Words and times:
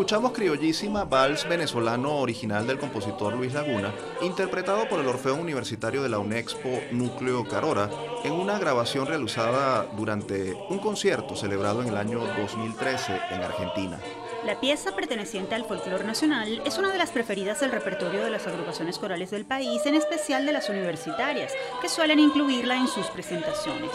Escuchamos 0.00 0.32
Criollísima, 0.32 1.04
vals 1.04 1.46
venezolano 1.46 2.16
original 2.16 2.66
del 2.66 2.78
compositor 2.78 3.34
Luis 3.34 3.52
Laguna, 3.52 3.92
interpretado 4.22 4.88
por 4.88 4.98
el 4.98 5.06
Orfeón 5.06 5.40
Universitario 5.40 6.02
de 6.02 6.08
la 6.08 6.18
UNEXPO 6.18 6.84
Núcleo 6.92 7.46
Carora, 7.46 7.90
en 8.24 8.32
una 8.32 8.58
grabación 8.58 9.06
realizada 9.06 9.82
durante 9.98 10.54
un 10.70 10.78
concierto 10.78 11.36
celebrado 11.36 11.82
en 11.82 11.88
el 11.88 11.98
año 11.98 12.18
2013 12.18 13.20
en 13.30 13.42
Argentina. 13.42 14.00
La 14.46 14.58
pieza 14.58 14.96
perteneciente 14.96 15.54
al 15.54 15.66
folclore 15.66 16.04
nacional 16.04 16.62
es 16.64 16.78
una 16.78 16.90
de 16.90 16.96
las 16.96 17.10
preferidas 17.10 17.60
del 17.60 17.70
repertorio 17.70 18.24
de 18.24 18.30
las 18.30 18.46
agrupaciones 18.46 18.98
corales 18.98 19.30
del 19.30 19.44
país, 19.44 19.84
en 19.84 19.96
especial 19.96 20.46
de 20.46 20.54
las 20.54 20.70
universitarias, 20.70 21.52
que 21.82 21.90
suelen 21.90 22.20
incluirla 22.20 22.78
en 22.78 22.88
sus 22.88 23.04
presentaciones. 23.08 23.90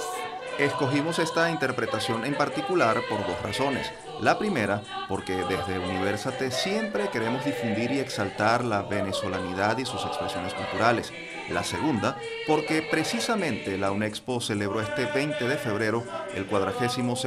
Escogimos 0.58 1.20
esta 1.20 1.52
interpretación 1.52 2.24
en 2.24 2.34
particular 2.34 3.02
por 3.10 3.28
dos 3.28 3.42
razones. 3.44 3.92
La 4.22 4.40
primera, 4.40 4.82
porque 5.10 5.36
desde 5.36 5.80
Universate 5.80 6.50
siempre 6.50 7.10
queremos 7.10 7.44
difundir 7.44 7.92
y 7.92 8.00
exaltar 8.00 8.64
la 8.64 8.82
venezolanidad 8.84 9.78
y 9.78 9.86
sus 9.86 10.06
expresiones 10.06 10.54
culturales. 10.54 11.12
La 11.50 11.66
segunda, 11.66 12.18
porque 12.48 12.88
precisamente 12.90 13.78
la 13.78 13.92
UNEXPO 13.92 14.40
celebró 14.40 14.80
este 14.80 15.06
20 15.08 15.46
de 15.46 15.58
febrero 15.58 16.06
el 16.34 16.46
42 16.46 17.26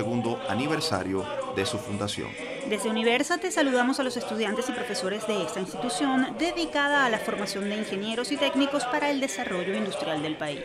aniversario 0.49 1.27
de 1.55 1.67
su 1.67 1.77
fundación. 1.77 2.29
Desde 2.71 2.89
Universate 2.89 3.51
saludamos 3.51 4.01
a 4.01 4.05
los 4.05 4.17
estudiantes 4.17 4.71
y 4.71 4.73
profesores 4.73 5.27
de 5.27 5.43
esta 5.43 5.61
institución 5.61 6.35
dedicada 6.39 7.05
a 7.05 7.11
la 7.11 7.19
formación 7.19 7.69
de 7.69 7.77
ingenieros 7.77 8.33
y 8.33 8.39
técnicos 8.39 8.87
para 8.87 9.11
el 9.11 9.21
desarrollo 9.21 9.77
industrial 9.77 10.23
del 10.23 10.37
país. 10.39 10.63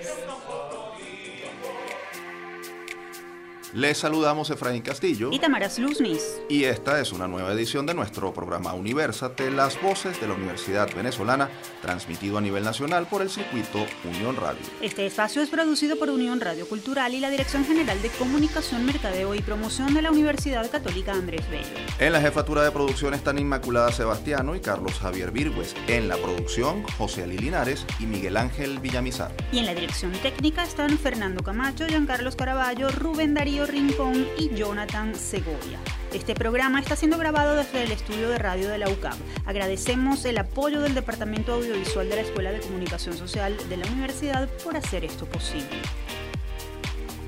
Les 3.73 3.97
saludamos 3.97 4.51
Efraín 4.51 4.83
Castillo 4.83 5.31
y 5.31 5.39
Tamaras 5.39 5.79
Luznis. 5.79 6.39
Y 6.47 6.65
esta 6.65 7.01
es 7.01 7.11
una 7.11 7.27
nueva 7.27 7.53
edición 7.53 7.87
de 7.87 7.95
nuestro 7.95 8.31
programa 8.31 8.75
Universate, 8.75 9.49
las 9.49 9.81
voces 9.81 10.21
de 10.21 10.27
la 10.27 10.35
Universidad 10.35 10.93
Venezolana, 10.95 11.49
transmitido 11.81 12.37
a 12.37 12.41
nivel 12.41 12.63
nacional 12.63 13.07
por 13.07 13.23
el 13.23 13.31
circuito 13.31 13.83
Unión 14.03 14.35
Radio. 14.35 14.61
Este 14.79 15.07
espacio 15.07 15.41
es 15.41 15.49
producido 15.49 15.97
por 15.97 16.11
Unión 16.11 16.39
Radio 16.39 16.67
Cultural 16.69 17.15
y 17.15 17.19
la 17.19 17.31
Dirección 17.31 17.65
General 17.65 17.99
de 17.99 18.09
Comunicación, 18.09 18.85
Mercadeo 18.85 19.33
y 19.33 19.41
Promoción 19.41 19.95
de 19.95 20.03
la 20.03 20.11
Universidad 20.11 20.69
Católica 20.69 21.13
Andrés 21.13 21.49
Bello. 21.49 21.65
En 21.97 22.13
la 22.13 22.21
jefatura 22.21 22.63
de 22.63 22.69
producción 22.69 23.15
están 23.15 23.39
Inmaculada 23.39 23.91
Sebastiano 23.91 24.55
y 24.55 24.59
Carlos 24.59 24.99
Javier 24.99 25.31
Virgües. 25.31 25.75
En 25.87 26.09
la 26.09 26.17
producción, 26.17 26.83
José 26.99 27.23
Ali 27.23 27.39
Linares 27.39 27.87
y 27.99 28.05
Miguel 28.05 28.37
Ángel 28.37 28.77
Villamizar. 28.77 29.31
Y 29.51 29.57
en 29.57 29.65
la 29.65 29.73
dirección 29.73 30.11
técnica 30.21 30.63
están 30.63 30.99
Fernando 30.99 31.41
Camacho, 31.41 31.87
Giancarlos 31.87 32.35
Caraballo, 32.35 32.89
Rubén 32.89 33.33
Darío 33.33 33.62
Rincón 33.65 34.27
y 34.37 34.49
Jonathan 34.55 35.15
Segovia. 35.15 35.79
Este 36.13 36.35
programa 36.35 36.79
está 36.79 36.95
siendo 36.95 37.17
grabado 37.17 37.55
desde 37.55 37.83
el 37.83 37.91
estudio 37.91 38.29
de 38.29 38.37
radio 38.37 38.69
de 38.69 38.77
la 38.77 38.89
UCAP. 38.89 39.15
Agradecemos 39.45 40.25
el 40.25 40.37
apoyo 40.37 40.81
del 40.81 40.93
Departamento 40.93 41.53
Audiovisual 41.53 42.09
de 42.09 42.15
la 42.15 42.21
Escuela 42.21 42.51
de 42.51 42.59
Comunicación 42.59 43.17
Social 43.17 43.57
de 43.69 43.77
la 43.77 43.87
Universidad 43.87 44.49
por 44.63 44.77
hacer 44.77 45.05
esto 45.05 45.25
posible. 45.25 45.79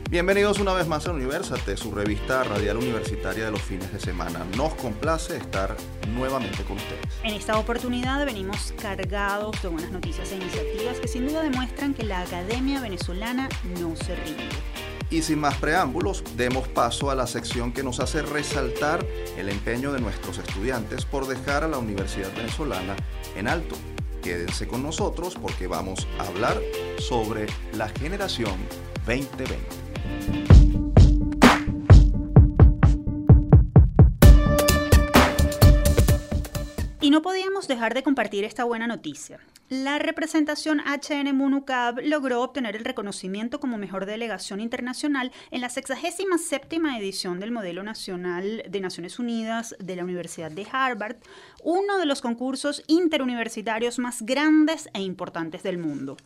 Bienvenidos 0.08 0.60
una 0.60 0.74
vez 0.74 0.88
más 0.88 1.08
a 1.08 1.12
Universate, 1.12 1.76
su 1.78 1.92
revista 1.92 2.44
radial 2.44 2.78
universitaria 2.78 3.46
de 3.46 3.52
los 3.52 3.62
fines 3.62 3.92
de 3.92 4.00
semana. 4.00 4.46
Nos 4.56 4.76
complace 4.76 5.36
estar 5.36 5.76
nuevamente 6.14 6.64
con 6.64 6.78
ustedes. 6.78 7.02
En 7.24 7.34
esta 7.34 7.58
oportunidad 7.58 8.24
venimos 8.24 8.74
cargados 8.80 9.60
de 9.64 9.68
buenas 9.68 9.92
noticias 9.92 10.32
e 10.32 10.36
iniciativas 10.36 11.00
que 11.00 11.08
sin 11.08 11.28
duda 11.28 11.42
demuestran 11.42 11.96
que 11.96 12.04
la 12.04 12.22
academia 12.22 12.80
venezolana 12.82 13.50
no 13.82 13.96
se 13.96 14.16
rinde. 14.16 14.44
Y 15.16 15.22
sin 15.22 15.40
más 15.40 15.56
preámbulos, 15.56 16.26
demos 16.36 16.68
paso 16.68 17.10
a 17.10 17.16
la 17.16 17.26
sección 17.26 17.72
que 17.72 17.84
nos 17.84 18.02
hace 18.02 18.22
resaltar 18.22 19.08
el 19.38 19.48
empeño 19.48 19.94
de 19.94 20.02
nuestros 20.02 20.40
estudiantes 20.40 21.06
por 21.06 21.26
dejar 21.26 21.64
a 21.64 21.70
la 21.70 21.78
Universidad 21.78 22.36
Venezolana 22.36 22.98
en 23.38 23.48
alto. 23.48 23.78
Quédense 24.22 24.68
con 24.68 24.84
nosotros 24.84 25.36
porque 25.42 25.68
vamos 25.68 26.06
a 26.20 26.28
hablar 26.28 26.62
sobre 27.00 27.46
la 27.72 27.88
generación 27.88 28.58
2020. 29.08 30.45
Y 37.06 37.12
no 37.12 37.22
podíamos 37.22 37.68
dejar 37.68 37.94
de 37.94 38.02
compartir 38.02 38.46
esta 38.46 38.64
buena 38.64 38.88
noticia. 38.88 39.40
La 39.70 40.00
representación 40.00 40.80
HN 40.80 41.36
MUNUCAB 41.36 42.00
logró 42.02 42.42
obtener 42.42 42.76
el 42.76 42.84
reconocimiento 42.84 43.60
como 43.60 43.78
mejor 43.78 44.08
delegación 44.08 44.60
internacional 44.60 45.32
en 45.52 45.62
la 45.62 45.70
67 45.70 46.78
edición 46.98 47.40
del 47.40 47.52
Modelo 47.52 47.84
Nacional 47.84 48.64
de 48.68 48.82
Naciones 48.82 49.20
Unidas 49.20 49.76
de 49.78 49.96
la 49.96 50.04
Universidad 50.04 50.50
de 50.50 50.66
Harvard, 50.72 51.18
uno 51.64 52.00
de 52.00 52.08
los 52.08 52.22
concursos 52.22 52.82
interuniversitarios 52.88 54.00
más 54.00 54.24
grandes 54.24 54.90
e 54.96 55.02
importantes 55.04 55.62
del 55.62 55.78
mundo. 55.78 56.18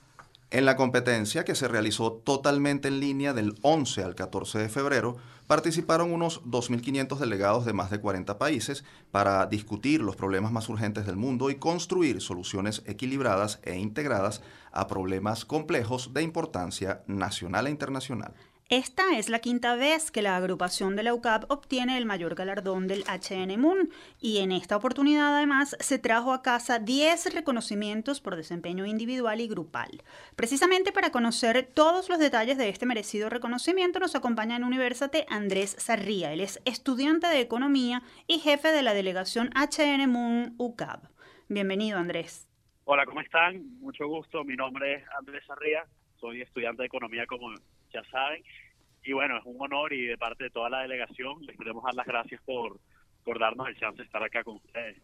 En 0.49 0.65
la 0.65 0.77
competencia, 0.77 1.43
que 1.43 1.55
se 1.55 1.67
realizó 1.67 2.13
totalmente 2.13 2.87
en 2.87 3.01
línea 3.01 3.33
del 3.33 3.53
11 3.63 4.01
al 4.01 4.15
14 4.15 4.59
de 4.59 4.69
febrero, 4.69 5.17
participaron 5.49 6.13
unos 6.13 6.43
2.500 6.43 7.17
delegados 7.17 7.65
de 7.65 7.73
más 7.73 7.89
de 7.89 7.99
40 7.99 8.37
países 8.37 8.83
para 9.09 9.47
discutir 9.47 9.99
los 9.99 10.15
problemas 10.15 10.51
más 10.51 10.69
urgentes 10.69 11.07
del 11.07 11.15
mundo 11.15 11.49
y 11.49 11.55
construir 11.55 12.21
soluciones 12.21 12.83
equilibradas 12.85 13.59
e 13.63 13.75
integradas 13.75 14.43
a 14.71 14.85
problemas 14.85 15.45
complejos 15.45 16.13
de 16.13 16.21
importancia 16.21 17.01
nacional 17.07 17.65
e 17.65 17.71
internacional. 17.71 18.35
Esta 18.69 19.17
es 19.17 19.29
la 19.29 19.39
quinta 19.39 19.75
vez 19.75 20.11
que 20.11 20.21
la 20.21 20.37
agrupación 20.37 20.95
de 20.95 21.01
la 21.01 21.15
UCAP 21.15 21.49
obtiene 21.49 21.97
el 21.97 22.05
mayor 22.05 22.35
galardón 22.35 22.87
del 22.87 23.03
HN 23.05 23.59
Moon 23.59 23.89
y 24.21 24.37
en 24.41 24.51
esta 24.51 24.77
oportunidad 24.77 25.35
además 25.35 25.75
se 25.79 25.97
trajo 25.97 26.33
a 26.33 26.43
casa 26.43 26.77
10 26.77 27.33
reconocimientos 27.33 28.21
por 28.21 28.35
desempeño 28.35 28.85
individual 28.85 29.41
y 29.41 29.47
grupal. 29.47 30.03
Precisamente 30.35 30.91
para 30.91 31.11
conocer 31.11 31.63
todos 31.63 32.09
los 32.09 32.19
detalles 32.19 32.59
de 32.59 32.69
este 32.69 32.85
merecido 32.85 33.31
reconocimiento 33.31 33.97
nos 33.97 34.13
acompaña 34.13 34.57
en 34.57 34.63
Universate 34.63 35.25
Andrés 35.29 35.75
Sarría. 35.79 36.31
Él 36.31 36.41
es 36.41 36.61
estudiante 36.65 37.25
de 37.25 37.41
Economía 37.41 38.03
y 38.27 38.37
jefe 38.37 38.67
de 38.67 38.83
la 38.83 38.93
delegación 38.93 39.49
HN 39.55 40.07
Moon 40.07 40.53
UCAP. 40.59 41.05
Bienvenido 41.47 41.97
Andrés. 41.97 42.47
Hola, 42.83 43.07
¿cómo 43.07 43.21
están? 43.21 43.79
Mucho 43.79 44.05
gusto. 44.07 44.43
Mi 44.43 44.55
nombre 44.55 44.93
es 44.93 45.03
Andrés 45.17 45.43
Sarría. 45.47 45.85
Soy 46.21 46.43
estudiante 46.43 46.83
de 46.83 46.87
Economía 46.87 47.25
como 47.25 47.49
ya 47.93 48.03
saben. 48.11 48.43
Y 49.03 49.13
bueno, 49.13 49.37
es 49.37 49.43
un 49.45 49.55
honor 49.59 49.93
y 49.93 50.05
de 50.05 50.17
parte 50.17 50.45
de 50.45 50.49
toda 50.49 50.69
la 50.69 50.81
delegación 50.81 51.41
les 51.45 51.57
queremos 51.57 51.83
dar 51.83 51.95
las 51.95 52.05
gracias 52.05 52.41
por, 52.41 52.79
por 53.23 53.39
darnos 53.39 53.67
el 53.67 53.77
chance 53.77 53.97
de 53.97 54.03
estar 54.03 54.23
acá 54.23 54.43
con 54.43 54.57
ustedes. 54.57 54.97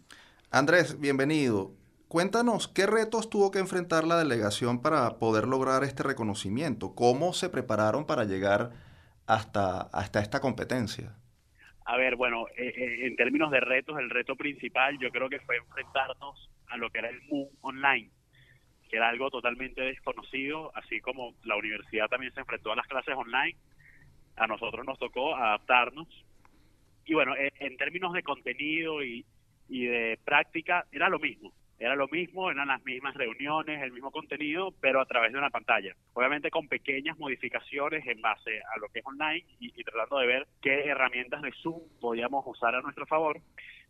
Andrés, 0.51 0.99
bienvenido. 0.99 1.71
Cuéntanos, 2.07 2.67
¿qué 2.67 2.85
retos 2.85 3.29
tuvo 3.29 3.51
que 3.51 3.59
enfrentar 3.59 4.05
la 4.05 4.17
delegación 4.17 4.81
para 4.81 5.17
poder 5.17 5.47
lograr 5.47 5.83
este 5.83 6.03
reconocimiento? 6.03 6.93
¿Cómo 6.93 7.33
se 7.33 7.49
prepararon 7.49 8.05
para 8.05 8.25
llegar 8.25 8.71
hasta, 9.25 9.81
hasta 9.81 10.19
esta 10.19 10.39
competencia? 10.39 11.15
A 11.85 11.97
ver, 11.97 12.15
bueno, 12.15 12.47
eh, 12.57 12.73
eh, 12.75 13.07
en 13.07 13.15
términos 13.15 13.51
de 13.51 13.59
retos, 13.59 13.97
el 13.99 14.09
reto 14.09 14.35
principal 14.35 14.97
yo 14.99 15.09
creo 15.09 15.29
que 15.29 15.39
fue 15.39 15.57
enfrentarnos 15.57 16.49
a 16.67 16.77
lo 16.77 16.89
que 16.89 16.99
era 16.99 17.09
el 17.09 17.21
MOOC 17.23 17.51
online 17.61 18.11
era 18.95 19.09
algo 19.09 19.29
totalmente 19.29 19.81
desconocido, 19.81 20.71
así 20.75 20.99
como 21.01 21.33
la 21.43 21.55
universidad 21.55 22.07
también 22.07 22.33
se 22.33 22.41
enfrentó 22.41 22.71
a 22.71 22.75
las 22.75 22.87
clases 22.87 23.15
online, 23.15 23.57
a 24.35 24.47
nosotros 24.47 24.85
nos 24.85 24.99
tocó 24.99 25.35
adaptarnos. 25.35 26.07
Y 27.05 27.13
bueno, 27.13 27.33
en, 27.37 27.77
términos 27.77 28.13
de 28.13 28.23
contenido 28.23 29.03
y, 29.03 29.25
y 29.69 29.85
de 29.85 30.19
práctica, 30.23 30.85
era 30.91 31.09
lo 31.09 31.19
mismo. 31.19 31.53
Era 31.77 31.95
lo 31.95 32.07
mismo, 32.07 32.49
eran 32.49 32.69
las 32.69 32.83
mismas 32.85 33.15
reuniones, 33.15 33.83
el 33.83 33.91
mismo 33.91 34.09
contenido, 34.09 34.73
pero 34.79 35.01
a 35.01 35.05
través 35.05 35.33
de 35.33 35.37
una 35.37 35.49
pantalla. 35.49 35.93
Obviamente 36.13 36.49
con 36.49 36.69
pequeñas 36.69 37.17
modificaciones 37.19 38.07
en 38.07 38.21
base 38.21 38.61
a 38.73 38.79
lo 38.79 38.87
que 38.87 38.99
es 38.99 39.05
online 39.05 39.45
y, 39.59 39.73
y 39.79 39.83
tratando 39.83 40.17
de 40.19 40.27
ver 40.27 40.47
qué 40.61 40.85
herramientas 40.85 41.41
de 41.41 41.51
Zoom 41.61 41.81
podíamos 41.99 42.45
usar 42.47 42.75
a 42.75 42.81
nuestro 42.81 43.05
favor. 43.05 43.41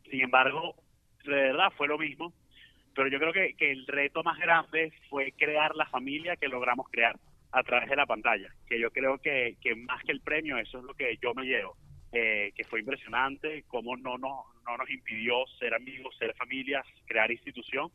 Sin 0.10 0.22
embargo, 0.22 0.76
de 1.24 1.32
verdad 1.32 1.72
fue 1.78 1.88
lo 1.88 1.98
mismo 2.00 2.34
pero 2.96 3.10
yo 3.10 3.20
creo 3.20 3.34
que, 3.34 3.56
que 3.56 3.72
el 3.72 3.86
reto 3.86 4.24
más 4.24 4.40
grande 4.40 4.94
fue 5.10 5.34
crear 5.34 5.76
la 5.76 5.86
familia 5.88 6.38
que 6.38 6.48
logramos 6.48 6.88
crear 6.90 7.20
a 7.52 7.64
través 7.64 7.90
de 7.90 7.96
la 7.96 8.06
pantalla, 8.06 8.50
que 8.68 8.80
yo 8.80 8.92
creo 8.92 9.18
que, 9.20 9.58
que 9.62 9.76
más 9.76 10.04
que 10.04 10.12
el 10.12 10.22
premio, 10.22 10.58
eso 10.58 10.80
es 10.80 10.84
lo 10.84 10.94
que 10.94 11.18
yo 11.22 11.34
me 11.34 11.44
llevo, 11.44 11.78
eh, 12.12 12.52
que 12.56 12.64
fue 12.64 12.80
impresionante, 12.80 13.64
cómo 13.68 13.96
no, 13.98 14.18
no, 14.18 14.46
no 14.66 14.78
nos 14.78 14.90
impidió 14.90 15.46
ser 15.60 15.74
amigos, 15.74 16.16
ser 16.18 16.34
familias, 16.36 16.86
crear 17.06 17.32
institución, 17.32 17.92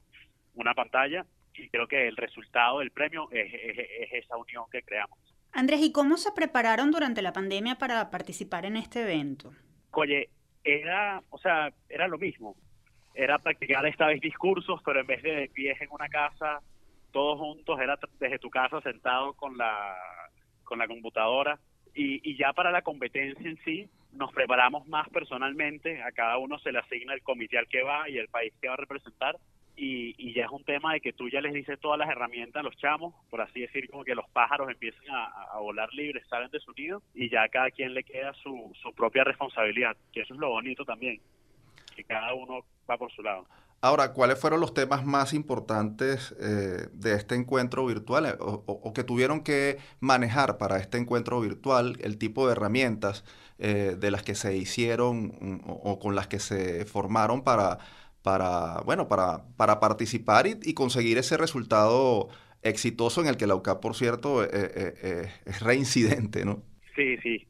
una 0.55 0.75
pantalla, 0.75 1.27
y 1.55 1.69
creo 1.69 1.89
que 1.89 2.07
el 2.07 2.17
resultado 2.17 2.79
del 2.79 2.91
premio 2.91 3.29
es, 3.33 3.53
es 3.53 4.13
esa 4.13 4.37
unión 4.37 4.65
que 4.71 4.83
creamos. 4.83 5.19
Andrés, 5.53 5.81
¿y 5.83 5.93
cómo 5.93 6.17
se 6.17 6.33
prepararon 6.33 6.91
durante 6.91 7.23
la 7.23 7.33
pandemia 7.33 7.77
para 7.77 8.11
participar 8.11 8.65
en 8.65 8.77
este 8.77 9.03
evento? 9.03 9.53
Oye, 9.93 10.31
era, 10.63 11.23
o 11.31 11.39
sea, 11.39 11.73
era 11.89 12.07
lo 12.07 12.19
mismo 12.19 12.57
era 13.15 13.39
practicar 13.39 13.85
esta 13.87 14.07
vez 14.07 14.21
discursos, 14.21 14.81
pero 14.85 15.01
en 15.01 15.07
vez 15.07 15.23
de 15.23 15.35
de 15.35 15.49
pies 15.49 15.81
en 15.81 15.89
una 15.91 16.09
casa, 16.09 16.61
todos 17.13 17.39
juntos, 17.39 17.79
era 17.81 17.99
desde 18.19 18.39
tu 18.39 18.51
casa 18.51 18.81
sentado 18.81 19.33
con 19.35 19.57
la, 19.57 19.97
con 20.65 20.79
la 20.79 20.87
computadora. 20.87 21.59
Y, 21.95 22.21
y 22.29 22.37
ya 22.37 22.53
para 22.53 22.71
la 22.71 22.83
competencia 22.83 23.49
en 23.49 23.59
sí, 23.65 23.89
nos 24.13 24.33
preparamos 24.33 24.87
más 24.87 25.09
personalmente, 25.09 26.03
a 26.03 26.13
cada 26.13 26.39
uno 26.39 26.59
se 26.59 26.73
le 26.73 26.79
asigna 26.79 27.15
el 27.15 27.23
comité 27.23 27.59
al 27.59 27.69
que 27.69 27.83
va 27.83 28.09
y 28.09 28.19
el 28.19 28.29
país 28.29 28.53
que 28.61 28.69
va 28.69 28.75
a 28.75 28.79
representar 28.79 29.37
y, 29.83 30.35
ya 30.35 30.45
es 30.45 30.51
un 30.51 30.63
tema 30.65 30.93
de 30.93 31.01
que 31.01 31.13
tú 31.13 31.29
ya 31.29 31.41
les 31.41 31.55
dices 31.55 31.81
todas 31.81 31.99
las 31.99 32.11
herramientas 32.11 32.61
a 32.61 32.63
los 32.63 32.77
chamos, 32.77 33.15
por 33.31 33.41
así 33.41 33.61
decir, 33.61 33.89
como 33.89 34.05
que 34.05 34.15
los 34.15 34.29
pájaros 34.31 34.69
empiecen 34.69 35.11
a, 35.11 35.59
volar 35.59 35.93
libres, 35.95 36.27
salen 36.29 36.51
de 36.51 36.61
su 36.61 36.73
nido 36.73 37.03
y 37.15 37.31
ya 37.31 37.43
a 37.45 37.49
cada 37.49 37.71
quien 37.71 37.95
le 37.95 38.05
queda 38.05 38.33
su, 38.35 38.73
su 38.83 38.93
propia 38.95 39.25
responsabilidad, 39.25 39.97
que 40.13 40.21
eso 40.21 40.35
es 40.35 40.41
lo 40.41 40.51
bonito 40.51 40.85
también, 40.85 41.21
que 42.01 42.15
cada 42.15 42.35
uno 42.35 42.65
va 42.89 42.97
por 42.97 43.11
su 43.13 43.23
lado. 43.23 43.47
Ahora, 43.83 44.13
¿cuáles 44.13 44.39
fueron 44.39 44.61
los 44.61 44.75
temas 44.75 45.07
más 45.07 45.33
importantes 45.33 46.35
eh, 46.39 46.89
de 46.93 47.15
este 47.15 47.35
encuentro 47.35 47.87
virtual 47.87 48.27
eh, 48.27 48.37
o, 48.39 48.93
que 48.93 49.05
tuvieron 49.05 49.43
que 49.43 49.79
manejar 50.01 50.59
para 50.59 50.77
este 50.77 50.99
encuentro 50.99 51.41
virtual, 51.41 51.97
el 52.03 52.19
tipo 52.19 52.47
de 52.47 52.53
herramientas 52.53 53.25
eh, 53.59 53.97
de 53.99 54.11
las 54.11 54.23
que 54.23 54.35
se 54.35 54.55
hicieron 54.57 55.29
mm, 55.41 55.61
o, 55.67 55.99
con 55.99 56.15
las 56.15 56.29
que 56.29 56.41
se 56.41 56.85
formaron 56.85 57.43
para, 57.43 57.79
para 58.23 58.83
bueno, 58.85 59.09
para, 59.09 59.45
para 59.57 59.81
participar 59.81 60.47
y, 60.47 60.75
conseguir 60.75 61.17
ese 61.17 61.39
resultado 61.39 62.29
exitoso 62.63 63.23
en 63.23 63.29
el 63.29 63.39
que 63.39 63.47
la 63.47 63.55
UCAP, 63.55 63.81
por 63.81 63.95
cierto, 63.95 64.45
es 64.45 65.61
reincidente, 65.63 66.45
¿no? 66.45 66.63
Sí, 66.95 67.17
sí. 67.23 67.47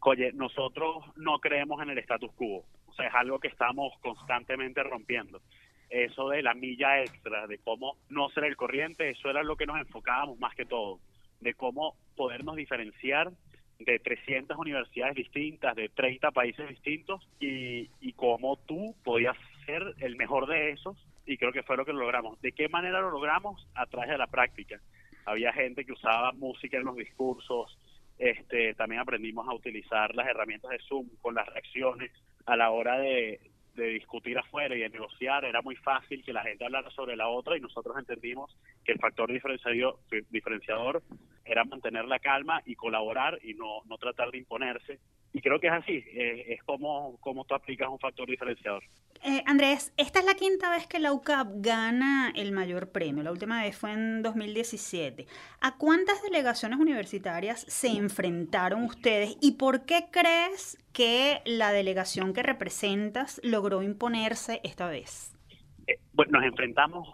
Oye, 0.00 0.32
nosotros 0.34 1.04
no 1.16 1.38
creemos 1.38 1.80
en 1.80 1.90
el 1.90 1.98
status 1.98 2.30
quo. 2.32 2.64
O 2.92 2.94
sea, 2.94 3.08
es 3.08 3.14
algo 3.14 3.38
que 3.38 3.48
estamos 3.48 3.94
constantemente 4.00 4.82
rompiendo. 4.82 5.40
Eso 5.88 6.28
de 6.28 6.42
la 6.42 6.52
milla 6.52 7.00
extra, 7.00 7.46
de 7.46 7.58
cómo 7.58 7.96
no 8.10 8.28
ser 8.30 8.44
el 8.44 8.56
corriente, 8.56 9.08
eso 9.08 9.30
era 9.30 9.42
lo 9.42 9.56
que 9.56 9.64
nos 9.64 9.78
enfocábamos 9.78 10.38
más 10.38 10.54
que 10.54 10.66
todo, 10.66 11.00
de 11.40 11.54
cómo 11.54 11.96
podernos 12.16 12.56
diferenciar 12.56 13.32
de 13.78 13.98
300 13.98 14.56
universidades 14.58 15.14
distintas, 15.14 15.74
de 15.74 15.88
30 15.88 16.30
países 16.32 16.68
distintos, 16.68 17.26
y, 17.40 17.88
y 18.00 18.12
cómo 18.12 18.58
tú 18.58 18.94
podías 19.02 19.36
ser 19.64 19.94
el 20.00 20.16
mejor 20.16 20.46
de 20.46 20.70
esos, 20.70 20.96
y 21.24 21.38
creo 21.38 21.52
que 21.52 21.62
fue 21.62 21.78
lo 21.78 21.86
que 21.86 21.94
logramos. 21.94 22.40
¿De 22.42 22.52
qué 22.52 22.68
manera 22.68 23.00
lo 23.00 23.10
logramos? 23.10 23.66
A 23.74 23.86
través 23.86 24.10
de 24.10 24.18
la 24.18 24.26
práctica. 24.26 24.80
Había 25.24 25.52
gente 25.52 25.84
que 25.84 25.92
usaba 25.92 26.32
música 26.32 26.76
en 26.76 26.84
los 26.84 26.96
discursos, 26.96 27.78
este, 28.18 28.74
también 28.74 29.00
aprendimos 29.00 29.48
a 29.48 29.54
utilizar 29.54 30.14
las 30.14 30.28
herramientas 30.28 30.70
de 30.70 30.78
Zoom 30.88 31.08
con 31.20 31.34
las 31.34 31.46
reacciones, 31.48 32.12
a 32.46 32.56
la 32.56 32.70
hora 32.70 32.98
de, 32.98 33.40
discutir 33.74 34.36
afuera 34.38 34.76
y 34.76 34.80
de 34.80 34.90
negociar, 34.90 35.46
era 35.46 35.62
muy 35.62 35.76
fácil 35.76 36.22
que 36.22 36.34
la 36.34 36.42
gente 36.42 36.64
hablara 36.64 36.90
sobre 36.90 37.16
la 37.16 37.28
otra 37.28 37.56
y 37.56 37.60
nosotros 37.60 37.96
entendimos 37.98 38.54
que 38.84 38.92
el 38.92 38.98
factor 38.98 39.32
diferenciador, 39.32 41.02
era 41.44 41.64
mantener 41.64 42.04
la 42.04 42.18
calma 42.18 42.62
y 42.66 42.74
colaborar 42.74 43.38
y 43.42 43.54
no, 43.54 43.82
no 43.86 43.96
tratar 43.96 44.30
de 44.30 44.38
imponerse 44.38 45.00
y 45.32 45.40
creo 45.40 45.58
que 45.58 45.68
es 45.68 45.72
así, 45.72 46.04
eh, 46.12 46.44
es 46.48 46.62
como, 46.64 47.16
como 47.20 47.44
tú 47.44 47.54
aplicas 47.54 47.88
un 47.88 47.98
factor 47.98 48.28
diferenciador. 48.28 48.82
Eh, 49.24 49.44
Andrés, 49.46 49.94
esta 49.96 50.18
es 50.18 50.24
la 50.24 50.34
quinta 50.34 50.68
vez 50.68 50.88
que 50.88 50.98
la 50.98 51.12
UCAP 51.12 51.46
gana 51.58 52.32
el 52.34 52.50
mayor 52.50 52.90
premio, 52.90 53.22
la 53.22 53.30
última 53.30 53.62
vez 53.62 53.78
fue 53.78 53.92
en 53.92 54.20
2017. 54.20 55.28
¿A 55.60 55.76
cuántas 55.78 56.20
delegaciones 56.22 56.80
universitarias 56.80 57.60
se 57.60 57.86
enfrentaron 57.86 58.82
ustedes 58.82 59.36
y 59.40 59.52
por 59.52 59.86
qué 59.86 60.06
crees 60.10 60.76
que 60.92 61.40
la 61.44 61.70
delegación 61.70 62.32
que 62.32 62.42
representas 62.42 63.40
logró 63.44 63.84
imponerse 63.84 64.60
esta 64.64 64.88
vez? 64.88 65.38
Eh, 65.86 66.00
bueno, 66.12 66.40
nos 66.40 66.44
enfrentamos 66.44 67.08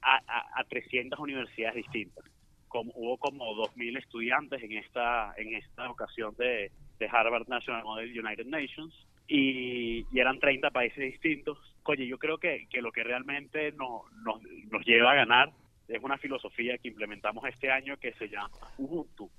a, 0.00 0.20
a, 0.28 0.60
a 0.60 0.64
300 0.68 1.18
universidades 1.18 1.74
distintas. 1.74 2.24
Hubo 2.72 3.18
como 3.18 3.52
2.000 3.56 3.98
estudiantes 3.98 4.62
en 4.62 4.72
esta, 4.78 5.34
en 5.36 5.54
esta 5.56 5.90
ocasión 5.90 6.36
de 6.36 6.70
Harvard 7.10 7.48
National 7.48 7.82
Model 7.82 8.16
United 8.16 8.46
Nations 8.46 8.94
y, 9.34 10.06
eran 10.14 10.38
30 10.38 10.70
países 10.70 10.98
distintos. 10.98 11.58
Oye, 11.84 12.06
yo 12.06 12.18
creo 12.18 12.38
que, 12.38 12.66
que 12.70 12.82
lo 12.82 12.92
que 12.92 13.02
realmente 13.02 13.72
no, 13.72 14.04
nos, 14.24 14.84
lleva 14.84 15.12
a 15.12 15.16
ganar 15.16 15.50
es 15.88 16.02
una 16.02 16.18
filosofía 16.18 16.76
que 16.78 16.88
implementamos 16.88 17.44
este 17.46 17.70
año 17.70 17.96
que 17.96 18.12
se 18.14 18.28
llama 18.28 18.50
Ubuntu, 18.76 19.30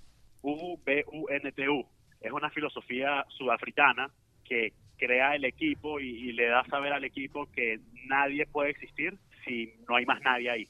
U-B-U-N-T-U. 0.41 1.85
Es 2.21 2.31
una 2.31 2.49
filosofía 2.49 3.23
sudafricana 3.29 4.09
que 4.43 4.73
crea 4.97 5.35
el 5.35 5.45
equipo 5.45 5.99
y, 5.99 6.31
le 6.31 6.47
da 6.47 6.65
saber 6.65 6.93
al 6.93 7.03
equipo 7.03 7.45
que 7.51 7.79
nadie 8.07 8.47
puede 8.47 8.71
existir 8.71 9.15
si 9.45 9.73
no 9.87 9.95
hay 9.95 10.05
más 10.05 10.21
nadie 10.21 10.49
ahí. 10.49 10.67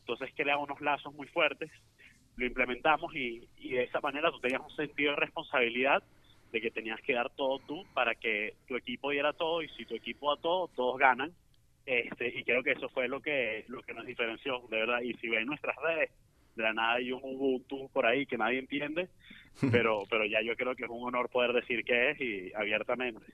Entonces 0.00 0.30
crea 0.34 0.56
unos 0.56 0.80
lazos 0.80 1.12
muy 1.14 1.26
fuertes, 1.28 1.70
lo 2.36 2.46
implementamos 2.46 3.14
y, 3.14 3.46
y 3.58 3.72
de 3.72 3.84
esa 3.84 4.00
manera 4.00 4.30
tú 4.30 4.40
tenías 4.40 4.62
un 4.62 4.74
sentido 4.74 5.10
de 5.10 5.16
responsabilidad 5.16 6.02
de 6.52 6.60
que 6.60 6.70
tenías 6.70 7.00
que 7.00 7.14
dar 7.14 7.30
todo 7.30 7.58
tú 7.60 7.84
para 7.94 8.14
que 8.14 8.54
tu 8.68 8.76
equipo 8.76 9.10
diera 9.10 9.32
todo 9.32 9.62
y 9.62 9.68
si 9.70 9.86
tu 9.86 9.94
equipo 9.94 10.34
da 10.34 10.40
todo, 10.40 10.68
todos 10.68 10.98
ganan. 10.98 11.32
Este, 11.86 12.28
y 12.28 12.44
creo 12.44 12.62
que 12.62 12.72
eso 12.72 12.88
fue 12.90 13.08
lo 13.08 13.20
que 13.20 13.64
lo 13.68 13.82
que 13.82 13.94
nos 13.94 14.06
diferenció, 14.06 14.60
de 14.70 14.76
verdad. 14.76 15.00
Y 15.00 15.14
si 15.14 15.28
ven 15.28 15.46
nuestras 15.46 15.74
redes, 15.76 16.10
de 16.54 16.62
la 16.62 16.74
nada 16.74 16.92
hay 16.94 17.10
un 17.10 17.20
Ubuntu 17.24 17.88
por 17.92 18.06
ahí 18.06 18.26
que 18.26 18.36
nadie 18.36 18.58
entiende, 18.58 19.08
pero 19.72 20.04
pero 20.08 20.26
ya 20.26 20.42
yo 20.42 20.54
creo 20.56 20.76
que 20.76 20.84
es 20.84 20.90
un 20.90 21.02
honor 21.02 21.30
poder 21.30 21.54
decir 21.54 21.84
que 21.84 22.10
es 22.10 22.20
y 22.20 22.52
abiertamente. 22.54 23.24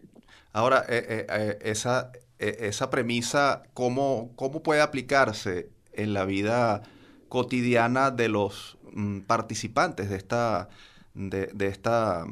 Ahora, 0.53 0.85
eh, 0.88 1.05
eh, 1.09 1.26
eh, 1.29 1.59
esa, 1.62 2.12
esa 2.38 2.91
premisa, 2.91 3.64
¿cómo, 3.75 4.32
¿cómo 4.37 4.62
puede 4.62 4.81
aplicarse 4.81 5.69
en 5.93 6.14
la 6.14 6.25
vida 6.25 6.82
cotidiana 7.29 8.11
de 8.11 8.29
los 8.29 8.79
mm, 8.93 9.21
participantes 9.23 10.09
de 10.09 10.17
esta 10.17 10.69
de, 11.19 11.67
esta, 11.67 12.25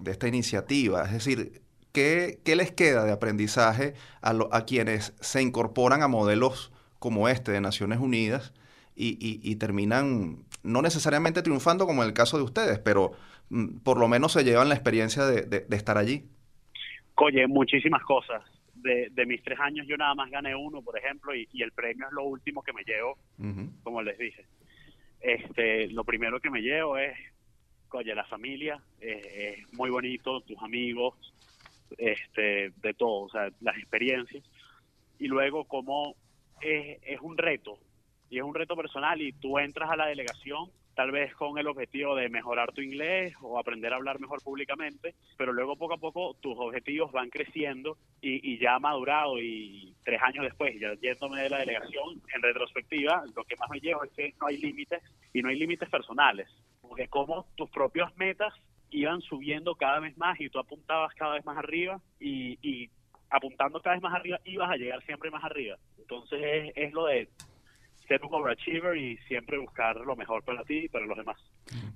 de 0.00 0.10
esta 0.10 0.26
iniciativa? 0.26 1.04
Es 1.04 1.12
decir, 1.12 1.60
¿qué, 1.92 2.40
les 2.44 2.72
queda 2.72 3.04
de 3.04 3.12
aprendizaje 3.12 3.94
a, 4.22 4.32
a 4.50 4.64
quienes 4.64 5.14
se 5.20 5.42
incorporan 5.42 6.02
a 6.02 6.08
modelos 6.08 6.72
como 6.98 7.28
este 7.28 7.52
de 7.52 7.60
Naciones 7.60 7.98
Unidas 7.98 8.52
y, 8.94 9.56
terminan 9.56 10.44
no 10.62 10.82
necesariamente 10.82 11.42
triunfando 11.42 11.86
como 11.86 12.02
en 12.02 12.08
el 12.08 12.14
caso 12.14 12.36
de 12.36 12.44
ustedes, 12.44 12.78
pero 12.78 13.12
mm, 13.48 13.78
por 13.78 13.98
lo 13.98 14.08
menos 14.08 14.32
se 14.32 14.44
llevan 14.44 14.68
la 14.68 14.74
experiencia 14.74 15.24
de, 15.24 15.66
estar 15.70 15.96
allí? 15.96 16.24
Oye, 17.16 17.46
muchísimas 17.46 18.02
cosas. 18.02 18.42
De, 18.74 19.10
mis 19.26 19.42
tres 19.42 19.58
años 19.60 19.86
yo 19.86 19.96
nada 19.96 20.14
más 20.14 20.30
gané 20.30 20.54
uno, 20.54 20.82
por 20.82 20.98
ejemplo, 20.98 21.34
y, 21.34 21.48
el 21.62 21.72
premio 21.72 22.06
es 22.06 22.12
lo 22.12 22.24
último 22.24 22.62
que 22.62 22.72
me 22.72 22.82
llevo, 22.84 23.16
como 23.82 24.02
les 24.02 24.18
dije. 24.18 24.46
Este, 25.20 25.88
lo 25.88 26.04
primero 26.04 26.40
que 26.40 26.50
me 26.50 26.60
llevo 26.60 26.96
es 26.96 27.14
oye, 27.98 28.14
la 28.14 28.24
familia 28.24 28.80
es 29.00 29.72
muy 29.72 29.90
bonito, 29.90 30.40
tus 30.40 30.58
amigos, 30.62 31.14
este, 31.98 32.70
de 32.76 32.94
todo, 32.94 33.24
o 33.24 33.28
sea, 33.28 33.50
las 33.60 33.76
experiencias. 33.76 34.44
Y 35.18 35.26
luego 35.26 35.64
como 35.64 36.14
es, 36.60 36.98
es 37.02 37.20
un 37.20 37.36
reto, 37.36 37.78
y 38.30 38.38
es 38.38 38.44
un 38.44 38.54
reto 38.54 38.76
personal, 38.76 39.20
y 39.20 39.32
tú 39.32 39.58
entras 39.58 39.90
a 39.90 39.96
la 39.96 40.06
delegación 40.06 40.70
tal 41.00 41.12
vez 41.12 41.34
con 41.34 41.56
el 41.56 41.66
objetivo 41.66 42.14
de 42.14 42.28
mejorar 42.28 42.72
tu 42.72 42.82
inglés 42.82 43.32
o 43.40 43.58
aprender 43.58 43.90
a 43.90 43.96
hablar 43.96 44.20
mejor 44.20 44.42
públicamente, 44.42 45.14
pero 45.38 45.50
luego 45.50 45.74
poco 45.74 45.94
a 45.94 45.96
poco 45.96 46.34
tus 46.34 46.54
objetivos 46.58 47.10
van 47.10 47.30
creciendo 47.30 47.96
y, 48.20 48.52
y 48.52 48.58
ya 48.58 48.78
madurado 48.78 49.38
y 49.40 49.94
tres 50.04 50.20
años 50.20 50.44
después, 50.44 50.78
ya 50.78 50.92
yéndome 51.00 51.40
de 51.40 51.48
la 51.48 51.60
delegación, 51.60 52.20
en 52.34 52.42
retrospectiva, 52.42 53.24
lo 53.34 53.44
que 53.44 53.56
más 53.56 53.70
me 53.70 53.80
llevo 53.80 54.04
es 54.04 54.10
que 54.10 54.34
no 54.38 54.48
hay 54.48 54.58
límites 54.58 55.02
y 55.32 55.40
no 55.40 55.48
hay 55.48 55.58
límites 55.58 55.88
personales 55.88 56.50
porque 56.82 57.08
como 57.08 57.46
tus 57.54 57.70
propias 57.70 58.14
metas 58.18 58.52
iban 58.90 59.22
subiendo 59.22 59.76
cada 59.76 60.00
vez 60.00 60.18
más 60.18 60.38
y 60.38 60.50
tú 60.50 60.58
apuntabas 60.58 61.14
cada 61.14 61.36
vez 61.36 61.46
más 61.46 61.56
arriba 61.56 61.98
y, 62.20 62.90
apuntando 63.30 63.80
cada 63.80 63.94
vez 63.96 64.02
más 64.02 64.12
arriba 64.12 64.38
ibas 64.44 64.70
a 64.70 64.76
llegar 64.76 65.02
siempre 65.06 65.30
más 65.30 65.44
arriba. 65.44 65.78
Entonces 65.96 66.42
es, 66.42 66.72
es 66.74 66.92
lo 66.92 67.06
de 67.06 67.28
ser 68.10 68.24
un 68.24 68.34
overachiever 68.34 68.96
y 68.96 69.16
siempre 69.28 69.56
buscar 69.56 69.94
lo 69.98 70.16
mejor 70.16 70.42
para 70.42 70.64
ti 70.64 70.78
y 70.84 70.88
para 70.88 71.06
los 71.06 71.16
demás. 71.16 71.36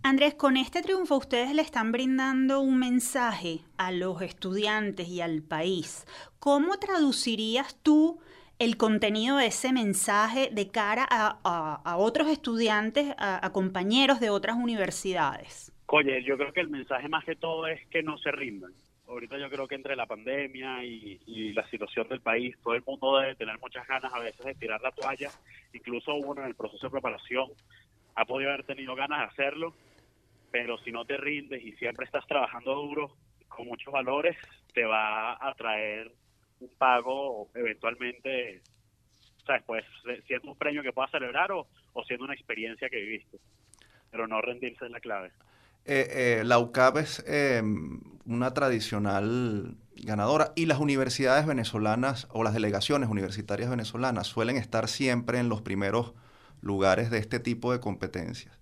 Andrés, 0.05 0.35
con 0.35 0.57
este 0.57 0.81
triunfo 0.81 1.17
ustedes 1.17 1.53
le 1.53 1.63
están 1.63 1.91
brindando 1.91 2.61
un 2.61 2.79
mensaje 2.79 3.61
a 3.79 3.91
los 3.91 4.23
estudiantes 4.23 5.09
y 5.09 5.21
al 5.21 5.43
país. 5.43 6.07
¿Cómo 6.39 6.79
traducirías 6.79 7.83
tú 7.83 8.21
el 8.61 8.77
contenido 8.77 9.39
de 9.39 9.47
ese 9.47 9.73
mensaje 9.73 10.51
de 10.53 10.71
cara 10.71 11.05
a, 11.11 11.97
otros 11.99 12.29
estudiantes, 12.29 13.13
a, 13.19 13.51
compañeros 13.53 14.21
de 14.21 14.31
otras 14.31 14.57
universidades? 14.57 15.73
Oye, 15.87 16.23
yo 16.23 16.37
creo 16.37 16.53
que 16.53 16.61
el 16.61 16.69
mensaje 16.69 17.09
más 17.09 17.25
que 17.25 17.35
todo 17.35 17.67
es 17.67 17.85
que 17.89 18.05
no 18.05 18.19
se 18.19 18.31
rindan. 18.31 18.73
Ahorita 19.07 19.37
yo 19.39 19.51
creo 19.51 19.69
que 19.69 19.75
entre 19.75 19.97
la 19.97 20.07
pandemia 20.07 20.83
y, 20.83 21.53
la 21.53 21.69
situación 21.69 22.09
del 22.09 22.21
país, 22.21 22.57
todo 22.63 22.75
el 22.75 22.83
mundo 22.87 23.19
debe 23.19 23.35
tener 23.37 23.59
muchas 23.61 23.87
ganas 23.87 24.13
a 24.13 24.19
veces 24.19 24.45
de 24.45 24.55
tirar 24.55 24.81
la 24.81 24.93
toalla. 24.93 25.31
Incluso 25.73 26.15
uno 26.15 26.41
en 26.41 26.49
el 26.49 26.55
proceso 26.55 26.87
de 26.87 26.91
preparación 26.91 27.51
ha 28.15 28.25
podido 28.25 28.51
haber 28.51 28.65
tenido 28.65 28.95
ganas 28.95 29.21
de 29.21 29.27
hacerlo, 29.27 29.75
pero 30.51 30.79
si 30.79 30.91
no 30.91 31.05
te 31.05 31.17
rindes 31.17 31.63
y 31.63 31.73
siempre 31.73 32.07
estás 32.07 32.27
trabajando 32.27 32.75
duro, 32.75 33.17
con 33.49 33.67
muchos 33.67 33.93
valores, 33.93 34.37
te 34.73 34.85
va 34.85 35.33
a 35.33 35.55
traer 35.55 36.11
un 36.61 36.69
pago 36.77 37.49
eventualmente, 37.55 38.63
¿sabes? 39.47 39.63
Pues 39.67 39.85
siendo 40.27 40.51
un 40.51 40.59
premio 40.59 40.83
que 40.83 40.93
puedas 40.93 41.11
celebrar 41.11 41.53
o, 41.53 41.67
siendo 42.07 42.25
una 42.25 42.35
experiencia 42.35 42.89
que 42.89 43.01
viviste. 43.01 43.39
Pero 44.11 44.27
no 44.27 44.41
rendirse 44.41 44.87
es 44.87 44.91
la 44.91 45.01
clave. 45.01 45.31
Eh, 45.85 46.39
eh, 46.41 46.45
la 46.45 46.59
UCAP 46.59 46.97
es 46.99 47.23
em, 47.27 48.01
una 48.25 48.55
tradicional 48.55 49.77
ganadora. 49.97 50.53
Y 50.57 50.67
las 50.67 50.79
universidades 50.79 51.47
venezolanas 51.47 52.27
o 52.31 52.43
las 52.43 52.55
delegaciones 52.55 53.09
universitarias 53.09 53.71
venezolanas 53.71 54.27
suelen 54.27 54.57
estar 54.57 54.89
siempre 54.89 55.39
en 55.39 55.49
los 55.49 55.63
primeros 55.63 56.15
lugares 56.61 57.11
de 57.11 57.19
este 57.19 57.39
tipo 57.41 57.73
de 57.73 57.81
competencias. 57.81 58.59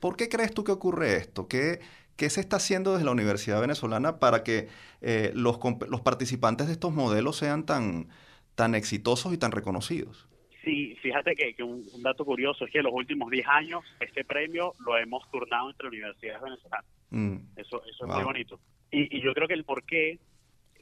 ¿Por 0.00 0.16
qué 0.16 0.28
crees 0.28 0.52
tú 0.54 0.64
que 0.64 0.72
ocurre 0.72 1.16
esto? 1.16 1.48
¿Qué, 1.48 1.80
se 2.16 2.40
está 2.40 2.56
haciendo 2.56 2.92
desde 2.92 3.04
la 3.04 3.12
Universidad 3.12 3.60
Venezolana 3.60 4.18
para 4.18 4.44
que 4.44 4.68
eh, 5.00 5.32
los, 5.34 5.58
participantes 6.02 6.66
de 6.66 6.74
estos 6.74 6.92
modelos 6.92 7.36
sean 7.36 7.64
tan 7.64 8.74
exitosos 8.74 9.32
y 9.32 9.38
tan 9.38 9.52
reconocidos? 9.52 10.27
Sí, 10.68 10.94
fíjate 11.00 11.34
que, 11.34 11.62
un, 11.62 11.82
dato 12.02 12.26
curioso 12.26 12.66
es 12.66 12.70
que 12.70 12.78
en 12.78 12.84
los 12.84 12.92
últimos 12.92 13.30
10 13.30 13.46
años 13.48 13.84
este 14.00 14.22
premio 14.22 14.74
lo 14.84 14.98
hemos 14.98 15.26
turnado 15.30 15.70
entre 15.70 15.88
universidades 15.88 16.42
venezolanas. 16.42 16.84
Mm. 17.08 17.36
Eso, 17.56 17.82
eso 17.86 18.04
es 18.04 18.14
muy 18.14 18.22
bonito. 18.22 18.60
Y, 18.90 19.16
y, 19.16 19.22
yo 19.22 19.32
creo 19.32 19.48
que 19.48 19.54
el 19.54 19.64
por 19.64 19.82
qué 19.84 20.18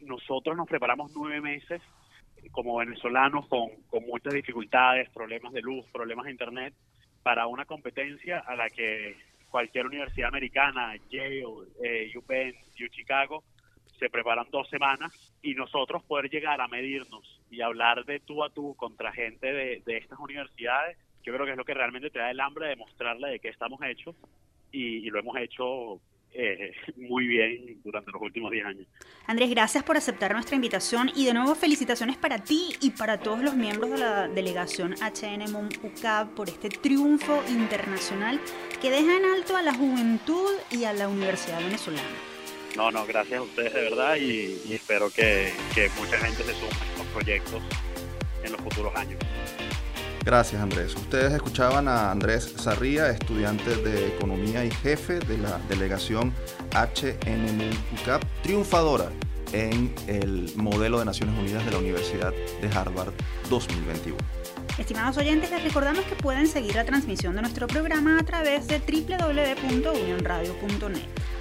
nosotros 0.00 0.56
nos 0.56 0.66
preparamos 0.66 1.12
nueve 1.14 1.40
meses 1.40 1.80
como 2.50 2.78
venezolanos 2.78 3.46
con, 3.46 3.68
con 3.86 4.04
muchas 4.06 4.34
dificultades, 4.34 5.08
problemas 5.10 5.52
de 5.52 5.62
luz, 5.62 5.86
problemas 5.92 6.24
de 6.24 6.32
internet, 6.32 6.74
para 7.22 7.46
una 7.46 7.64
competencia 7.64 8.40
a 8.40 8.56
la 8.56 8.68
que 8.68 9.14
cualquier 9.48 9.86
universidad 9.86 10.30
americana, 10.30 10.96
Yale, 11.10 11.44
eh, 11.84 12.12
UPenn, 12.16 12.56
U 12.80 12.88
Chicago, 12.88 13.44
se 13.98 14.10
preparan 14.10 14.46
dos 14.50 14.68
semanas 14.68 15.12
y 15.42 15.54
nosotros 15.54 16.02
poder 16.04 16.30
llegar 16.30 16.60
a 16.60 16.68
medirnos 16.68 17.40
y 17.50 17.60
hablar 17.60 18.04
de 18.04 18.20
tú 18.20 18.44
a 18.44 18.50
tú 18.50 18.74
contra 18.76 19.12
gente 19.12 19.52
de, 19.52 19.82
de 19.84 19.96
estas 19.96 20.18
universidades, 20.18 20.98
yo 21.22 21.32
creo 21.32 21.44
que 21.44 21.52
es 21.52 21.58
lo 21.58 21.64
que 21.64 21.74
realmente 21.74 22.10
te 22.10 22.18
da 22.20 22.30
el 22.30 22.40
hambre 22.40 22.68
de 22.68 22.76
mostrarle 22.76 23.30
de 23.30 23.40
qué 23.40 23.48
estamos 23.48 23.80
hechos 23.82 24.14
y, 24.70 25.10
lo 25.10 25.18
hemos 25.18 25.36
hecho 25.38 26.00
eh, 26.32 26.72
muy 26.96 27.26
bien 27.26 27.80
durante 27.82 28.10
los 28.10 28.20
últimos 28.22 28.50
10 28.50 28.66
años. 28.66 28.86
Andrés, 29.26 29.50
gracias 29.50 29.82
por 29.82 29.96
aceptar 29.96 30.32
nuestra 30.32 30.56
invitación 30.56 31.10
y 31.14 31.26
de 31.26 31.34
nuevo 31.34 31.54
felicitaciones 31.54 32.16
para 32.16 32.38
ti 32.38 32.76
y 32.80 32.90
para 32.90 33.18
todos 33.18 33.40
los 33.42 33.54
miembros 33.54 33.90
de 33.90 33.98
la 33.98 34.28
delegación 34.28 34.94
HNMOM 34.94 35.68
UCAB 35.82 36.34
por 36.34 36.48
este 36.48 36.68
triunfo 36.68 37.42
internacional 37.48 38.40
que 38.80 38.90
deja 38.90 39.16
en 39.16 39.24
alto 39.24 39.56
a 39.56 39.62
la 39.62 39.74
juventud 39.74 40.50
y 40.70 40.84
a 40.84 40.92
la 40.92 41.08
Universidad 41.08 41.58
Venezolana. 41.58 42.35
No, 42.76 42.90
no, 42.90 43.06
gracias 43.06 43.38
a 43.38 43.42
ustedes 43.42 43.72
de 43.72 43.80
verdad 43.80 44.16
y, 44.16 44.60
espero 44.70 45.10
que, 45.10 45.52
que 45.74 45.90
mucha 45.98 46.18
gente 46.18 46.44
se 46.44 46.52
sume 46.52 46.70
a 46.70 46.92
estos 46.92 47.06
proyectos 47.14 47.62
en 48.44 48.52
los 48.52 48.60
futuros 48.60 48.94
años. 48.94 49.18
Gracias 50.24 50.60
Andrés. 50.60 50.94
Ustedes 50.94 51.32
escuchaban 51.32 51.88
a 51.88 52.10
Andrés 52.10 52.52
Sarría, 52.58 53.08
estudiante 53.10 53.76
de 53.76 54.08
Economía 54.08 54.62
y 54.64 54.70
jefe 54.70 55.20
de 55.20 55.38
la 55.38 55.58
delegación 55.68 56.34
HNMUCAP, 56.72 58.22
triunfadora 58.42 59.10
en 59.52 59.94
el 60.08 60.52
modelo 60.56 60.98
de 60.98 61.04
Naciones 61.04 61.38
Unidas 61.38 61.64
de 61.64 61.70
la 61.70 61.78
Universidad 61.78 62.34
de 62.60 62.68
Harvard 62.76 63.12
2021. 63.48 64.18
Estimados 64.78 65.16
oyentes, 65.16 65.50
les 65.50 65.62
recordamos 65.62 66.04
que 66.04 66.16
pueden 66.16 66.48
seguir 66.48 66.74
la 66.74 66.84
transmisión 66.84 67.36
de 67.36 67.42
nuestro 67.42 67.66
programa 67.66 68.18
a 68.18 68.22
través 68.24 68.66
de 68.66 68.80
www.unionradio.net. 68.80 71.35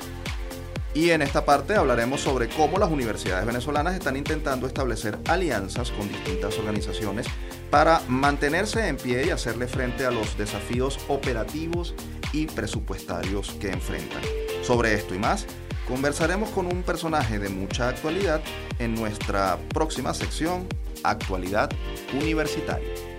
Y 0.96 1.12
en 1.12 1.22
esta 1.22 1.44
parte 1.44 1.76
hablaremos 1.76 2.22
sobre 2.22 2.48
cómo 2.48 2.80
las 2.80 2.90
universidades 2.90 3.46
venezolanas 3.46 3.96
están 3.96 4.16
intentando 4.16 4.66
establecer 4.66 5.20
alianzas 5.28 5.92
con 5.92 6.08
distintas 6.08 6.58
organizaciones 6.58 7.28
para 7.70 8.02
mantenerse 8.08 8.88
en 8.88 8.96
pie 8.96 9.26
y 9.28 9.30
hacerle 9.30 9.68
frente 9.68 10.06
a 10.06 10.12
los 10.12 10.38
desafíos 10.38 10.98
operativos 11.10 11.94
y 12.32 12.46
presupuestarios 12.46 13.52
que 13.60 13.72
enfrentan. 13.72 14.22
Sobre 14.64 14.94
esto 14.94 15.14
y 15.14 15.20
más, 15.20 15.46
conversaremos 15.86 16.50
con 16.52 16.66
un 16.66 16.82
personaje 16.82 17.40
de 17.40 17.50
mucha 17.50 17.90
actualidad 17.90 18.40
en 18.80 18.96
nuestra 18.96 19.60
próxima 19.74 20.14
sección, 20.14 20.66
Actualidad 21.04 21.70
Universitaria. 22.14 23.15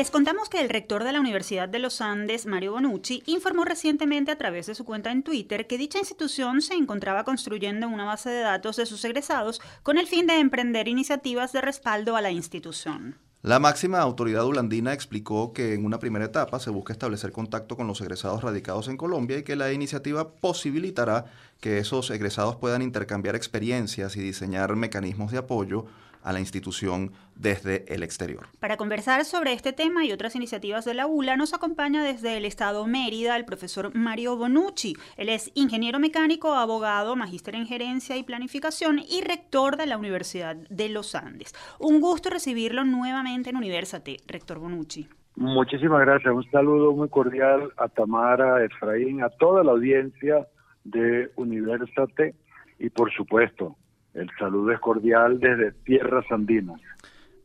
Les 0.00 0.10
contamos 0.10 0.48
que 0.48 0.62
el 0.62 0.70
rector 0.70 1.04
de 1.04 1.12
la 1.12 1.20
Universidad 1.20 1.68
de 1.68 1.78
los 1.78 2.00
Andes, 2.00 2.46
Mario 2.46 2.72
Bonucci, 2.72 3.22
informó 3.26 3.66
recientemente 3.66 4.30
a 4.30 4.38
través 4.38 4.64
de 4.64 4.74
su 4.74 4.86
cuenta 4.86 5.12
en 5.12 5.22
Twitter 5.22 5.66
que 5.66 5.76
dicha 5.76 5.98
institución 5.98 6.62
se 6.62 6.72
encontraba 6.72 7.24
construyendo 7.24 7.86
una 7.86 8.06
base 8.06 8.30
de 8.30 8.40
datos 8.40 8.76
de 8.76 8.86
sus 8.86 9.04
egresados 9.04 9.60
con 9.82 9.98
el 9.98 10.06
fin 10.06 10.26
de 10.26 10.38
emprender 10.38 10.88
iniciativas 10.88 11.52
de 11.52 11.60
respaldo 11.60 12.16
a 12.16 12.22
la 12.22 12.30
institución. 12.30 13.18
La 13.42 13.58
máxima 13.58 13.98
autoridad 13.98 14.46
holandina 14.46 14.94
explicó 14.94 15.52
que 15.52 15.74
en 15.74 15.84
una 15.84 15.98
primera 15.98 16.24
etapa 16.24 16.60
se 16.60 16.70
busca 16.70 16.94
establecer 16.94 17.30
contacto 17.30 17.76
con 17.76 17.86
los 17.86 18.00
egresados 18.00 18.42
radicados 18.42 18.88
en 18.88 18.96
Colombia 18.96 19.36
y 19.36 19.42
que 19.42 19.54
la 19.54 19.70
iniciativa 19.70 20.32
posibilitará 20.32 21.26
que 21.60 21.76
esos 21.76 22.10
egresados 22.10 22.56
puedan 22.56 22.80
intercambiar 22.80 23.36
experiencias 23.36 24.16
y 24.16 24.20
diseñar 24.20 24.76
mecanismos 24.76 25.30
de 25.30 25.38
apoyo 25.38 25.84
a 26.22 26.32
la 26.32 26.40
institución 26.40 27.12
desde 27.34 27.92
el 27.92 28.02
exterior. 28.02 28.46
Para 28.58 28.76
conversar 28.76 29.24
sobre 29.24 29.52
este 29.52 29.72
tema 29.72 30.04
y 30.04 30.12
otras 30.12 30.36
iniciativas 30.36 30.84
de 30.84 30.94
la 30.94 31.06
ULA 31.06 31.36
nos 31.36 31.54
acompaña 31.54 32.04
desde 32.04 32.36
el 32.36 32.44
estado 32.44 32.86
Mérida 32.86 33.36
el 33.36 33.44
profesor 33.44 33.94
Mario 33.94 34.36
Bonucci. 34.36 34.94
Él 35.16 35.28
es 35.28 35.50
ingeniero 35.54 35.98
mecánico, 35.98 36.54
abogado, 36.54 37.16
magíster 37.16 37.54
en 37.54 37.66
gerencia 37.66 38.16
y 38.16 38.22
planificación 38.22 38.98
y 38.98 39.22
rector 39.22 39.76
de 39.76 39.86
la 39.86 39.98
Universidad 39.98 40.56
de 40.56 40.88
los 40.88 41.14
Andes. 41.14 41.54
Un 41.78 42.00
gusto 42.00 42.30
recibirlo 42.30 42.84
nuevamente 42.84 43.50
en 43.50 43.56
Universate, 43.56 44.18
rector 44.26 44.58
Bonucci. 44.58 45.08
Muchísimas 45.36 46.00
gracias. 46.00 46.34
Un 46.34 46.48
saludo 46.50 46.92
muy 46.92 47.08
cordial 47.08 47.72
a 47.76 47.88
Tamara, 47.88 48.56
a 48.56 48.64
Efraín, 48.64 49.22
a 49.22 49.30
toda 49.30 49.64
la 49.64 49.72
audiencia 49.72 50.46
de 50.84 51.30
Universate 51.36 52.34
y 52.78 52.90
por 52.90 53.12
supuesto 53.12 53.76
el 54.14 54.30
saludo 54.38 54.72
es 54.72 54.80
cordial 54.80 55.38
desde 55.38 55.72
Tierras 55.72 56.24
Andinas. 56.30 56.80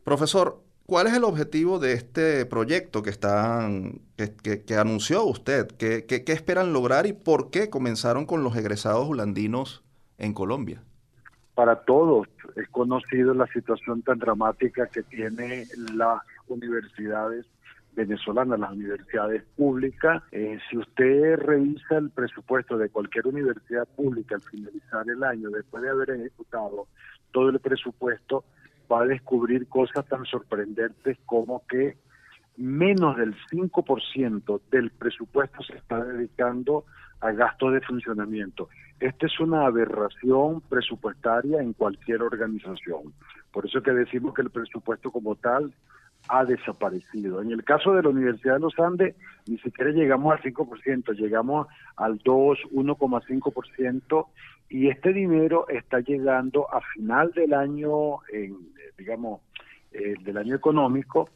Profesor, 0.04 0.62
¿cuál 0.86 1.08
es 1.08 1.14
el 1.14 1.24
objetivo 1.24 1.80
de 1.80 1.94
este 1.94 2.46
proyecto 2.46 3.04
que, 3.04 3.10
están, 3.10 4.02
que, 4.16 4.76
anunció 4.76 5.24
usted? 5.24 5.68
¿Qué, 5.68 6.06
¿Qué, 6.06 6.24
esperan 6.32 6.74
lograr 6.74 7.06
y 7.06 7.14
por 7.14 7.50
qué 7.50 7.70
comenzaron 7.70 8.26
con 8.26 8.44
los 8.44 8.56
egresados 8.56 9.10
holandinos 9.10 9.84
en 10.18 10.34
Colombia? 10.34 10.82
Para 11.54 11.84
todos 11.84 12.28
es 12.56 12.68
conocido 12.70 13.34
la 13.34 13.48
situación 13.48 14.02
tan 14.02 14.20
dramática 14.20 14.88
que 14.88 15.04
tienen 15.04 15.66
las 15.96 16.20
universidades 16.48 17.46
venezolana, 17.96 18.58
las 18.58 18.72
universidades 18.72 19.44
públicas. 19.56 20.22
Eh, 20.32 20.60
si 20.70 20.78
usted 20.78 21.38
revisa 21.38 21.98
el 21.98 22.10
presupuesto 22.10 22.78
de 22.78 22.90
cualquier 22.90 23.28
universidad 23.28 23.88
pública 23.96 24.36
al 24.36 24.42
finalizar 24.42 25.10
el 25.10 25.24
año, 25.24 25.50
después 25.50 25.84
de 25.84 25.90
haber 25.90 26.12
ejecutado 26.12 26.88
todo 27.32 27.50
el 27.50 27.60
presupuesto, 27.60 28.44
va 28.92 29.02
a 29.02 29.06
descubrir 29.06 29.68
cosas 29.68 30.06
tan 30.08 30.26
sorprendentes 30.26 31.18
como 31.26 31.66
que 31.68 31.98
menos 32.58 33.18
del 33.18 33.36
5% 33.52 34.62
del 34.72 34.92
presupuesto 34.92 35.64
se 35.64 35.76
está 35.76 36.04
dedicando 36.04 36.86
a 37.20 37.32
gastos 37.32 37.74
de 37.74 37.82
funcionamiento. 37.82 38.70
Esta 39.00 39.26
es 39.26 39.40
una 39.40 39.66
aberración 39.66 40.62
presupuestaria 40.62 41.62
en 41.62 41.74
cualquier 41.74 42.22
organización. 42.22 43.14
Por 43.52 43.66
eso 43.66 43.82
que 43.82 43.92
decimos 43.92 44.34
que 44.34 44.42
el 44.42 44.52
presupuesto 44.52 45.12
como 45.12 45.36
tal 45.36 45.74
ha 46.28 46.46
desaparecido. 46.46 47.42
En 47.42 47.52
el 47.52 47.64
caso 47.64 47.94
de 47.94 48.04
la 48.04 48.10
Universidad 48.10 48.56
de 48.56 48.62
los 48.62 48.78
Andes, 48.80 49.16
ni 49.48 49.58
siquiera 49.60 49.92
llegamos 49.92 50.34
al 50.34 50.42
5%, 50.42 51.16
llegamos 51.16 51.68
al 51.96 52.18
2, 52.24 52.60
1,5%, 52.72 54.28
y 54.70 54.90
este 54.90 55.14
dinero 55.14 55.68
está 55.70 56.00
llegando 56.00 56.68
a 56.74 56.82
final 56.94 57.32
del 57.32 57.54
año, 57.54 58.20
en, 58.32 58.58
digamos, 58.98 59.42
eh, 59.92 60.16
del 60.24 60.38
año 60.38 60.56
económico, 60.56 61.30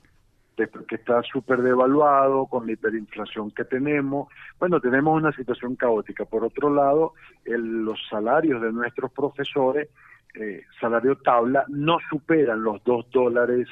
que 0.87 0.95
está 0.95 1.21
súper 1.23 1.61
devaluado, 1.61 2.45
con 2.47 2.65
la 2.65 2.73
hiperinflación 2.73 3.51
que 3.51 3.63
tenemos. 3.63 4.27
Bueno, 4.59 4.81
tenemos 4.81 5.15
una 5.15 5.31
situación 5.31 5.75
caótica. 5.75 6.25
Por 6.25 6.43
otro 6.43 6.73
lado, 6.73 7.13
los 7.45 7.97
salarios 8.09 8.61
de 8.61 8.73
nuestros 8.73 9.11
profesores, 9.11 9.87
eh, 10.35 10.63
salario 10.81 11.15
tabla, 11.17 11.63
no 11.69 11.97
superan 12.09 12.61
los 12.61 12.83
2 12.83 13.09
dólares 13.11 13.67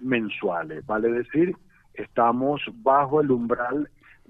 mensuales, 0.00 0.84
vale 0.86 1.10
decir, 1.10 1.56
estamos 1.94 2.62
bajo 2.82 3.20
el 3.20 3.30
umbral 3.30 3.88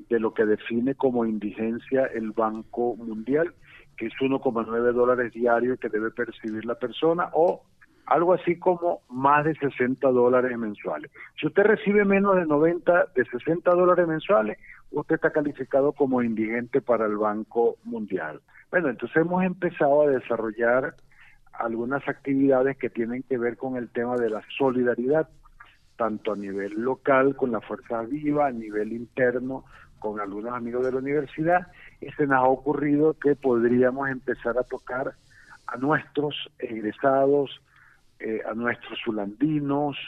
de 0.08 0.20
lo 0.20 0.32
que 0.32 0.46
define 0.46 0.94
como 0.94 1.26
indigencia 1.26 2.06
el 2.06 2.32
Banco 2.32 2.96
Mundial, 2.96 3.54
que 3.96 4.06
es 4.06 4.14
1,9 4.14 4.92
dólares 4.92 5.32
diarios 5.32 5.78
que 5.78 5.88
debe 5.88 6.10
percibir 6.10 6.64
la 6.64 6.74
persona 6.74 7.28
o 7.34 7.62
algo 8.06 8.34
así 8.34 8.58
como 8.58 9.02
más 9.08 9.44
de 9.44 9.54
60 9.54 10.08
dólares 10.08 10.56
mensuales. 10.58 11.10
Si 11.38 11.46
usted 11.46 11.62
recibe 11.62 12.04
menos 12.04 12.34
de 12.36 12.46
90, 12.46 13.06
de 13.14 13.24
60 13.24 13.70
dólares 13.70 14.08
mensuales, 14.08 14.58
usted 14.90 15.14
está 15.16 15.30
calificado 15.30 15.92
como 15.92 16.22
indigente 16.22 16.80
para 16.80 17.06
el 17.06 17.16
Banco 17.16 17.76
Mundial. 17.84 18.40
Bueno, 18.70 18.88
entonces 18.88 19.16
hemos 19.16 19.44
empezado 19.44 20.02
a 20.02 20.10
desarrollar 20.10 20.94
algunas 21.52 22.06
actividades 22.08 22.76
que 22.78 22.90
tienen 22.90 23.22
que 23.22 23.38
ver 23.38 23.56
con 23.56 23.76
el 23.76 23.90
tema 23.90 24.16
de 24.16 24.30
la 24.30 24.42
solidaridad 24.58 25.28
tanto 26.00 26.32
a 26.32 26.36
nivel 26.36 26.80
local 26.80 27.36
con 27.36 27.52
la 27.52 27.60
Fuerza 27.60 28.00
Viva, 28.00 28.46
a 28.46 28.50
nivel 28.50 28.90
interno 28.94 29.66
con 29.98 30.18
algunos 30.18 30.54
amigos 30.54 30.86
de 30.86 30.92
la 30.92 30.98
universidad, 30.98 31.66
y 32.00 32.10
se 32.12 32.26
nos 32.26 32.38
ha 32.38 32.44
ocurrido 32.44 33.18
que 33.18 33.36
podríamos 33.36 34.08
empezar 34.08 34.56
a 34.56 34.62
tocar 34.62 35.12
a 35.66 35.76
nuestros 35.76 36.34
egresados, 36.58 37.60
eh, 38.18 38.40
a 38.50 38.54
nuestros 38.54 38.98
zulandinos, 39.04 39.98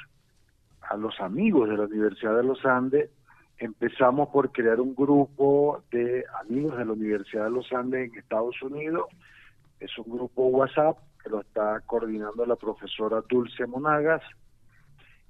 a 0.80 0.96
los 0.96 1.20
amigos 1.20 1.68
de 1.68 1.76
la 1.76 1.84
Universidad 1.84 2.38
de 2.38 2.44
los 2.44 2.64
Andes. 2.64 3.10
Empezamos 3.58 4.30
por 4.30 4.50
crear 4.50 4.80
un 4.80 4.94
grupo 4.94 5.82
de 5.90 6.24
amigos 6.40 6.78
de 6.78 6.86
la 6.86 6.92
Universidad 6.92 7.44
de 7.44 7.50
los 7.50 7.70
Andes 7.70 8.10
en 8.10 8.18
Estados 8.18 8.62
Unidos. 8.62 9.08
Es 9.78 9.90
un 9.98 10.10
grupo 10.16 10.46
WhatsApp 10.46 10.96
que 11.22 11.28
lo 11.28 11.42
está 11.42 11.80
coordinando 11.84 12.46
la 12.46 12.56
profesora 12.56 13.22
Dulce 13.28 13.66
Monagas. 13.66 14.22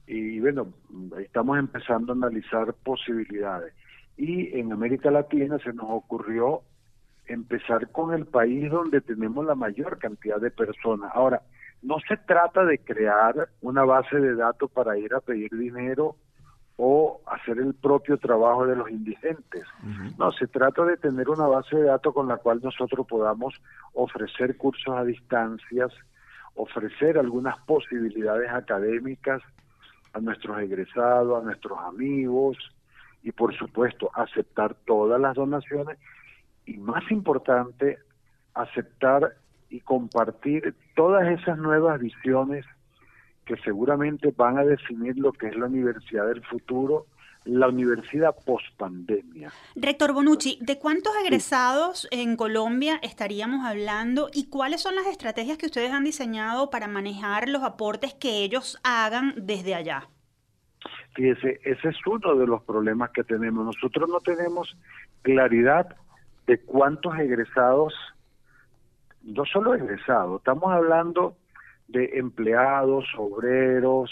Y 0.07 0.41
bueno, 0.41 0.73
estamos 1.21 1.59
empezando 1.59 2.13
a 2.13 2.17
analizar 2.17 2.75
posibilidades. 2.75 3.75
Y 4.17 4.59
en 4.59 4.73
América 4.73 5.11
Latina 5.11 5.59
se 5.59 5.73
nos 5.73 5.87
ocurrió 5.89 6.63
empezar 7.27 7.91
con 7.91 8.13
el 8.15 8.27
país 8.27 8.71
donde 8.71 9.01
tenemos 9.01 9.45
la 9.47 9.55
mayor 9.55 9.99
cantidad 9.99 10.41
de 10.41 10.51
personas. 10.51 11.11
Ahora, 11.15 11.43
no 11.83 11.97
se 12.07 12.17
trata 12.17 12.65
de 12.65 12.79
crear 12.79 13.49
una 13.61 13.85
base 13.85 14.19
de 14.19 14.35
datos 14.35 14.71
para 14.71 14.99
ir 14.99 15.15
a 15.15 15.21
pedir 15.21 15.51
dinero 15.51 16.17
o 16.77 17.21
hacer 17.27 17.59
el 17.59 17.75
propio 17.75 18.19
trabajo 18.19 18.67
de 18.67 18.77
los 18.77 18.91
indigentes. 18.91 19.65
No, 20.19 20.33
se 20.33 20.47
trata 20.47 20.85
de 20.85 20.97
tener 20.97 21.29
una 21.29 21.47
base 21.47 21.77
de 21.77 21.85
datos 21.85 22.15
con 22.15 22.29
la 22.29 22.39
cual 22.39 22.61
nosotros 22.63 23.07
podamos 23.07 23.55
ofrecer 23.93 24.57
cursos 24.57 24.95
a 24.97 25.05
distancias, 25.05 25.93
ofrecer 26.55 27.19
algunas 27.19 27.59
posibilidades 27.67 28.51
académicas 28.51 29.43
a 30.13 30.21
nuestros 30.21 30.59
egresados, 30.61 31.41
a 31.41 31.45
nuestros 31.45 31.79
amigos 31.79 32.57
y 33.23 33.33
por 33.33 33.57
supuesto 33.57 34.11
aceptar 34.15 34.75
todas 34.87 35.21
las 35.21 35.35
donaciones 35.35 35.99
y 36.67 36.77
más 36.79 37.09
importante, 37.11 37.99
aceptar 38.55 39.35
y 39.71 39.81
compartir 39.81 40.75
todas 40.95 41.27
esas 41.29 41.59
nuevas 41.59 42.01
visiones 42.01 42.67
que 43.45 43.57
seguramente 43.59 44.33
van 44.37 44.59
a 44.59 44.65
definir 44.65 45.19
lo 45.19 45.33
que 45.33 45.49
es 45.49 45.57
la 45.57 45.67
universidad 45.67 46.27
del 46.27 46.45
futuro, 46.45 47.07
la 47.45 47.69
universidad 47.69 48.35
post 48.45 48.67
pandemia. 48.77 49.53
Rector 49.75 50.13
Bonucci, 50.13 50.59
¿de 50.61 50.79
cuántos 50.79 51.13
egresados 51.25 52.07
en 52.11 52.37
Colombia 52.37 52.99
estaríamos 53.03 53.67
hablando 53.67 54.29
y 54.33 54.49
cuáles 54.49 54.81
son 54.81 54.95
las 54.95 55.07
estrategias 55.07 55.59
que 55.59 55.67
ustedes 55.67 55.93
han 55.93 56.05
diseñado 56.05 56.71
para 56.71 56.89
manejar 56.89 57.49
los 57.49 57.63
aportes 57.63 58.15
que 58.15 58.45
ellos 58.45 58.79
hagan 58.85 59.35
desde 59.37 59.75
allá? 59.75 60.09
Fíjese, 61.15 61.61
ese 61.65 61.89
es 61.89 61.97
uno 62.07 62.35
de 62.37 62.47
los 62.47 62.63
problemas 62.63 63.11
que 63.11 63.25
tenemos. 63.25 63.65
Nosotros 63.65 64.09
no 64.09 64.21
tenemos 64.21 64.77
claridad 65.23 65.97
de 66.47 66.61
cuántos 66.61 67.19
egresados, 67.19 67.95
no 69.23 69.45
solo 69.45 69.75
egresados, 69.75 70.41
estamos 70.41 70.73
hablando 70.73 71.37
de 71.89 72.19
empleados, 72.19 73.05
obreros, 73.17 74.11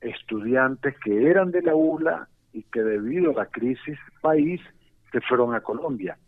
estudiantes 0.00 0.94
que 1.04 1.28
eran 1.28 1.50
de 1.50 1.62
la 1.62 1.74
ULA 1.74 2.28
y 2.52 2.62
que 2.64 2.82
debido 2.82 3.30
a 3.30 3.44
la 3.44 3.46
crisis 3.46 3.98
país 4.20 4.60
se 5.12 5.20
fueron 5.20 5.54
a 5.54 5.60
Colombia. 5.60 6.18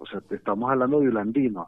O 0.00 0.06
sea, 0.06 0.20
estamos 0.30 0.70
hablando 0.70 1.00
de 1.00 1.08
Ulandino. 1.08 1.66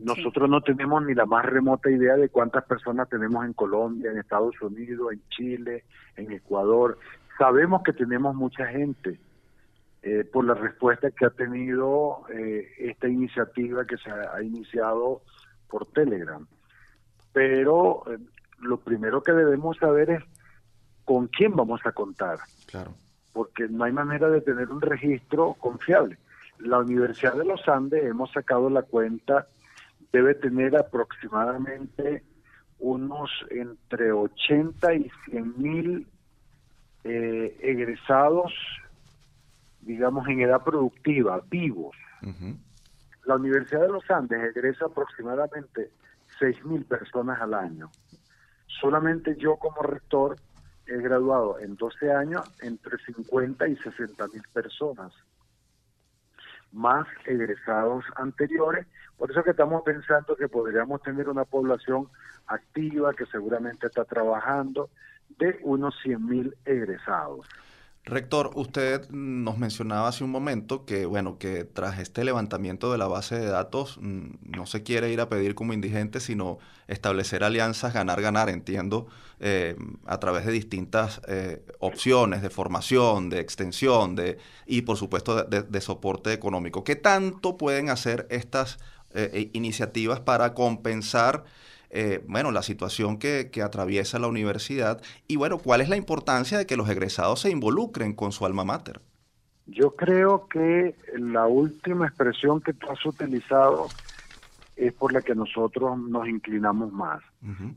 Nosotros 0.00 0.48
no 0.50 0.60
tenemos 0.60 1.02
ni 1.04 1.14
la 1.14 1.24
más 1.24 1.46
remota 1.46 1.90
idea 1.90 2.16
de 2.16 2.28
cuántas 2.28 2.64
personas 2.64 3.08
tenemos 3.08 3.44
en 3.44 3.54
Colombia, 3.54 4.10
en 4.10 4.18
Estados 4.18 4.60
Unidos, 4.60 5.12
en 5.12 5.22
Chile, 5.30 5.84
en 6.16 6.30
Ecuador. 6.30 6.98
Sabemos 7.38 7.82
que 7.82 7.92
tenemos 7.92 8.34
mucha 8.34 8.66
gente, 8.66 9.18
eh, 10.02 10.24
por 10.24 10.44
la 10.44 10.54
respuesta 10.54 11.10
que 11.10 11.26
ha 11.26 11.30
tenido 11.30 12.22
eh, 12.32 12.68
esta 12.78 13.08
iniciativa 13.08 13.86
que 13.86 13.96
se 13.96 14.10
ha, 14.10 14.42
iniciado 14.42 15.22
por 15.68 15.86
Telegram. 15.92 16.46
Pero 17.32 18.04
eh, 18.10 18.18
lo 18.60 18.78
primero 18.78 19.22
que 19.22 19.32
debemos 19.32 19.76
saber 19.78 20.10
es 20.10 20.24
con 21.04 21.28
quién 21.28 21.54
vamos 21.54 21.80
a 21.84 21.92
contar. 21.92 22.38
Claro. 22.66 22.92
Porque 23.32 23.68
no 23.68 23.84
hay 23.84 23.92
manera 23.92 24.28
de 24.28 24.40
tener 24.40 24.70
un 24.70 24.80
registro 24.80 25.54
confiable. 25.54 26.18
La 26.58 26.78
Universidad 26.78 27.34
de 27.34 27.44
los 27.44 27.66
Andes, 27.68 28.04
hemos 28.04 28.32
sacado 28.32 28.68
la 28.70 28.82
cuenta, 28.82 29.46
debe 30.12 30.34
tener 30.34 30.76
aproximadamente 30.76 32.24
unos 32.78 33.30
entre 33.50 34.12
80 34.12 34.94
y 34.94 35.10
100 35.26 35.54
mil 35.58 36.06
egresados 37.02 38.52
digamos, 39.82 40.28
en 40.28 40.40
edad 40.40 40.62
productiva, 40.62 41.40
vivos. 41.48 41.96
La 43.24 43.36
Universidad 43.36 43.82
de 43.82 43.88
los 43.88 44.08
Andes 44.10 44.42
egresa 44.54 44.86
aproximadamente 44.86 45.90
6.000 46.38 46.86
personas 46.86 47.40
al 47.40 47.54
año. 47.54 47.90
Solamente 48.66 49.36
yo 49.36 49.56
como 49.56 49.82
rector 49.82 50.36
he 50.86 50.96
graduado 50.96 51.58
en 51.58 51.76
12 51.76 52.12
años 52.12 52.42
entre 52.62 52.98
50 52.98 53.68
y 53.68 53.76
60 53.76 54.26
mil 54.28 54.42
personas, 54.52 55.12
más 56.72 57.06
egresados 57.26 58.04
anteriores. 58.16 58.86
Por 59.16 59.30
eso 59.30 59.42
que 59.42 59.50
estamos 59.50 59.82
pensando 59.82 60.36
que 60.36 60.48
podríamos 60.48 61.02
tener 61.02 61.28
una 61.28 61.44
población 61.44 62.08
activa 62.46 63.14
que 63.14 63.26
seguramente 63.26 63.86
está 63.86 64.04
trabajando 64.04 64.90
de 65.38 65.58
unos 65.62 65.94
100 66.02 66.26
mil 66.26 66.56
egresados. 66.64 67.46
Rector, 68.04 68.52
usted 68.54 69.08
nos 69.10 69.58
mencionaba 69.58 70.08
hace 70.08 70.24
un 70.24 70.30
momento 70.30 70.86
que, 70.86 71.04
bueno, 71.04 71.38
que 71.38 71.64
tras 71.64 71.98
este 71.98 72.24
levantamiento 72.24 72.90
de 72.90 72.96
la 72.96 73.06
base 73.06 73.38
de 73.38 73.46
datos 73.46 73.98
mm, 74.00 74.56
no 74.56 74.66
se 74.66 74.82
quiere 74.82 75.12
ir 75.12 75.20
a 75.20 75.28
pedir 75.28 75.54
como 75.54 75.74
indigente, 75.74 76.18
sino 76.18 76.58
establecer 76.88 77.44
alianzas 77.44 77.92
ganar-ganar, 77.92 78.48
entiendo, 78.48 79.06
eh, 79.38 79.76
a 80.06 80.18
través 80.18 80.46
de 80.46 80.52
distintas 80.52 81.20
eh, 81.28 81.62
opciones 81.78 82.40
de 82.40 82.48
formación, 82.48 83.28
de 83.28 83.40
extensión 83.40 84.16
de, 84.16 84.38
y, 84.66 84.82
por 84.82 84.96
supuesto, 84.96 85.44
de, 85.44 85.80
soporte 85.82 86.32
económico. 86.32 86.84
¿Qué 86.84 86.96
tanto 86.96 87.58
pueden 87.58 87.90
hacer 87.90 88.26
estas 88.30 88.78
eh, 89.12 89.50
iniciativas 89.52 90.20
para 90.20 90.54
compensar 90.54 91.44
eh, 91.90 92.22
bueno, 92.26 92.52
la 92.52 92.62
situación 92.62 93.18
que, 93.18 93.50
atraviesa 93.62 94.18
la 94.18 94.28
universidad 94.28 95.02
y, 95.26 95.36
bueno, 95.36 95.58
cuál 95.58 95.80
es 95.80 95.88
la 95.88 95.96
importancia 95.96 96.56
de 96.56 96.66
que 96.66 96.76
los 96.76 96.88
egresados 96.88 97.40
se 97.40 97.50
involucren 97.50 98.14
con 98.14 98.32
su 98.32 98.46
alma 98.46 98.64
mater. 98.64 99.00
Yo 99.66 99.94
creo 99.94 100.48
que 100.48 100.96
la 101.14 101.46
última 101.46 102.06
expresión 102.06 102.60
que 102.60 102.72
tú 102.72 102.88
has 102.90 103.04
utilizado 103.04 103.88
es 104.76 104.92
por 104.94 105.12
la 105.12 105.20
que 105.20 105.34
nosotros 105.34 105.98
nos 105.98 106.26
inclinamos 106.26 106.92
más, 106.92 107.22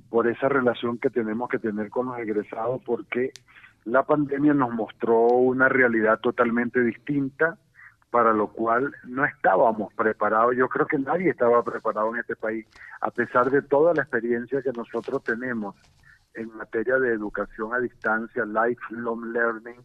por 0.10 0.28
esa 0.28 0.48
relación 0.48 0.98
que 0.98 1.10
tenemos 1.10 1.50
que 1.50 1.60
tener 1.60 1.90
con 1.90 2.08
los 2.08 2.18
egresados, 2.18 2.82
porque 2.86 3.32
la 3.84 4.04
pandemia 4.04 4.54
nos 4.54 4.72
mostró 4.72 5.28
una 5.28 5.68
realidad 5.68 6.20
totalmente 6.22 6.82
distinta, 6.82 7.58
para 8.14 8.32
lo 8.32 8.46
cual 8.46 8.94
no 9.06 9.26
estábamos 9.26 9.92
preparados. 9.96 10.56
Yo 10.56 10.70
creo 10.70 10.86
que 10.86 11.00
nadie 11.00 11.32
estaba 11.32 11.64
preparado 11.64 12.14
en 12.14 12.20
este 12.20 12.36
país, 12.36 12.64
a 13.02 13.10
pesar 13.10 13.50
de 13.50 13.64
toda 13.64 13.92
la 13.96 14.04
experiencia 14.04 14.62
que 14.62 14.72
nosotros 14.72 15.24
tenemos 15.24 15.76
en 16.36 16.56
materia 16.56 17.00
de 17.00 17.12
educación 17.12 17.74
a 17.74 17.80
distancia, 17.80 18.46
lifelong 18.46 19.34
learning, 19.34 19.82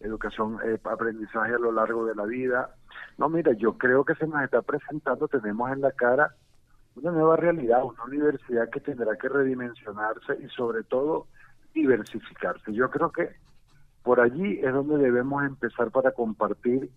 educación, 0.00 0.58
eh, 0.62 0.78
aprendizaje 0.84 1.54
a 1.54 1.58
lo 1.58 1.72
largo 1.72 2.04
de 2.04 2.14
la 2.14 2.26
vida. 2.26 2.68
No, 3.16 3.30
mira, 3.30 3.54
yo 3.54 3.78
creo 3.78 4.04
que 4.04 4.14
se 4.14 4.26
nos 4.26 4.42
está 4.42 4.60
presentando, 4.60 5.26
tenemos 5.26 5.72
en 5.72 5.80
la 5.80 5.92
cara 5.92 6.34
una 6.96 7.12
nueva 7.12 7.36
realidad, 7.36 7.82
una 7.82 8.04
universidad 8.04 8.68
que 8.68 8.80
tendrá 8.80 9.16
que 9.16 9.30
redimensionarse 9.30 10.36
y 10.38 10.50
sobre 10.50 10.82
todo 10.82 11.28
diversificarse. 11.72 12.74
Yo 12.74 12.90
creo 12.90 13.10
que 13.10 13.30
por 14.02 14.20
allí 14.20 14.60
es 14.62 14.70
donde 14.70 14.98
debemos 14.98 15.42
empezar 15.44 15.90
para 15.90 16.10
compartir 16.10 16.90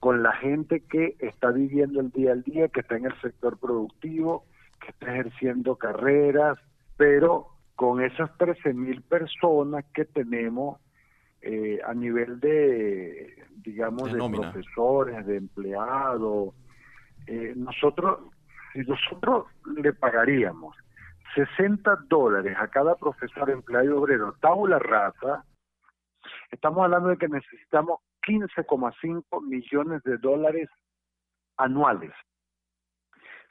con 0.00 0.22
la 0.22 0.32
gente 0.32 0.80
que 0.80 1.16
está 1.18 1.50
viviendo 1.50 2.00
el 2.00 2.10
día 2.10 2.32
al 2.32 2.42
día, 2.42 2.68
que 2.68 2.80
está 2.80 2.96
en 2.96 3.04
el 3.04 3.20
sector 3.20 3.58
productivo, 3.58 4.44
que 4.80 4.88
está 4.92 5.12
ejerciendo 5.12 5.76
carreras, 5.76 6.58
pero 6.96 7.48
con 7.76 8.02
esas 8.02 8.36
13 8.38 8.72
mil 8.72 9.02
personas 9.02 9.84
que 9.92 10.06
tenemos 10.06 10.80
eh, 11.42 11.78
a 11.86 11.94
nivel 11.94 12.40
de, 12.40 13.44
digamos, 13.56 14.10
de, 14.12 14.18
profesores, 14.18 15.24
de 15.26 15.36
empleados, 15.36 16.54
eh, 17.26 17.52
nosotros, 17.56 18.20
si 18.72 18.80
nosotros 18.80 19.46
le 19.76 19.92
pagaríamos 19.92 20.76
60 21.34 22.04
dólares 22.08 22.56
a 22.58 22.68
cada 22.68 22.96
profesor, 22.96 23.50
empleado 23.50 23.84
y 23.84 23.88
obrero, 23.88 24.34
tabula 24.40 24.78
rasa, 24.78 25.44
estamos 26.50 26.84
hablando 26.84 27.10
de 27.10 27.18
que 27.18 27.28
necesitamos 27.28 28.00
15,5 28.26 29.42
millones 29.42 30.02
de 30.04 30.18
dólares 30.18 30.68
anuales. 31.56 32.12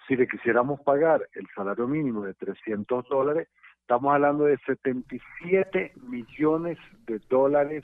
Si 0.08 0.16
le 0.16 0.28
quisiéramos 0.28 0.82
pagar 0.82 1.28
el 1.34 1.46
salario 1.56 1.88
mínimo 1.88 2.24
de 2.24 2.34
300 2.34 3.08
dólares, 3.10 3.48
Estamos 3.90 4.14
hablando 4.14 4.44
de 4.44 4.56
77 4.68 5.94
millones 6.04 6.78
de 7.08 7.18
dólares 7.28 7.84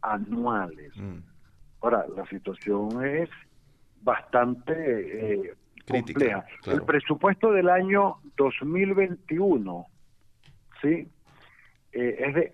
anuales. 0.00 0.96
Mm. 0.96 1.18
Ahora, 1.80 2.06
la 2.14 2.24
situación 2.26 3.04
es 3.04 3.28
bastante 4.02 4.72
eh, 4.72 5.54
compleja. 5.90 6.46
El 6.66 6.82
presupuesto 6.82 7.50
del 7.50 7.70
año 7.70 8.18
2021, 8.36 9.86
¿sí? 10.80 11.08
Eh, 11.90 12.16
es 12.20 12.34
de 12.36 12.52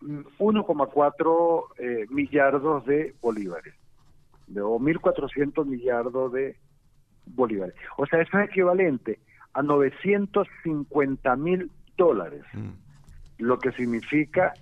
1,4 0.00 1.64
eh, 1.78 2.06
millardos 2.10 2.84
de 2.86 3.14
bolívares, 3.20 3.74
de, 4.46 4.60
o 4.60 4.78
1.400 4.78 5.64
millardos 5.66 6.32
de 6.32 6.56
bolívares. 7.26 7.74
O 7.96 8.06
sea, 8.06 8.20
eso 8.20 8.38
es 8.38 8.48
equivalente 8.48 9.18
a 9.52 9.62
950 9.62 11.36
mil 11.36 11.70
dólares, 11.96 12.44
mm. 12.52 12.70
lo 13.38 13.58
que 13.58 13.72
significa 13.72 14.52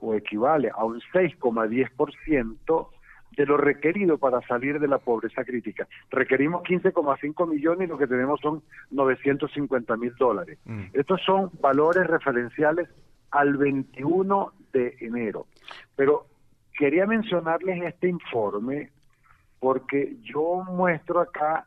o 0.00 0.14
equivale 0.14 0.70
a 0.70 0.84
un 0.84 1.00
6,10% 1.12 2.88
de 3.36 3.46
lo 3.46 3.56
requerido 3.56 4.18
para 4.18 4.40
salir 4.42 4.80
de 4.80 4.88
la 4.88 4.98
pobreza 4.98 5.44
crítica. 5.44 5.86
Requerimos 6.10 6.62
15,5 6.62 7.48
millones 7.48 7.86
y 7.86 7.90
lo 7.90 7.98
que 7.98 8.06
tenemos 8.06 8.40
son 8.40 8.62
950 8.90 9.96
mil 9.96 10.14
dólares. 10.16 10.58
Mm. 10.64 10.84
Estos 10.92 11.20
son 11.22 11.50
valores 11.60 12.06
referenciales 12.06 12.88
al 13.30 13.56
21 13.56 14.52
de 14.72 14.96
enero. 15.00 15.46
Pero 15.96 16.26
quería 16.76 17.06
mencionarles 17.06 17.82
este 17.82 18.08
informe 18.08 18.90
porque 19.58 20.16
yo 20.22 20.64
muestro 20.68 21.20
acá 21.20 21.66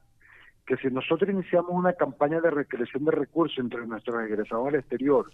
que 0.65 0.77
si 0.77 0.87
nosotros 0.87 1.29
iniciamos 1.29 1.71
una 1.71 1.93
campaña 1.93 2.39
de 2.39 2.49
recreación 2.49 3.05
de 3.05 3.11
recursos 3.11 3.59
entre 3.59 3.85
nuestros 3.85 4.23
egresados 4.23 4.67
al 4.67 4.75
exterior 4.75 5.31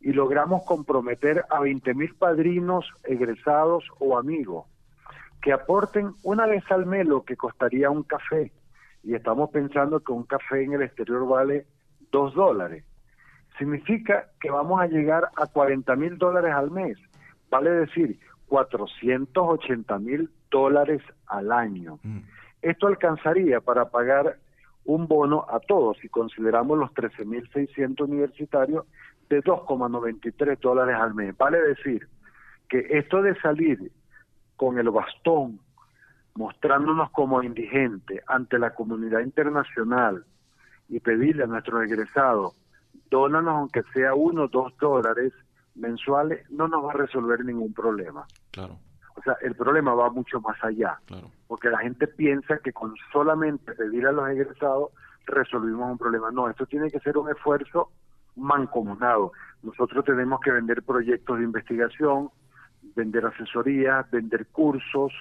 y 0.00 0.12
logramos 0.12 0.64
comprometer 0.64 1.44
a 1.48 1.60
20 1.60 1.94
mil 1.94 2.14
padrinos, 2.14 2.86
egresados 3.04 3.84
o 3.98 4.18
amigos 4.18 4.66
que 5.46 5.52
aporten 5.52 6.12
una 6.22 6.46
vez 6.46 6.64
al 6.70 6.86
mes 6.86 7.06
lo 7.06 7.24
que 7.24 7.36
costaría 7.36 7.88
un 7.88 8.02
café, 8.02 8.50
y 9.04 9.14
estamos 9.14 9.50
pensando 9.50 10.00
que 10.00 10.10
un 10.10 10.24
café 10.24 10.64
en 10.64 10.72
el 10.72 10.82
exterior 10.82 11.26
vale 11.28 11.66
dos 12.10 12.34
dólares, 12.34 12.84
significa 13.58 14.28
que 14.40 14.50
vamos 14.50 14.80
a 14.80 14.86
llegar 14.86 15.28
a 15.36 15.46
40 15.46 15.96
mil 15.96 16.18
dólares 16.18 16.52
al 16.54 16.70
mes, 16.70 16.98
vale 17.50 17.70
decir 17.70 18.18
480 18.48 19.98
mil 19.98 20.30
dólares 20.50 21.02
al 21.26 21.52
año. 21.52 21.98
Mm. 22.02 22.18
Esto 22.62 22.86
alcanzaría 22.86 23.60
para 23.60 23.90
pagar 23.90 24.38
un 24.84 25.08
bono 25.08 25.44
a 25.48 25.60
todos, 25.60 25.98
si 25.98 26.08
consideramos 26.08 26.78
los 26.78 26.90
13.600 26.92 28.00
universitarios, 28.00 28.84
de 29.28 29.42
2,93 29.42 30.58
dólares 30.60 30.96
al 30.96 31.14
mes. 31.14 31.36
Vale 31.36 31.60
decir 31.60 32.08
que 32.68 32.86
esto 32.90 33.22
de 33.22 33.38
salir 33.40 33.90
con 34.56 34.78
el 34.78 34.90
bastón, 34.90 35.60
mostrándonos 36.34 37.10
como 37.10 37.42
indigentes 37.42 38.22
ante 38.26 38.58
la 38.58 38.74
comunidad 38.74 39.20
internacional 39.20 40.24
y 40.88 41.00
pedirle 41.00 41.44
a 41.44 41.46
nuestros 41.46 41.82
egresados, 41.84 42.54
dónanos 43.10 43.54
aunque 43.54 43.82
sea 43.94 44.14
uno 44.14 44.44
o 44.44 44.48
dos 44.48 44.76
dólares 44.78 45.32
mensuales, 45.74 46.48
no 46.50 46.68
nos 46.68 46.84
va 46.84 46.90
a 46.90 46.96
resolver 46.96 47.44
ningún 47.44 47.72
problema. 47.72 48.26
Claro. 48.50 48.78
O 49.16 49.22
sea, 49.22 49.36
el 49.42 49.54
problema 49.54 49.94
va 49.94 50.10
mucho 50.10 50.40
más 50.40 50.62
allá, 50.62 51.00
porque 51.46 51.70
la 51.70 51.78
gente 51.78 52.06
piensa 52.06 52.58
que 52.58 52.72
con 52.72 52.94
solamente 53.12 53.72
pedir 53.72 54.06
a 54.06 54.12
los 54.12 54.28
egresados 54.28 54.90
resolvimos 55.26 55.90
un 55.90 55.98
problema. 55.98 56.30
No, 56.30 56.48
esto 56.50 56.66
tiene 56.66 56.90
que 56.90 57.00
ser 57.00 57.16
un 57.16 57.30
esfuerzo 57.30 57.90
mancomunado. 58.36 59.32
Nosotros 59.62 60.04
tenemos 60.04 60.40
que 60.40 60.50
vender 60.50 60.82
proyectos 60.82 61.38
de 61.38 61.44
investigación, 61.44 62.30
vender 62.94 63.24
asesoría, 63.24 64.06
vender 64.10 64.46
cursos, 64.48 65.12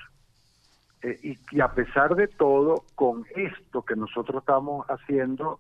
eh, 1.02 1.18
y, 1.24 1.38
y 1.56 1.62
a 1.62 1.70
pesar 1.70 2.16
de 2.16 2.28
todo, 2.28 2.84
con 2.96 3.26
esto 3.36 3.84
que 3.84 3.96
nosotros 3.96 4.42
estamos 4.42 4.86
haciendo, 4.90 5.60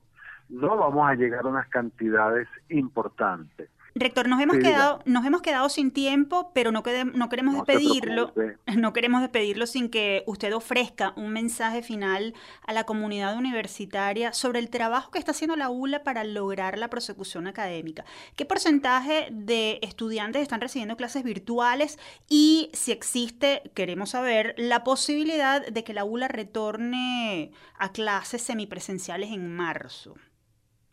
no 0.49 0.77
vamos 0.77 1.09
a 1.09 1.15
llegar 1.15 1.45
a 1.45 1.49
unas 1.49 1.67
cantidades 1.69 2.47
importantes. 2.69 3.69
Rector, 3.97 4.27
nos 4.27 4.41
hemos 4.41 4.57
quedado, 4.57 4.99
nos 5.05 5.25
hemos 5.25 5.41
quedado 5.41 5.69
sin 5.69 5.89
tiempo, 5.89 6.51
pero 6.53 6.73
no, 6.73 6.83
no 7.13 7.29
queremos 7.29 7.55
despedirlo, 7.55 8.33
no 8.75 8.91
queremos 8.91 9.21
despedirlo 9.21 9.67
sin 9.67 9.89
que 9.89 10.21
usted 10.27 10.53
ofrezca 10.53 11.13
un 11.15 11.29
mensaje 11.29 11.81
final 11.81 12.33
a 12.67 12.73
la 12.73 12.83
comunidad 12.83 13.37
universitaria 13.37 14.33
sobre 14.33 14.59
el 14.59 14.69
trabajo 14.69 15.11
que 15.11 15.19
está 15.19 15.31
haciendo 15.31 15.55
la 15.55 15.69
ULA 15.69 16.03
para 16.03 16.25
lograr 16.25 16.77
la 16.77 16.89
prosecución 16.89 17.47
académica. 17.47 18.03
¿Qué 18.35 18.45
porcentaje 18.45 19.29
de 19.31 19.79
estudiantes 19.81 20.41
están 20.41 20.59
recibiendo 20.59 20.97
clases 20.97 21.23
virtuales? 21.23 21.97
Y 22.27 22.71
si 22.73 22.91
existe, 22.91 23.71
queremos 23.75 24.09
saber, 24.09 24.55
la 24.57 24.83
posibilidad 24.83 25.65
de 25.65 25.83
que 25.85 25.93
la 25.93 26.03
ULA 26.03 26.27
retorne 26.27 27.53
a 27.79 27.93
clases 27.93 28.41
semipresenciales 28.41 29.31
en 29.31 29.55
marzo. 29.55 30.15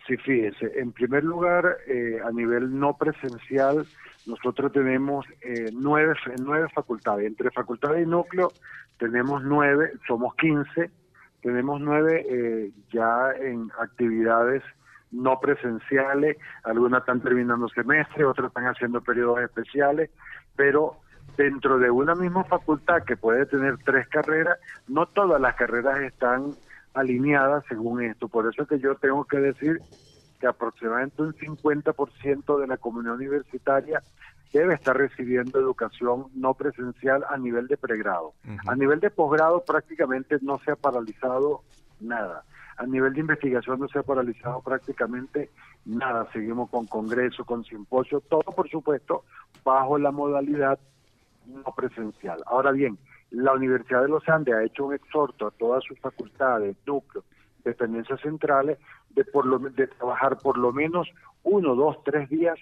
Sí, 0.06 0.16
fíjese, 0.16 0.80
en 0.80 0.90
primer 0.90 1.22
lugar, 1.22 1.78
eh, 1.86 2.18
a 2.24 2.32
nivel 2.32 2.76
no 2.78 2.96
presencial, 2.96 3.86
nosotros 4.26 4.72
tenemos 4.72 5.24
eh, 5.42 5.70
nueve, 5.72 6.14
nueve 6.40 6.68
facultades. 6.74 7.26
Entre 7.26 7.50
facultades 7.52 8.04
y 8.04 8.10
núcleo 8.10 8.52
tenemos 8.98 9.44
nueve, 9.44 9.92
somos 10.08 10.34
quince, 10.34 10.90
tenemos 11.40 11.80
nueve 11.80 12.26
eh, 12.28 12.72
ya 12.92 13.30
en 13.40 13.70
actividades 13.80 14.62
no 15.12 15.38
presenciales, 15.38 16.36
algunas 16.64 17.00
están 17.00 17.20
terminando 17.20 17.68
semestre, 17.68 18.24
otras 18.24 18.48
están 18.48 18.64
haciendo 18.64 19.02
periodos 19.02 19.40
especiales, 19.40 20.10
pero 20.56 20.96
dentro 21.36 21.78
de 21.78 21.90
una 21.90 22.14
misma 22.14 22.44
facultad 22.44 23.04
que 23.04 23.16
puede 23.16 23.46
tener 23.46 23.76
tres 23.84 24.08
carreras, 24.08 24.58
no 24.88 25.06
todas 25.06 25.40
las 25.40 25.54
carreras 25.54 26.00
están 26.00 26.54
alineada 26.94 27.62
según 27.68 28.02
esto. 28.02 28.28
Por 28.28 28.48
eso 28.48 28.62
es 28.62 28.68
que 28.68 28.78
yo 28.78 28.94
tengo 28.96 29.24
que 29.24 29.38
decir 29.38 29.80
que 30.40 30.46
aproximadamente 30.46 31.22
un 31.22 31.34
50% 31.34 32.60
de 32.60 32.66
la 32.66 32.76
comunidad 32.76 33.14
universitaria 33.14 34.02
debe 34.52 34.74
estar 34.74 34.96
recibiendo 34.96 35.58
educación 35.58 36.26
no 36.34 36.54
presencial 36.54 37.24
a 37.28 37.38
nivel 37.38 37.68
de 37.68 37.76
pregrado. 37.76 38.34
A 38.66 38.74
nivel 38.74 39.00
de 39.00 39.10
posgrado 39.10 39.64
prácticamente 39.64 40.36
no 40.42 40.58
se 40.58 40.72
ha 40.72 40.76
paralizado 40.76 41.62
nada. 42.00 42.44
A 42.76 42.86
nivel 42.86 43.14
de 43.14 43.20
investigación 43.20 43.80
no 43.80 43.88
se 43.88 43.98
ha 43.98 44.02
paralizado 44.02 44.60
prácticamente 44.60 45.50
nada. 45.84 46.26
Seguimos 46.32 46.68
con 46.70 46.86
congreso, 46.86 47.44
con 47.44 47.64
simposio, 47.64 48.20
todo 48.20 48.42
por 48.42 48.68
supuesto 48.68 49.24
bajo 49.64 49.98
la 49.98 50.10
modalidad 50.10 50.78
no 51.46 51.72
presencial. 51.74 52.42
Ahora 52.46 52.72
bien, 52.72 52.98
la 53.32 53.52
Universidad 53.54 54.02
de 54.02 54.08
los 54.08 54.28
Andes 54.28 54.54
ha 54.54 54.62
hecho 54.62 54.86
un 54.86 54.94
exhorto 54.94 55.46
a 55.46 55.50
todas 55.52 55.82
sus 55.84 55.98
facultades, 56.00 56.76
núcleos, 56.86 57.24
dependencias 57.64 58.20
centrales, 58.20 58.78
de, 59.10 59.24
por 59.24 59.46
lo, 59.46 59.58
de 59.58 59.86
trabajar 59.86 60.38
por 60.38 60.58
lo 60.58 60.72
menos 60.72 61.08
uno, 61.42 61.74
dos, 61.74 62.02
tres 62.04 62.28
días 62.28 62.58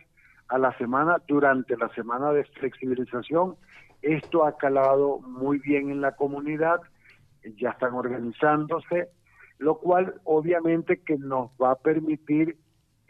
a 0.49 0.59
la 0.59 0.77
semana 0.79 1.17
durante 1.27 1.77
la 1.77 1.89
semana 1.91 2.33
de 2.33 2.45
flexibilización. 2.45 3.57
Esto 4.03 4.45
ha 4.45 4.57
calado 4.57 5.19
muy 5.21 5.59
bien 5.59 5.91
en 5.91 6.01
la 6.01 6.13
comunidad, 6.13 6.81
ya 7.57 7.71
están 7.71 7.95
organizándose, 7.95 9.09
lo 9.59 9.79
cual 9.79 10.15
obviamente 10.25 11.01
que 11.03 11.19
nos 11.19 11.51
va 11.61 11.73
a 11.73 11.77
permitir 11.77 12.57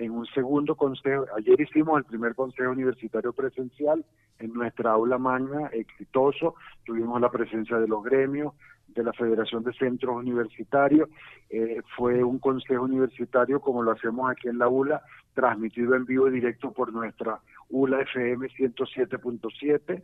en 0.00 0.12
un 0.12 0.24
segundo 0.26 0.76
consejo, 0.76 1.26
ayer 1.36 1.60
hicimos 1.60 1.98
el 1.98 2.04
primer 2.04 2.34
consejo 2.34 2.70
universitario 2.70 3.34
presencial 3.34 4.02
en 4.38 4.54
nuestra 4.54 4.92
aula 4.92 5.18
magna, 5.18 5.66
exitoso, 5.72 6.54
tuvimos 6.86 7.20
la 7.20 7.30
presencia 7.30 7.78
de 7.78 7.86
los 7.86 8.02
gremios, 8.02 8.54
de 8.88 9.04
la 9.04 9.12
Federación 9.12 9.62
de 9.62 9.74
Centros 9.74 10.16
Universitarios, 10.16 11.10
eh, 11.50 11.82
fue 11.96 12.24
un 12.24 12.38
consejo 12.38 12.82
universitario 12.84 13.60
como 13.60 13.82
lo 13.82 13.92
hacemos 13.92 14.30
aquí 14.30 14.48
en 14.48 14.58
la 14.58 14.68
ULA, 14.68 15.02
transmitido 15.34 15.94
en 15.94 16.06
vivo 16.06 16.28
y 16.28 16.32
directo 16.32 16.72
por 16.72 16.90
nuestra 16.94 17.38
ULA 17.68 18.00
FM 18.00 18.48
107.7 18.48 20.02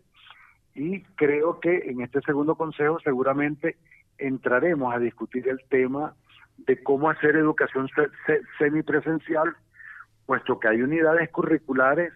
y 0.75 1.01
creo 1.17 1.59
que 1.59 1.91
en 1.91 2.03
este 2.03 2.21
segundo 2.21 2.55
consejo 2.55 3.01
seguramente 3.01 3.77
entraremos 4.19 4.95
a 4.95 4.99
discutir 4.99 5.49
el 5.49 5.59
tema 5.71 6.15
de 6.59 6.83
cómo 6.83 7.09
hacer 7.09 7.35
educación 7.37 7.89
semipresencial 8.59 9.57
puesto 10.27 10.59
que 10.59 10.69
hay 10.69 10.83
unidades 10.83 11.31
curriculares 11.31 12.13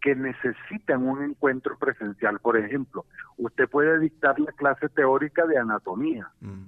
que 0.00 0.16
necesitan 0.16 1.06
un 1.06 1.22
encuentro 1.22 1.78
presencial. 1.78 2.40
Por 2.40 2.56
ejemplo, 2.56 3.06
usted 3.36 3.68
puede 3.68 3.98
dictar 4.00 4.38
la 4.40 4.50
clase 4.52 4.88
teórica 4.88 5.46
de 5.46 5.58
anatomía, 5.58 6.28
mm. 6.40 6.64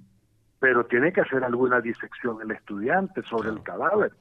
pero 0.61 0.87
tiene 0.87 1.13
que 1.13 1.23
hacer 1.23 1.43
alguna 1.43 1.81
disección 1.81 2.41
el 2.41 2.53
estudiante 2.53 3.23
sobre 3.23 3.51
el 3.51 3.63
cadáver. 3.63 4.13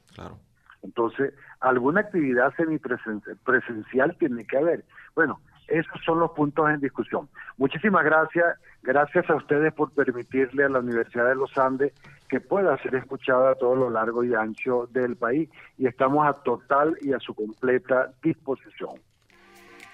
Entonces, 0.82 1.34
alguna 1.60 2.02
actividad 2.02 2.54
semipresencial 2.56 4.17
tiene 4.17 4.45
que 4.45 4.58
haber. 4.58 4.84
Bueno, 5.15 5.39
esos 5.67 6.02
son 6.06 6.19
los 6.19 6.32
puntos 6.32 6.69
en 6.69 6.80
discusión. 6.80 7.30
Muchísimas 7.58 8.04
gracias. 8.04 8.45
Gracias 8.82 9.30
a 9.30 9.36
ustedes 9.36 9.73
por 9.73 9.91
permitirle 9.91 10.65
a 10.65 10.69
la 10.69 10.80
Universidad 10.80 11.28
de 11.30 11.36
los 11.36 11.58
Andes 11.58 11.93
que 12.28 12.41
pueda 12.41 12.78
ser 12.80 12.95
escuchada 12.95 13.52
a 13.52 13.56
todo 13.56 13.76
lo 13.76 13.89
largo 13.89 14.23
y 14.23 14.34
ancho 14.34 14.88
del 14.91 15.15
país 15.15 15.49
y 15.78 15.88
estamos 15.88 16.28
a 16.28 16.34
total 16.34 16.97
y 17.02 17.13
a 17.13 17.19
su 17.19 17.34
completa 17.34 18.12
disposición. 18.21 18.99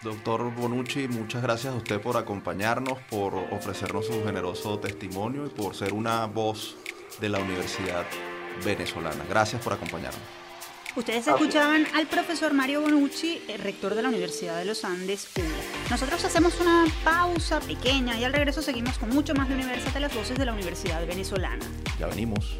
Doctor 0.01 0.55
Bonucci, 0.55 1.09
muchas 1.09 1.43
gracias 1.43 1.73
a 1.73 1.77
usted 1.77 1.99
por 1.99 2.15
acompañarnos, 2.15 2.97
por 3.09 3.33
ofrecernos 3.35 4.07
su 4.07 4.23
generoso 4.23 4.79
testimonio 4.79 5.45
y 5.45 5.49
por 5.49 5.75
ser 5.75 5.91
una 5.91 6.25
voz 6.25 6.77
de 7.19 7.27
la 7.27 7.39
Universidad 7.39 8.05
Venezolana. 8.63 9.25
Gracias 9.29 9.61
por 9.61 9.73
acompañarnos. 9.73 10.48
Ustedes 10.99 11.27
escuchaban 11.27 11.87
al 11.95 12.07
profesor 12.07 12.53
Mario 12.53 12.81
Bonucci, 12.81 13.41
eh, 13.47 13.55
rector 13.55 13.95
de 13.95 14.01
la 14.01 14.09
Universidad 14.09 14.57
de 14.57 14.65
los 14.65 14.83
Andes, 14.83 15.29
Nosotros 15.89 16.25
hacemos 16.25 16.59
una 16.59 16.87
pausa 17.05 17.61
pequeña 17.61 18.19
y 18.19 18.25
al 18.25 18.33
regreso 18.33 18.61
seguimos 18.61 18.97
con 18.97 19.07
mucho 19.07 19.33
más 19.33 19.47
de 19.47 19.55
Universidad 19.55 19.93
de 19.93 20.01
las 20.01 20.13
Voces 20.13 20.37
de 20.37 20.45
la 20.45 20.51
Universidad 20.51 21.07
Venezolana. 21.07 21.65
Ya 21.97 22.07
venimos. 22.07 22.57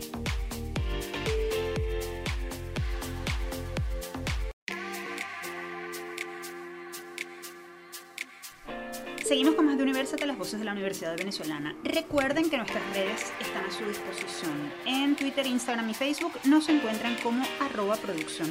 Seguimos 9.30 9.54
con 9.54 9.68
más 9.68 9.78
de 9.78 9.84
Universidad, 9.84 10.26
las 10.26 10.40
voces 10.40 10.58
de 10.58 10.66
la 10.66 10.72
Universidad 10.72 11.16
Venezolana. 11.16 11.76
Recuerden 11.84 12.50
que 12.50 12.58
nuestras 12.58 12.82
redes 12.96 13.32
están 13.40 13.64
a 13.64 13.72
su 13.72 13.86
disposición. 13.86 14.74
En 14.88 15.16
Twitter, 15.16 15.46
Instagram 15.46 15.88
y 15.88 15.94
Facebook 15.94 16.32
nos 16.46 16.68
encuentran 16.68 17.16
como 17.22 17.46
arroba 17.60 17.96
producción 17.98 18.50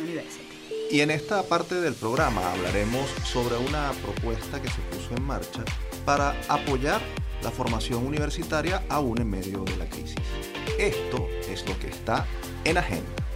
Y 0.93 1.01
en 1.01 1.11
esta 1.11 1.43
parte 1.43 1.75
del 1.81 1.95
programa 1.95 2.53
hablaremos 2.53 3.11
sobre 3.25 3.57
una 3.57 3.91
propuesta 4.05 4.63
que 4.63 4.71
se 4.71 4.81
puso 4.83 5.17
en 5.17 5.25
marcha 5.25 5.65
para 6.05 6.41
apoyar 6.49 7.01
la 7.43 7.51
formación 7.51 8.07
universitaria 8.07 8.85
aún 8.89 9.21
en 9.21 9.31
medio 9.31 9.65
de 9.65 9.77
la 9.79 9.87
crisis. 9.91 10.15
Esto 10.79 11.27
es 11.51 11.69
lo 11.69 11.77
que 11.81 11.89
está 11.89 12.25
en 12.65 12.79
agenda. 12.79 13.28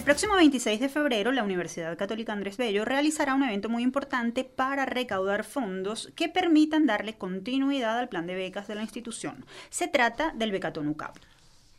El 0.00 0.04
próximo 0.04 0.34
26 0.34 0.80
de 0.80 0.88
febrero, 0.88 1.30
la 1.30 1.44
Universidad 1.44 1.94
Católica 1.98 2.32
Andrés 2.32 2.56
Bello 2.56 2.86
realizará 2.86 3.34
un 3.34 3.42
evento 3.42 3.68
muy 3.68 3.82
importante 3.82 4.44
para 4.44 4.86
recaudar 4.86 5.44
fondos 5.44 6.10
que 6.16 6.30
permitan 6.30 6.86
darle 6.86 7.18
continuidad 7.18 7.98
al 7.98 8.08
plan 8.08 8.26
de 8.26 8.34
becas 8.34 8.66
de 8.66 8.76
la 8.76 8.82
institución. 8.82 9.44
Se 9.68 9.88
trata 9.88 10.32
del 10.34 10.52
Becatón 10.52 10.88
UCAP 10.88 11.18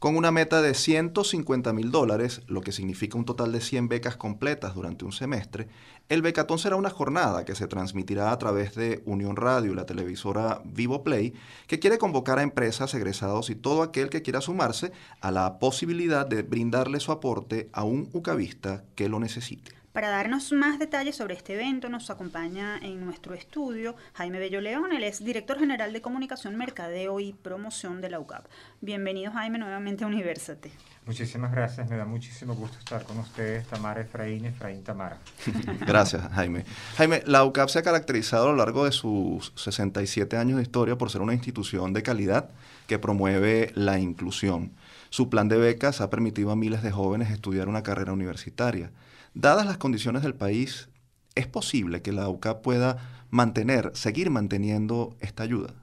con 0.02 0.16
una 0.16 0.32
meta 0.32 0.64
de 0.64 0.74
150 0.74 1.74
mil 1.74 1.92
dólares, 1.92 2.42
lo 2.48 2.62
que 2.62 2.72
significa 2.72 3.20
un 3.20 3.26
total 3.26 3.52
de 3.52 3.62
100 3.62 3.88
becas 3.88 4.18
completas 4.18 4.74
durante 4.74 5.06
un 5.06 5.12
semestre, 5.12 5.68
el 6.10 6.24
Becatón 6.24 6.58
será 6.58 6.76
una 6.76 6.90
jornada 6.90 7.46
que 7.46 7.54
se 7.54 7.68
transmitirá 7.68 8.32
a 8.32 8.38
través 8.40 8.74
de 8.74 9.04
Unión 9.06 9.36
Radio 9.36 9.74
y 9.74 9.76
la 9.76 9.86
televisora 9.86 10.60
Vivo 10.66 11.04
Play, 11.04 11.36
que 11.68 11.78
quiere 11.78 12.00
convocar 12.00 12.40
a 12.40 12.42
empresas, 12.42 12.96
egresados 12.96 13.52
y 13.52 13.56
todo 13.56 13.84
aquel 13.84 14.10
que 14.10 14.24
quiera 14.24 14.42
sumarse 14.42 14.92
a 15.20 15.30
la 15.30 15.60
posibilidad 15.60 16.26
de 16.26 16.42
brindarle 16.42 17.00
su 17.00 17.12
aporte 17.12 17.70
a 17.72 17.84
un 17.84 18.10
ucavista 18.12 18.84
que 18.96 19.08
lo 19.08 19.20
necesite. 19.20 19.81
Para 19.94 20.08
darnos 20.08 20.54
más 20.54 20.80
detalles 20.80 21.18
sobre 21.18 21.34
este 21.34 21.56
evento 21.56 21.90
nos 21.90 22.10
acompaña 22.10 22.78
en 22.78 23.04
nuestro 23.04 23.34
estudio 23.34 23.94
Jaime 24.14 24.40
Bello 24.40 24.62
León, 24.62 24.94
él 24.94 25.04
es 25.04 25.22
director 25.22 25.60
general 25.60 25.92
de 25.92 26.02
comunicación, 26.02 26.56
mercadeo 26.56 27.20
y 27.20 27.34
promoción 27.34 28.00
de 28.00 28.10
la 28.10 28.22
UCAP. 28.22 28.46
Bienvenido 28.80 29.34
Jaime 29.34 29.58
nuevamente 29.58 30.06
a 30.06 30.08
Universate. 30.08 30.72
Muchísimas 31.06 31.52
gracias, 31.52 31.90
me 31.90 31.98
da 31.98 32.06
muchísimo 32.06 32.56
gusto 32.56 32.80
estar 32.80 33.04
con 33.04 33.20
ustedes, 33.20 33.68
Tamara 33.68 34.00
Efraín, 34.00 34.46
Efraín 34.46 34.82
Tamara. 34.82 35.18
gracias 35.86 36.26
Jaime. 36.32 36.64
Jaime, 36.96 37.22
la 37.26 37.44
UCAP 37.44 37.68
se 37.68 37.80
ha 37.80 37.84
caracterizado 37.84 38.48
a 38.48 38.52
lo 38.52 38.56
largo 38.56 38.86
de 38.86 38.94
sus 38.94 39.52
67 39.58 40.38
años 40.38 40.56
de 40.56 40.64
historia 40.64 40.98
por 40.98 41.10
ser 41.10 41.20
una 41.20 41.34
institución 41.34 41.92
de 41.92 42.02
calidad 42.02 42.50
que 42.88 42.98
promueve 42.98 43.74
la 43.76 44.00
inclusión. 44.00 44.72
Su 45.10 45.30
plan 45.30 45.50
de 45.50 45.58
becas 45.58 46.00
ha 46.00 46.10
permitido 46.10 46.52
a 46.52 46.56
miles 46.56 46.82
de 46.82 46.92
jóvenes 46.92 47.30
estudiar 47.30 47.68
una 47.68 47.84
carrera 47.84 48.14
universitaria. 48.14 48.90
Dadas 49.34 49.66
las 49.66 49.78
condiciones 49.78 50.24
del 50.24 50.36
país, 50.36 50.90
¿es 51.36 51.48
posible 51.48 52.02
que 52.02 52.12
la 52.12 52.28
UCAP 52.28 52.62
pueda 52.62 53.26
mantener, 53.30 53.92
seguir 53.94 54.30
manteniendo 54.30 55.16
esta 55.22 55.44
ayuda? 55.44 55.74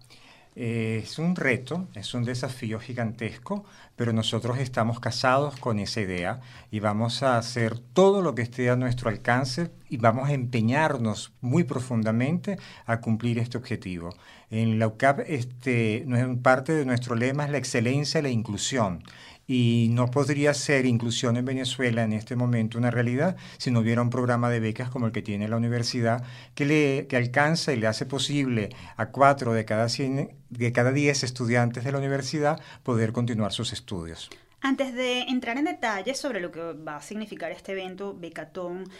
Eh, 0.54 1.02
es 1.04 1.18
un 1.18 1.34
reto, 1.34 1.86
es 1.94 2.12
un 2.12 2.24
desafío 2.24 2.78
gigantesco, 2.78 3.64
pero 3.96 4.12
nosotros 4.12 4.58
estamos 4.58 5.00
casados 5.00 5.56
con 5.56 5.78
esa 5.78 6.00
idea 6.00 6.40
y 6.70 6.80
vamos 6.80 7.22
a 7.22 7.38
hacer 7.38 7.78
todo 7.78 8.20
lo 8.20 8.34
que 8.34 8.42
esté 8.42 8.68
a 8.68 8.76
nuestro 8.76 9.08
alcance 9.08 9.70
y 9.88 9.96
vamos 9.96 10.28
a 10.28 10.34
empeñarnos 10.34 11.32
muy 11.40 11.64
profundamente 11.64 12.58
a 12.84 13.00
cumplir 13.00 13.38
este 13.38 13.56
objetivo. 13.56 14.10
En 14.50 14.78
la 14.78 14.88
UCAP, 14.88 15.20
este, 15.26 16.04
parte 16.42 16.74
de 16.74 16.84
nuestro 16.84 17.14
lema 17.14 17.44
es 17.44 17.50
la 17.50 17.58
excelencia 17.58 18.20
y 18.20 18.24
la 18.24 18.30
inclusión 18.30 19.04
y 19.48 19.88
no 19.90 20.10
podría 20.10 20.52
ser 20.52 20.84
inclusión 20.84 21.38
en 21.38 21.46
Venezuela 21.46 22.04
en 22.04 22.12
este 22.12 22.36
momento 22.36 22.78
una 22.78 22.90
realidad 22.90 23.36
si 23.56 23.70
no 23.70 23.80
hubiera 23.80 24.02
un 24.02 24.10
programa 24.10 24.50
de 24.50 24.60
becas 24.60 24.90
como 24.90 25.06
el 25.06 25.12
que 25.12 25.22
tiene 25.22 25.48
la 25.48 25.56
universidad 25.56 26.22
que, 26.54 26.66
le, 26.66 27.06
que 27.08 27.16
alcanza 27.16 27.72
y 27.72 27.76
le 27.76 27.86
hace 27.86 28.04
posible 28.04 28.68
a 28.96 29.06
cuatro 29.06 29.54
de 29.54 29.64
cada, 29.64 29.86
de 29.88 30.72
cada 30.72 30.92
diez 30.92 31.24
estudiantes 31.24 31.82
de 31.82 31.92
la 31.92 31.98
universidad 31.98 32.60
poder 32.82 33.12
continuar 33.12 33.52
sus 33.52 33.72
estudios. 33.72 34.28
Antes 34.60 34.92
de 34.92 35.20
entrar 35.22 35.56
en 35.56 35.66
detalles 35.66 36.18
sobre 36.18 36.40
lo 36.40 36.50
que 36.50 36.60
va 36.60 36.96
a 36.96 37.02
significar 37.02 37.52
este 37.52 37.72
evento 37.72 38.14
Becatón, 38.18 38.90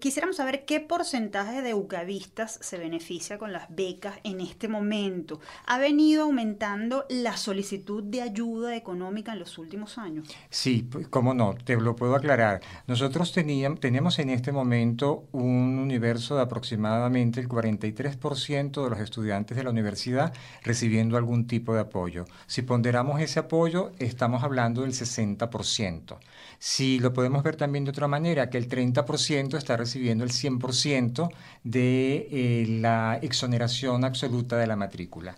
quisiéramos 0.00 0.36
saber 0.36 0.64
qué 0.64 0.80
porcentaje 0.80 1.62
de 1.62 1.74
ucavistas 1.74 2.58
se 2.60 2.78
beneficia 2.78 3.38
con 3.38 3.52
las 3.52 3.74
becas 3.74 4.18
en 4.24 4.40
este 4.40 4.68
momento. 4.68 5.40
¿Ha 5.66 5.78
venido 5.78 6.24
aumentando 6.24 7.04
la 7.08 7.36
solicitud 7.36 8.02
de 8.02 8.22
ayuda 8.22 8.76
económica 8.76 9.32
en 9.32 9.38
los 9.38 9.58
últimos 9.58 9.98
años? 9.98 10.28
Sí, 10.50 10.86
pues, 10.90 11.08
cómo 11.08 11.34
no, 11.34 11.54
te 11.54 11.76
lo 11.76 11.96
puedo 11.96 12.14
aclarar. 12.14 12.60
Nosotros 12.86 13.32
teníamos, 13.32 13.80
tenemos 13.80 14.18
en 14.18 14.30
este 14.30 14.52
momento 14.52 15.24
un 15.32 15.78
universo 15.78 16.36
de 16.36 16.42
aproximadamente 16.42 17.40
el 17.40 17.48
43% 17.48 18.84
de 18.84 18.90
los 18.90 19.00
estudiantes 19.00 19.56
de 19.56 19.64
la 19.64 19.70
universidad 19.70 20.32
recibiendo 20.62 21.16
algún 21.16 21.46
tipo 21.46 21.74
de 21.74 21.80
apoyo. 21.80 22.24
Si 22.46 22.62
ponderamos 22.62 23.20
ese 23.20 23.40
apoyo, 23.40 23.92
estamos 23.98 24.42
hablando 24.42 24.82
del 24.82 24.92
60%. 24.92 26.18
Si 26.58 26.98
lo 26.98 27.12
podemos 27.12 27.42
ver 27.42 27.56
también 27.56 27.84
de 27.84 27.90
otra 27.90 28.08
manera, 28.08 28.50
que 28.50 28.58
el 28.58 28.68
30% 28.68 29.56
está 29.56 29.76
recibiendo 29.76 30.24
el 30.24 30.30
100% 30.30 31.28
de 31.64 32.28
eh, 32.30 32.66
la 32.80 33.18
exoneración 33.22 34.04
absoluta 34.04 34.56
de 34.56 34.66
la 34.66 34.76
matrícula. 34.76 35.34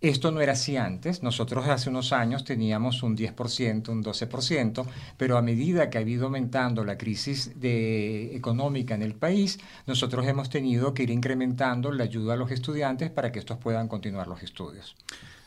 Esto 0.00 0.30
no 0.30 0.40
era 0.40 0.52
así 0.52 0.76
antes. 0.76 1.24
Nosotros 1.24 1.66
hace 1.66 1.90
unos 1.90 2.12
años 2.12 2.44
teníamos 2.44 3.02
un 3.02 3.16
10%, 3.16 3.88
un 3.88 4.04
12%, 4.04 4.86
pero 5.16 5.36
a 5.36 5.42
medida 5.42 5.90
que 5.90 5.98
ha 5.98 6.02
ido 6.02 6.26
aumentando 6.26 6.84
la 6.84 6.96
crisis 6.96 7.50
económica 7.60 8.94
en 8.94 9.02
el 9.02 9.14
país, 9.14 9.58
nosotros 9.86 10.24
hemos 10.28 10.50
tenido 10.50 10.94
que 10.94 11.02
ir 11.02 11.10
incrementando 11.10 11.90
la 11.90 12.04
ayuda 12.04 12.34
a 12.34 12.36
los 12.36 12.52
estudiantes 12.52 13.10
para 13.10 13.32
que 13.32 13.40
estos 13.40 13.58
puedan 13.58 13.88
continuar 13.88 14.28
los 14.28 14.42
estudios. 14.44 14.94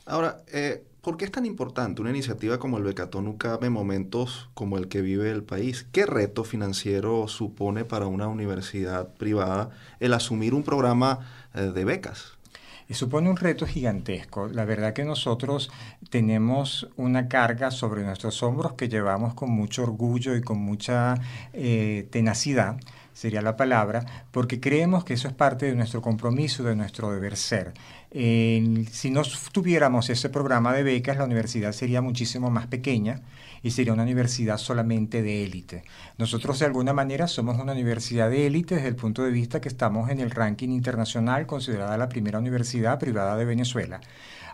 Ahora, 0.05 0.41
eh, 0.51 0.83
¿por 1.01 1.17
qué 1.17 1.25
es 1.25 1.31
tan 1.31 1.45
importante 1.45 2.01
una 2.01 2.11
iniciativa 2.11 2.59
como 2.59 2.77
el 2.77 2.83
Becatón 2.83 3.27
UCAP 3.27 3.63
en 3.63 3.73
momentos 3.73 4.49
como 4.53 4.77
el 4.77 4.87
que 4.87 5.01
vive 5.01 5.31
el 5.31 5.43
país? 5.43 5.87
¿Qué 5.91 6.05
reto 6.05 6.43
financiero 6.43 7.27
supone 7.27 7.85
para 7.85 8.07
una 8.07 8.27
universidad 8.27 9.13
privada 9.15 9.71
el 9.99 10.13
asumir 10.13 10.53
un 10.53 10.63
programa 10.63 11.19
eh, 11.53 11.71
de 11.73 11.85
becas? 11.85 12.37
Y 12.87 12.93
supone 12.93 13.29
un 13.29 13.37
reto 13.37 13.65
gigantesco. 13.65 14.47
La 14.47 14.65
verdad 14.65 14.93
que 14.93 15.05
nosotros 15.05 15.71
tenemos 16.09 16.89
una 16.97 17.29
carga 17.29 17.71
sobre 17.71 18.03
nuestros 18.03 18.43
hombros 18.43 18.73
que 18.73 18.89
llevamos 18.89 19.33
con 19.33 19.49
mucho 19.49 19.83
orgullo 19.83 20.35
y 20.35 20.41
con 20.41 20.57
mucha 20.57 21.15
eh, 21.53 22.07
tenacidad 22.11 22.77
sería 23.13 23.41
la 23.41 23.55
palabra, 23.55 24.05
porque 24.31 24.59
creemos 24.59 25.03
que 25.03 25.13
eso 25.13 25.27
es 25.27 25.33
parte 25.33 25.67
de 25.67 25.75
nuestro 25.75 26.01
compromiso, 26.01 26.63
de 26.63 26.75
nuestro 26.75 27.11
deber 27.11 27.37
ser. 27.37 27.73
Si 28.13 29.09
no 29.09 29.21
tuviéramos 29.53 30.09
ese 30.09 30.29
programa 30.29 30.73
de 30.73 30.83
becas, 30.83 31.17
la 31.17 31.23
universidad 31.23 31.71
sería 31.71 32.01
muchísimo 32.01 32.49
más 32.49 32.67
pequeña 32.67 33.21
y 33.63 33.71
sería 33.71 33.93
una 33.93 34.03
universidad 34.03 34.57
solamente 34.57 35.21
de 35.21 35.45
élite. 35.45 35.83
Nosotros 36.17 36.59
de 36.59 36.65
alguna 36.65 36.91
manera 36.93 37.27
somos 37.27 37.57
una 37.57 37.71
universidad 37.71 38.29
de 38.29 38.47
élite 38.47 38.75
desde 38.75 38.89
el 38.89 38.95
punto 38.95 39.23
de 39.23 39.31
vista 39.31 39.61
que 39.61 39.69
estamos 39.69 40.09
en 40.09 40.19
el 40.19 40.31
ranking 40.31 40.69
internacional 40.69 41.45
considerada 41.45 41.97
la 41.97 42.09
primera 42.09 42.39
universidad 42.39 42.99
privada 42.99 43.37
de 43.37 43.45
Venezuela. 43.45 44.01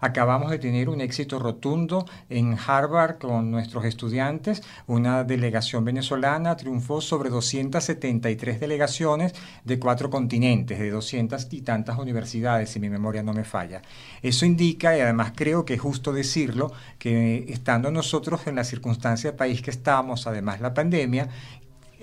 Acabamos 0.02 0.52
de 0.52 0.60
tener 0.60 0.90
un 0.90 1.02
éxito 1.02 1.40
rotundo 1.40 2.06
en 2.30 2.58
Harvard 2.58 3.18
con 3.18 3.52
nuestros 3.52 3.86
estudiantes. 3.86 4.64
Una 4.86 5.24
delegación 5.24 5.86
venezolana 5.86 6.56
triunfó 6.56 7.02
sobre 7.02 7.30
273 7.30 8.60
delegaciones 8.60 9.34
de 9.64 9.80
cuatro 9.80 10.10
continentes, 10.10 10.80
de 10.80 10.90
200 10.90 11.48
y 11.52 11.62
tantas 11.62 11.98
universidades, 11.98 12.70
si 12.70 12.80
mi 12.80 12.90
memoria 12.90 13.24
no 13.24 13.34
me 13.34 13.44
falla. 13.44 13.82
Eso 14.22 14.46
indica, 14.46 14.98
y 14.98 15.02
además 15.02 15.34
creo 15.36 15.66
que 15.66 15.76
es 15.76 15.82
justo 15.82 16.14
decirlo, 16.14 16.72
que 17.00 17.46
estando 17.50 17.92
nosotros 17.92 18.48
en 18.48 18.56
la 18.56 18.64
circunstancia 18.64 19.32
del 19.32 19.38
país 19.38 19.62
que 19.62 19.72
estamos, 19.72 20.28
además 20.28 20.62
la 20.62 20.74
pandemia, 20.74 21.30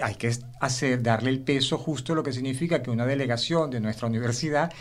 hay 0.02 0.14
que 0.16 0.32
hacer, 0.60 1.02
darle 1.02 1.30
el 1.30 1.40
peso 1.40 1.78
justo 1.78 2.14
lo 2.14 2.22
que 2.22 2.32
significa 2.32 2.82
que 2.82 2.90
una 2.90 3.06
delegación 3.06 3.70
de 3.70 3.80
nuestra 3.80 4.08
universidad 4.08 4.72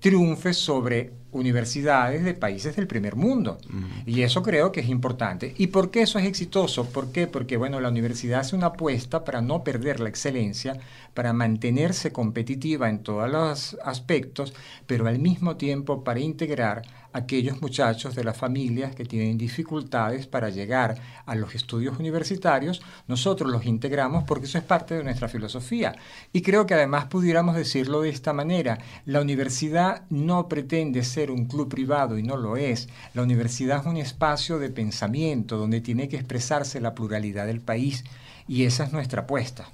triunfe 0.00 0.54
sobre 0.54 1.12
universidades 1.32 2.24
de 2.24 2.34
países 2.34 2.74
del 2.74 2.86
primer 2.86 3.14
mundo. 3.14 3.58
Y 4.06 4.22
eso 4.22 4.42
creo 4.42 4.72
que 4.72 4.80
es 4.80 4.88
importante. 4.88 5.54
¿Y 5.56 5.68
por 5.68 5.90
qué 5.90 6.02
eso 6.02 6.18
es 6.18 6.26
exitoso? 6.26 6.86
¿Por 6.86 7.12
qué? 7.12 7.26
Porque, 7.26 7.56
bueno, 7.56 7.80
la 7.80 7.88
universidad 7.88 8.40
hace 8.40 8.56
una 8.56 8.68
apuesta 8.68 9.24
para 9.24 9.40
no 9.40 9.62
perder 9.62 10.00
la 10.00 10.08
excelencia, 10.08 10.78
para 11.14 11.32
mantenerse 11.32 12.12
competitiva 12.12 12.88
en 12.88 13.02
todos 13.02 13.30
los 13.30 13.76
aspectos, 13.84 14.54
pero 14.86 15.06
al 15.06 15.18
mismo 15.18 15.56
tiempo 15.56 16.02
para 16.02 16.20
integrar 16.20 16.82
aquellos 17.12 17.60
muchachos 17.60 18.14
de 18.14 18.24
las 18.24 18.36
familias 18.36 18.94
que 18.94 19.04
tienen 19.04 19.38
dificultades 19.38 20.26
para 20.26 20.50
llegar 20.50 20.96
a 21.26 21.34
los 21.34 21.54
estudios 21.54 21.98
universitarios, 21.98 22.82
nosotros 23.08 23.50
los 23.50 23.66
integramos 23.66 24.24
porque 24.24 24.46
eso 24.46 24.58
es 24.58 24.64
parte 24.64 24.94
de 24.94 25.04
nuestra 25.04 25.28
filosofía. 25.28 25.96
Y 26.32 26.42
creo 26.42 26.66
que 26.66 26.74
además 26.74 27.06
pudiéramos 27.06 27.56
decirlo 27.56 28.02
de 28.02 28.10
esta 28.10 28.32
manera, 28.32 28.78
la 29.06 29.20
universidad 29.20 30.02
no 30.10 30.48
pretende 30.48 31.02
ser 31.02 31.30
un 31.30 31.46
club 31.46 31.68
privado 31.68 32.18
y 32.18 32.22
no 32.22 32.36
lo 32.36 32.56
es. 32.56 32.88
La 33.14 33.22
universidad 33.22 33.80
es 33.80 33.86
un 33.86 33.96
espacio 33.96 34.58
de 34.58 34.70
pensamiento 34.70 35.56
donde 35.56 35.80
tiene 35.80 36.08
que 36.08 36.16
expresarse 36.16 36.80
la 36.80 36.94
pluralidad 36.94 37.46
del 37.46 37.60
país 37.60 38.04
y 38.46 38.64
esa 38.64 38.84
es 38.84 38.92
nuestra 38.92 39.22
apuesta. 39.22 39.68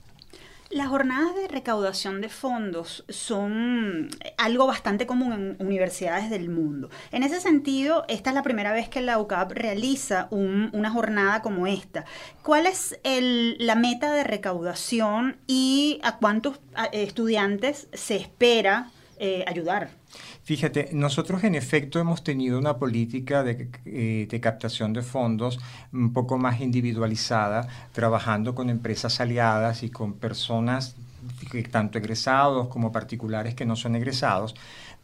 Las 0.71 0.89
jornadas 0.89 1.37
de 1.37 1.47
recaudación 1.47 2.21
de 2.21 2.29
fondos 2.29 3.05
son 3.09 4.09
algo 4.37 4.67
bastante 4.67 5.07
común 5.07 5.33
en 5.33 5.57
universidades 5.65 6.29
del 6.29 6.49
mundo. 6.49 6.91
En 7.13 7.23
ese 7.23 7.41
sentido, 7.41 8.05
esta 8.09 8.31
es 8.31 8.35
la 8.35 8.43
primera 8.43 8.73
vez 8.73 8.89
que 8.89 9.01
la 9.01 9.21
UCAP 9.21 9.53
realiza 9.53 10.27
una 10.31 10.91
jornada 10.91 11.41
como 11.41 11.69
esta. 11.69 12.05
¿Cuál 12.43 12.67
es 12.67 12.99
la 13.05 13.77
meta 13.77 14.13
de 14.13 14.25
recaudación 14.25 15.37
y 15.47 16.01
a 16.03 16.17
cuántos 16.17 16.59
estudiantes 16.93 17.89
se 17.93 18.17
espera 18.17 18.91
eh, 19.19 19.45
ayudar? 19.47 19.91
Fíjate, 20.43 20.91
nosotros 20.93 21.43
en 21.45 21.55
efecto 21.55 21.99
hemos 21.99 22.23
tenido 22.23 22.59
una 22.59 22.79
política 22.79 23.45
eh, 23.47 24.27
de, 24.31 24.41
captación 24.41 24.93
de 24.93 25.03
fondos 25.03 25.59
un 25.93 26.13
poco 26.13 26.39
más 26.39 26.61
individualizada, 26.61 27.67
trabajando 27.93 28.55
con 28.55 28.71
empresas 28.71 29.21
aliadas 29.21 29.83
y 29.83 29.91
con 29.91 30.15
personas, 30.15 30.97
tanto 31.71 31.99
egresados 31.99 32.69
como 32.69 32.93
particulares 32.93 33.55
que 33.55 33.67
no 33.67 33.77
son 33.77 33.97
egresados, 33.97 34.55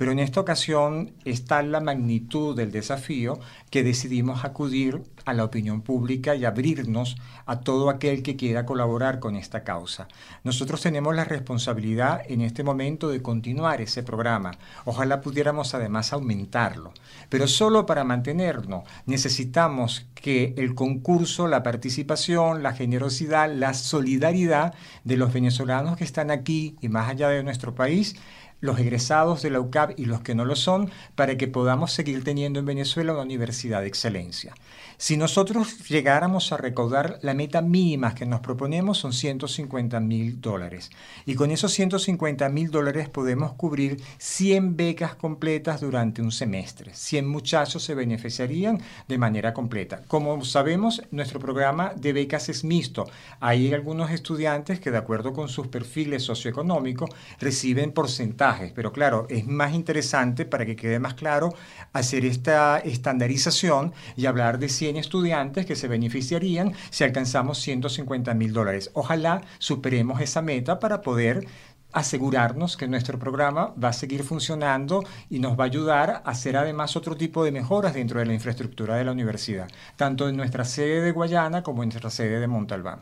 pero 0.03 0.11
en 0.11 0.19
esta 0.19 0.41
ocasión 0.41 1.13
está 1.25 1.63
la 1.63 1.79
magnitud 1.79 2.57
del 2.57 2.73
desafío 2.73 3.39
que 3.71 3.85
decidimos 3.85 4.45
acudir 4.45 5.01
a 5.25 5.33
la 5.33 5.45
opinión 5.45 5.83
pública 5.83 6.35
y 6.35 6.45
abrirnos 6.45 7.15
a 7.47 7.61
todo 7.61 7.89
aquel 7.89 8.25
que 8.25 8.35
quiera 8.35 8.67
colaborar 8.67 9.21
con 9.21 9.37
esta 9.37 9.63
causa. 9.63 10.09
Nosotros 10.43 10.81
tenemos 10.83 11.15
la 11.15 11.23
responsabilidad 11.23 12.21
en 12.27 12.41
este 12.41 12.65
momento 12.65 13.11
de 13.11 13.23
continuar 13.23 13.81
ese 13.81 14.03
programa. 14.03 14.51
Ojalá 14.85 15.21
pudiéramos 15.21 15.73
además 15.73 16.13
aumentarlo. 16.13 16.93
Pero 17.29 17.47
solo 17.47 17.87
para 17.87 18.03
mantenernos 18.03 18.83
necesitamos 19.07 20.07
que 20.17 20.53
el 20.57 20.75
concurso, 20.75 21.47
la 21.47 21.63
participación, 21.63 22.65
la 22.65 22.73
generosidad, 22.73 23.49
la 23.55 23.73
solidaridad 23.73 24.75
de 25.05 25.17
los 25.17 25.33
venezolanos 25.33 25.97
que 25.97 26.03
están 26.03 26.33
aquí 26.33 26.75
y 26.81 26.89
más 26.89 27.09
allá 27.09 27.29
de 27.29 27.45
nuestro 27.45 27.77
país 27.77 28.17
los 28.63 28.79
egresados 28.79 29.43
de 29.43 29.51
la 29.51 29.61
UCAP 29.61 29.99
y 29.99 30.07
los 30.07 30.23
que 30.23 30.35
no 30.35 30.47
lo 30.47 30.57
son, 30.57 30.91
para 31.15 31.37
que 31.37 31.49
podamos 31.49 31.93
seguir 31.93 32.25
teniendo 32.25 32.61
en 32.61 32.65
Venezuela 32.65 33.13
una 33.13 33.23
universidad 33.23 33.83
de 33.83 33.89
excelencia. 33.89 34.55
Si 35.03 35.17
nosotros 35.17 35.89
llegáramos 35.89 36.53
a 36.53 36.57
recaudar 36.57 37.19
la 37.23 37.35
meta 37.35 37.61
mínima 37.61 38.15
que 38.15 38.25
nos 38.25 38.39
proponemos 38.39 38.99
son 38.99 39.13
150 39.13 39.99
mil 39.99 40.41
dólares. 40.41 40.93
Y 41.27 41.35
con 41.35 41.51
esos 41.51 41.73
150 41.73 42.49
mil 42.51 42.71
dólares 42.71 43.09
podemos 43.09 43.55
cubrir 43.55 44.01
100 44.19 44.77
becas 44.77 45.17
completas 45.17 45.81
durante 45.81 46.23
un 46.23 46.31
semestre. 46.31 46.95
100 46.95 47.27
muchachos 47.27 47.83
se 47.83 47.97
beneficiarían 47.97 48.81
de 49.09 49.19
manera 49.19 49.53
completa. 49.53 50.03
Como 50.07 50.45
sabemos, 50.45 51.03
nuestro 51.11 51.41
programa 51.41 51.95
de 51.97 52.13
becas 52.13 52.49
es 52.49 52.63
mixto. 52.63 53.11
Hay 53.41 53.75
algunos 53.75 54.13
estudiantes 54.13 54.79
que 54.79 54.93
de 54.93 54.99
acuerdo 54.99 55.33
con 55.33 55.49
sus 55.49 55.67
perfiles 55.67 56.23
socioeconómicos 56.23 57.11
reciben 57.41 57.91
porcentajes. 57.91 58.71
Pero 58.71 58.93
claro, 58.93 59.27
es 59.29 59.49
más 59.49 59.75
interesante 59.75 60.45
para 60.45 60.65
que 60.65 60.77
quede 60.77 61.01
más 61.01 61.15
claro 61.15 61.53
hacer 61.93 62.25
esta 62.25 62.79
estandarización 62.79 63.93
y 64.17 64.27
hablar 64.27 64.61
de 64.61 64.69
100 64.69 64.92
estudiantes 64.97 65.67
que 65.67 65.77
se 65.77 65.89
beneficiarían 65.89 66.73
si 66.91 67.05
alcanzamos 67.05 67.59
150 67.59 68.35
mil 68.35 68.53
dólares. 68.53 68.91
Ojalá 68.95 69.43
superemos 69.59 70.21
esa 70.21 70.43
meta 70.43 70.79
para 70.79 71.03
poder 71.03 71.47
asegurarnos 71.93 72.77
que 72.77 72.89
nuestro 72.89 73.19
programa 73.19 73.75
va 73.83 73.89
a 73.89 73.93
seguir 73.93 74.25
funcionando 74.25 75.05
y 75.29 75.39
nos 75.39 75.59
va 75.59 75.65
a 75.65 75.67
ayudar 75.67 76.11
a 76.11 76.31
hacer 76.31 76.57
además 76.57 76.97
otro 76.97 77.17
tipo 77.17 77.45
de 77.45 77.53
mejoras 77.53 77.95
dentro 77.95 78.19
de 78.19 78.27
la 78.27 78.35
infraestructura 78.35 78.97
de 78.97 79.05
la 79.05 79.13
universidad, 79.13 79.69
tanto 79.97 80.29
en 80.29 80.37
nuestra 80.37 80.65
sede 80.65 81.03
de 81.03 81.13
Guayana 81.13 81.63
como 81.63 81.83
en 81.83 81.91
nuestra 81.91 82.11
sede 82.11 82.41
de 82.41 82.47
Montalbán. 82.47 83.01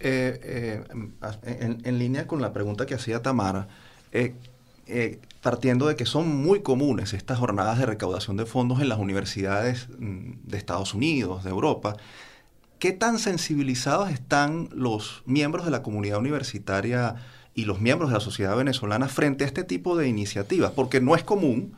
Eh, 0.00 0.40
eh, 0.42 1.78
en, 1.84 1.98
línea 1.98 2.26
con 2.26 2.42
la 2.42 2.52
pregunta 2.52 2.86
que 2.86 2.94
hacía 2.94 3.22
Tamara, 3.22 3.68
eh, 4.10 4.34
eh, 4.86 5.20
partiendo 5.42 5.88
de 5.88 5.96
que 5.96 6.06
son 6.06 6.28
muy 6.28 6.62
comunes 6.62 7.12
estas 7.12 7.38
jornadas 7.38 7.78
de 7.78 7.86
recaudación 7.86 8.36
de 8.36 8.46
fondos 8.46 8.80
en 8.80 8.88
las 8.88 8.98
universidades 8.98 9.88
mm, 9.98 10.34
de 10.44 10.56
Estados 10.56 10.94
Unidos, 10.94 11.42
de 11.42 11.50
Europa, 11.50 11.96
¿qué 12.78 12.92
tan 12.92 13.18
sensibilizados 13.18 14.10
están 14.10 14.68
los 14.72 15.22
miembros 15.26 15.64
de 15.64 15.72
la 15.72 15.82
comunidad 15.82 16.18
universitaria 16.18 17.16
y 17.54 17.64
los 17.64 17.80
miembros 17.80 18.10
de 18.10 18.14
la 18.14 18.20
sociedad 18.20 18.56
venezolana 18.56 19.08
frente 19.08 19.42
a 19.42 19.48
este 19.48 19.64
tipo 19.64 19.96
de 19.96 20.08
iniciativas? 20.08 20.70
Porque 20.70 21.00
no 21.00 21.16
es 21.16 21.24
común 21.24 21.74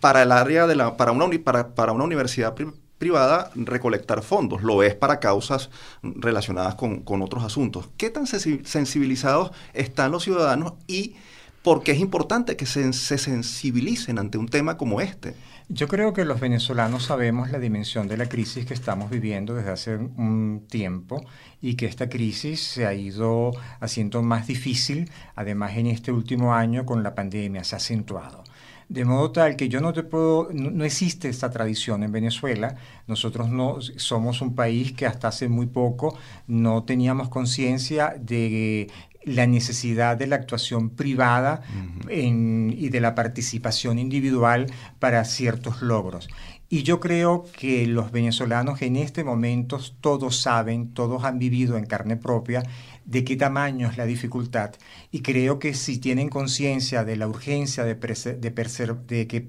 para 0.00 0.22
el 0.22 0.32
área 0.32 0.66
de 0.66 0.74
la, 0.74 0.96
para 0.96 1.12
una, 1.12 1.28
para, 1.44 1.74
para 1.74 1.92
una 1.92 2.04
universidad 2.04 2.54
privada 2.96 3.50
recolectar 3.54 4.22
fondos, 4.22 4.62
lo 4.62 4.82
es 4.82 4.94
para 4.94 5.20
causas 5.20 5.68
relacionadas 6.02 6.74
con, 6.74 7.00
con 7.02 7.20
otros 7.20 7.44
asuntos. 7.44 7.90
¿Qué 7.98 8.08
tan 8.08 8.26
sensibilizados 8.26 9.52
están 9.74 10.10
los 10.10 10.24
ciudadanos 10.24 10.72
y 10.86 11.14
porque 11.62 11.92
es 11.92 11.98
importante 11.98 12.56
que 12.56 12.66
se, 12.66 12.92
sensibilicen 12.92 14.18
ante 14.18 14.38
un 14.38 14.48
tema 14.48 14.76
como 14.76 15.00
este. 15.00 15.34
Yo 15.68 15.86
creo 15.86 16.14
que 16.14 16.24
los 16.24 16.40
venezolanos 16.40 17.04
sabemos 17.04 17.50
la 17.50 17.58
dimensión 17.58 18.08
de 18.08 18.16
la 18.16 18.28
crisis 18.28 18.64
que 18.64 18.74
estamos 18.74 19.10
viviendo 19.10 19.54
desde 19.54 19.70
hace 19.70 19.96
un 19.96 20.64
tiempo 20.68 21.24
y 21.60 21.74
que 21.74 21.86
esta 21.86 22.08
crisis 22.08 22.62
se 22.62 22.86
ha 22.86 22.94
ido 22.94 23.52
haciendo 23.80 24.22
más 24.22 24.46
difícil, 24.46 25.10
además 25.34 25.76
en 25.76 25.88
este 25.88 26.10
último 26.10 26.54
año 26.54 26.86
con 26.86 27.02
la 27.02 27.14
pandemia 27.14 27.64
se 27.64 27.74
ha 27.74 27.78
acentuado. 27.78 28.44
De 28.88 29.04
modo 29.04 29.32
tal 29.32 29.56
que 29.56 29.68
yo 29.68 29.82
no 29.82 29.92
te 29.92 30.02
puedo, 30.02 30.48
no, 30.50 30.82
existe 30.82 31.28
esta 31.28 31.50
tradición 31.50 32.02
en 32.02 32.10
Venezuela. 32.10 32.76
Nosotros 33.06 33.50
no 33.50 33.82
somos 33.82 34.40
un 34.40 34.54
país 34.54 34.92
que 34.92 35.04
hasta 35.04 35.28
hace 35.28 35.46
muy 35.50 35.66
poco 35.66 36.16
no 36.46 36.84
teníamos 36.84 37.28
conciencia 37.28 38.14
de 38.18 38.90
la 39.28 39.46
necesidad 39.46 40.16
de 40.16 40.26
la 40.26 40.36
actuación 40.36 40.90
privada 40.90 41.62
y 42.10 42.88
de 42.88 43.00
la 43.00 43.14
participación 43.14 43.98
individual 43.98 44.66
para 44.98 45.24
ciertos 45.24 45.82
logros. 45.82 46.28
Y 46.70 46.82
yo 46.82 47.00
creo 47.00 47.44
que 47.58 47.86
los 47.86 48.12
venezolanos 48.12 48.82
en 48.82 48.96
este 48.96 49.24
momento 49.24 49.80
todos 50.02 50.40
saben, 50.40 50.92
todos 50.92 51.24
han 51.24 51.38
vivido 51.38 51.78
en 51.78 51.86
carne 51.86 52.16
propia 52.16 52.62
de 53.06 53.24
qué 53.24 53.36
tamaño 53.36 53.88
es 53.88 53.96
la 53.96 54.04
dificultad. 54.04 54.74
Y 55.10 55.20
creo 55.20 55.58
que 55.58 55.72
si 55.72 55.98
tienen 55.98 56.28
conciencia 56.28 57.04
de 57.04 57.16
la 57.16 57.26
urgencia 57.26 57.84
de, 57.84 57.94
de, 57.94 58.96
de 59.06 59.26
que 59.26 59.48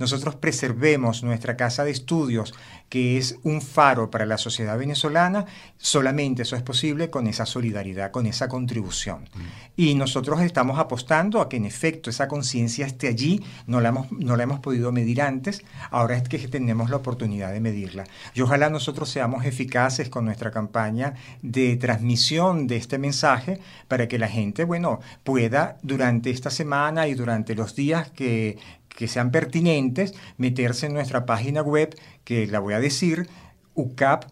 nosotros 0.00 0.34
preservemos 0.34 1.22
nuestra 1.22 1.56
casa 1.56 1.84
de 1.84 1.90
estudios, 1.90 2.54
que 2.88 3.18
es 3.18 3.38
un 3.44 3.60
faro 3.60 4.10
para 4.10 4.26
la 4.26 4.38
sociedad 4.38 4.76
venezolana, 4.76 5.44
solamente 5.76 6.42
eso 6.42 6.56
es 6.56 6.62
posible 6.62 7.10
con 7.10 7.26
esa 7.26 7.46
solidaridad, 7.46 8.10
con 8.10 8.26
esa 8.26 8.48
contribución. 8.48 9.28
Mm. 9.34 9.40
Y 9.76 9.94
nosotros 9.94 10.40
estamos 10.40 10.78
apostando 10.78 11.40
a 11.40 11.48
que 11.48 11.58
en 11.58 11.66
efecto 11.66 12.10
esa 12.10 12.28
conciencia 12.28 12.86
esté 12.86 13.08
allí, 13.08 13.44
no 13.66 13.80
la, 13.80 13.90
hemos, 13.90 14.10
no 14.10 14.36
la 14.36 14.42
hemos 14.42 14.60
podido 14.60 14.90
medir 14.90 15.20
antes, 15.20 15.62
ahora 15.90 16.16
es 16.16 16.28
que 16.28 16.38
tenemos 16.48 16.88
la 16.88 16.96
oportunidad 16.96 17.52
de 17.52 17.60
medirla. 17.60 18.04
Y 18.34 18.40
ojalá 18.40 18.70
nosotros 18.70 19.10
seamos 19.10 19.44
eficaces 19.44 20.08
con 20.08 20.24
nuestra 20.24 20.50
campaña 20.50 21.14
de 21.42 21.76
transmisión 21.76 22.66
de 22.66 22.76
este 22.76 22.96
mensaje 22.96 23.60
para 23.86 24.08
que 24.08 24.18
la 24.18 24.28
gente, 24.28 24.64
bueno, 24.64 25.00
pueda 25.24 25.76
durante 25.82 26.30
esta 26.30 26.50
semana 26.50 27.06
y 27.06 27.14
durante 27.14 27.54
los 27.54 27.74
días 27.74 28.10
que, 28.10 28.58
que 29.00 29.08
sean 29.08 29.30
pertinentes, 29.30 30.12
meterse 30.36 30.84
en 30.84 30.92
nuestra 30.92 31.24
página 31.24 31.62
web, 31.62 31.98
que 32.22 32.46
la 32.46 32.58
voy 32.58 32.74
a 32.74 32.80
decir, 32.80 33.30
ucap.edu.be, 33.74 34.28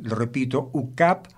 lo 0.00 0.14
repito, 0.14 0.70
ucap.edu.be 0.72 1.36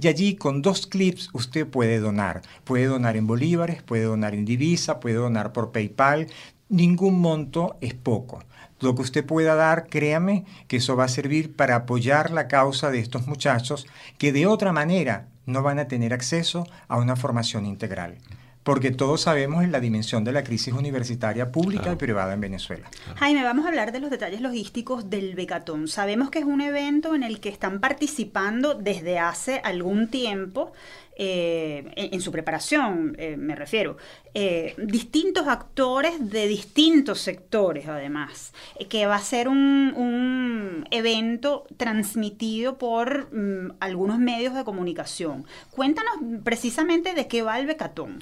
y 0.00 0.08
allí 0.08 0.34
con 0.34 0.60
dos 0.60 0.88
clips 0.88 1.30
usted 1.32 1.68
puede 1.68 2.00
donar. 2.00 2.42
Puede 2.64 2.86
donar 2.86 3.16
en 3.16 3.28
bolívares, 3.28 3.80
puede 3.84 4.02
donar 4.02 4.34
en 4.34 4.44
divisa, 4.44 4.98
puede 4.98 5.14
donar 5.14 5.52
por 5.52 5.70
PayPal. 5.70 6.26
Ningún 6.68 7.20
monto 7.20 7.76
es 7.80 7.94
poco. 7.94 8.42
Lo 8.80 8.96
que 8.96 9.02
usted 9.02 9.24
pueda 9.24 9.54
dar, 9.54 9.86
créame 9.86 10.46
que 10.66 10.78
eso 10.78 10.96
va 10.96 11.04
a 11.04 11.08
servir 11.08 11.54
para 11.54 11.76
apoyar 11.76 12.32
la 12.32 12.48
causa 12.48 12.90
de 12.90 12.98
estos 12.98 13.28
muchachos 13.28 13.86
que 14.18 14.32
de 14.32 14.48
otra 14.48 14.72
manera 14.72 15.28
no 15.46 15.62
van 15.62 15.78
a 15.78 15.86
tener 15.86 16.12
acceso 16.12 16.66
a 16.88 16.96
una 16.96 17.14
formación 17.14 17.66
integral 17.66 18.18
porque 18.64 18.90
todos 18.90 19.20
sabemos 19.20 19.68
la 19.68 19.78
dimensión 19.78 20.24
de 20.24 20.32
la 20.32 20.42
crisis 20.42 20.72
universitaria 20.72 21.52
pública 21.52 21.92
y 21.92 21.96
privada 21.96 22.32
en 22.32 22.40
Venezuela. 22.40 22.90
Jaime, 23.16 23.44
vamos 23.44 23.66
a 23.66 23.68
hablar 23.68 23.92
de 23.92 24.00
los 24.00 24.10
detalles 24.10 24.40
logísticos 24.40 25.10
del 25.10 25.34
Becatón. 25.34 25.86
Sabemos 25.86 26.30
que 26.30 26.38
es 26.38 26.46
un 26.46 26.62
evento 26.62 27.14
en 27.14 27.22
el 27.22 27.40
que 27.40 27.50
están 27.50 27.80
participando 27.80 28.74
desde 28.74 29.18
hace 29.18 29.60
algún 29.62 30.08
tiempo 30.08 30.72
eh, 31.16 31.92
en, 31.94 32.20
su 32.20 32.32
preparación, 32.32 33.14
eh, 33.18 33.36
me 33.36 33.54
refiero, 33.54 33.96
eh, 34.34 34.74
distintos 34.78 35.46
actores 35.46 36.30
de 36.30 36.48
distintos 36.48 37.20
sectores, 37.20 37.86
además, 37.86 38.52
que 38.88 39.06
va 39.06 39.16
a 39.16 39.20
ser 39.20 39.48
un, 39.48 40.84
evento 40.90 41.66
transmitido 41.76 42.78
por 42.78 43.32
mm, 43.32 43.76
algunos 43.80 44.18
medios 44.18 44.54
de 44.54 44.64
comunicación. 44.64 45.46
Cuéntanos 45.70 46.14
precisamente 46.42 47.14
de 47.14 47.28
qué 47.28 47.42
va 47.42 47.58
el 47.58 47.66
Becatón. 47.66 48.18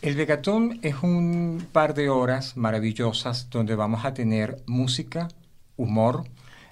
El 0.00 0.14
Becatón 0.14 0.78
es 0.82 1.02
un 1.02 1.66
par 1.72 1.94
de 1.94 2.08
horas 2.08 2.56
maravillosas 2.56 3.50
donde 3.50 3.74
vamos 3.74 4.04
a 4.04 4.14
tener 4.14 4.62
música, 4.66 5.28
humor, 5.76 6.24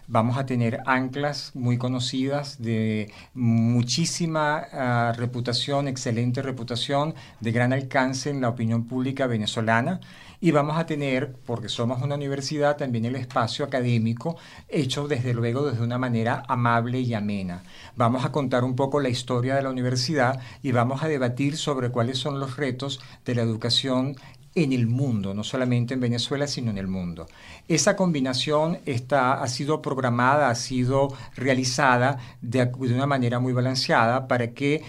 vamos 0.08 0.38
a 0.38 0.46
tener 0.46 0.80
anclas 0.86 1.50
muy 1.54 1.78
conocidas 1.78 2.60
de 2.62 3.12
muchísima 3.34 4.66
ah, 4.72 5.12
reputación, 5.16 5.88
excelente 5.88 6.42
reputación, 6.42 7.14
de 7.40 7.52
gran 7.52 7.72
alcance 7.72 8.30
en 8.30 8.40
la 8.40 8.48
opinión 8.48 8.86
pública 8.86 9.26
venezolana. 9.26 10.00
Y 10.38 10.50
vamos 10.50 10.76
a 10.76 10.84
tener, 10.84 11.34
porque 11.46 11.70
somos 11.70 12.02
una 12.02 12.14
universidad, 12.14 12.76
también 12.76 13.06
el 13.06 13.16
espacio 13.16 13.64
académico 13.64 14.36
hecho 14.68 15.08
desde 15.08 15.32
luego 15.32 15.68
desde 15.68 15.82
una 15.82 15.98
manera 15.98 16.42
amable 16.46 17.00
y 17.00 17.14
amena. 17.14 17.62
Vamos 17.96 18.24
a 18.24 18.32
contar 18.32 18.62
un 18.62 18.76
poco 18.76 19.00
la 19.00 19.08
historia 19.08 19.54
de 19.54 19.62
la 19.62 19.70
universidad 19.70 20.40
y 20.62 20.72
vamos 20.72 21.02
a 21.02 21.08
debatir 21.08 21.56
sobre 21.56 21.90
cuáles 21.90 22.18
son 22.18 22.38
los 22.38 22.56
retos 22.56 23.00
de 23.24 23.34
la 23.34 23.42
educación 23.42 24.16
en 24.56 24.72
el 24.72 24.86
mundo, 24.86 25.34
no 25.34 25.44
solamente 25.44 25.94
en 25.94 26.00
Venezuela, 26.00 26.46
sino 26.46 26.70
en 26.70 26.78
el 26.78 26.88
mundo. 26.88 27.26
Esa 27.68 27.94
combinación 27.94 28.78
está, 28.86 29.34
ha 29.42 29.48
sido 29.48 29.82
programada, 29.82 30.48
ha 30.48 30.54
sido 30.54 31.14
realizada 31.36 32.18
de, 32.40 32.64
de, 32.64 32.94
una 32.94 33.06
manera 33.06 33.38
muy 33.38 33.52
balanceada 33.52 34.26
para 34.26 34.52
que 34.52 34.82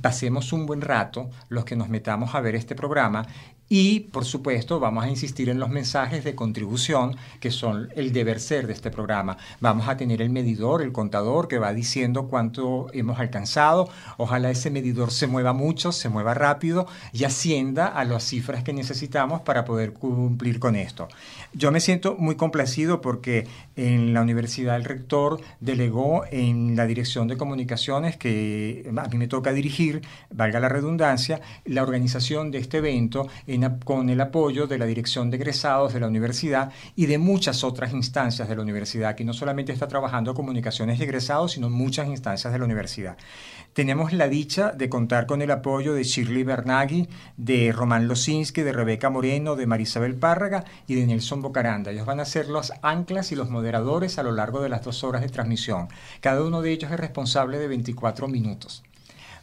pasemos 0.00 0.52
un 0.52 0.66
buen 0.66 0.80
rato 0.80 1.30
los 1.48 1.64
que 1.64 1.74
nos 1.74 1.88
metamos 1.88 2.34
a 2.34 2.40
ver 2.40 2.54
este 2.54 2.76
programa 2.76 3.26
y, 3.68 4.00
por 4.00 4.24
supuesto, 4.24 4.80
vamos 4.80 5.04
a 5.04 5.10
insistir 5.10 5.48
en 5.50 5.60
los 5.60 5.68
mensajes 5.68 6.24
de 6.24 6.34
contribución, 6.34 7.16
que 7.40 7.50
son 7.50 7.90
el 7.96 8.12
deber 8.12 8.40
ser 8.40 8.66
de 8.66 8.72
este 8.72 8.90
programa. 8.90 9.36
Vamos 9.60 9.88
a 9.88 9.96
tener 9.96 10.22
el 10.22 10.30
medidor, 10.30 10.80
el 10.80 10.92
contador, 10.92 11.48
que 11.48 11.58
va 11.58 11.74
diciendo 11.74 12.28
cuánto 12.28 12.86
hemos 12.94 13.18
alcanzado. 13.18 13.90
Ojalá 14.16 14.50
ese 14.50 14.70
medidor 14.70 15.10
se 15.10 15.26
mueva 15.26 15.52
mucho, 15.52 15.92
se 15.92 16.08
mueva 16.08 16.34
rápido 16.34 16.86
y 17.12 17.24
ascienda 17.24 17.86
a 17.86 18.04
las 18.04 18.24
cifras 18.24 18.64
que 18.64 18.72
necesitamos 18.72 19.42
para 19.42 19.64
poder 19.64 19.92
cumplir 19.92 20.58
con 20.60 20.74
esto. 20.74 21.08
Yo 21.54 21.72
me 21.72 21.80
siento 21.80 22.14
muy 22.18 22.36
complacido 22.36 23.00
porque 23.00 23.46
en 23.74 24.12
la 24.12 24.20
universidad 24.20 24.76
el 24.76 24.84
rector 24.84 25.40
delegó 25.60 26.24
en 26.30 26.76
la 26.76 26.86
dirección 26.86 27.26
de 27.26 27.38
comunicaciones, 27.38 28.18
que 28.18 28.90
a 28.94 29.08
mí 29.08 29.16
me 29.16 29.28
toca 29.28 29.52
dirigir, 29.52 30.02
valga 30.30 30.60
la 30.60 30.68
redundancia, 30.68 31.40
la 31.64 31.82
organización 31.82 32.50
de 32.50 32.58
este 32.58 32.78
evento 32.78 33.28
con 33.84 34.10
el 34.10 34.20
apoyo 34.20 34.66
de 34.66 34.76
la 34.76 34.84
Dirección 34.84 35.30
de 35.30 35.38
Egresados 35.38 35.94
de 35.94 36.00
la 36.00 36.08
Universidad 36.08 36.70
y 36.94 37.06
de 37.06 37.16
muchas 37.16 37.64
otras 37.64 37.94
instancias 37.94 38.48
de 38.48 38.54
la 38.54 38.62
universidad, 38.62 39.14
que 39.14 39.24
no 39.24 39.32
solamente 39.32 39.72
está 39.72 39.88
trabajando 39.88 40.34
comunicaciones 40.34 41.00
egresados, 41.00 41.52
sino 41.52 41.70
muchas 41.70 42.08
instancias 42.08 42.52
de 42.52 42.58
la 42.58 42.66
universidad. 42.66 43.16
Tenemos 43.72 44.12
la 44.12 44.28
dicha 44.28 44.72
de 44.72 44.88
contar 44.88 45.26
con 45.26 45.40
el 45.40 45.50
apoyo 45.50 45.94
de 45.94 46.02
Shirley 46.02 46.42
Bernaghi, 46.42 47.08
de 47.36 47.72
Román 47.72 48.08
Losinski, 48.08 48.62
de 48.62 48.72
Rebeca 48.72 49.08
Moreno, 49.08 49.56
de 49.56 49.66
Marisabel 49.66 50.16
Párraga 50.16 50.64
y 50.86 50.94
de 50.94 51.06
Nelson 51.06 51.37
Bocaranda. 51.42 51.90
Ellos 51.90 52.06
van 52.06 52.20
a 52.20 52.24
ser 52.24 52.48
los 52.48 52.72
anclas 52.82 53.32
y 53.32 53.36
los 53.36 53.50
moderadores 53.50 54.18
a 54.18 54.22
lo 54.22 54.32
largo 54.32 54.60
de 54.60 54.68
las 54.68 54.82
dos 54.82 55.04
horas 55.04 55.22
de 55.22 55.28
transmisión. 55.28 55.88
Cada 56.20 56.42
uno 56.42 56.62
de 56.62 56.72
ellos 56.72 56.90
es 56.90 57.00
responsable 57.00 57.58
de 57.58 57.68
24 57.68 58.28
minutos. 58.28 58.82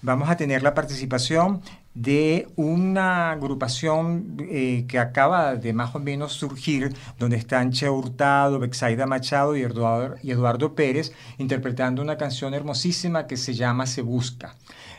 Vamos 0.01 0.29
a 0.29 0.37
tener 0.37 0.61
la 0.61 0.75
participación 0.75 1.61
de 1.95 2.47
una 2.57 3.31
agrupación 3.31 4.37
eh, 4.39 4.85
que 4.87 4.99
acaba 4.99 5.55
de 5.55 5.73
más 5.73 5.95
o 5.95 5.99
menos 5.99 6.33
surgir, 6.33 6.93
donde 7.17 7.37
están 7.37 7.71
Che 7.71 7.89
Hurtado, 7.89 8.59
Bexaida 8.59 9.07
Machado 9.07 9.55
y 9.55 9.61
Eduardo 9.63 10.75
Pérez 10.75 11.13
interpretando 11.37 12.01
una 12.01 12.17
canción 12.17 12.53
hermosísima 12.53 13.25
que 13.25 13.37
se 13.37 13.55
llama 13.55 13.87
Se 13.87 14.01
Busca. 14.01 14.55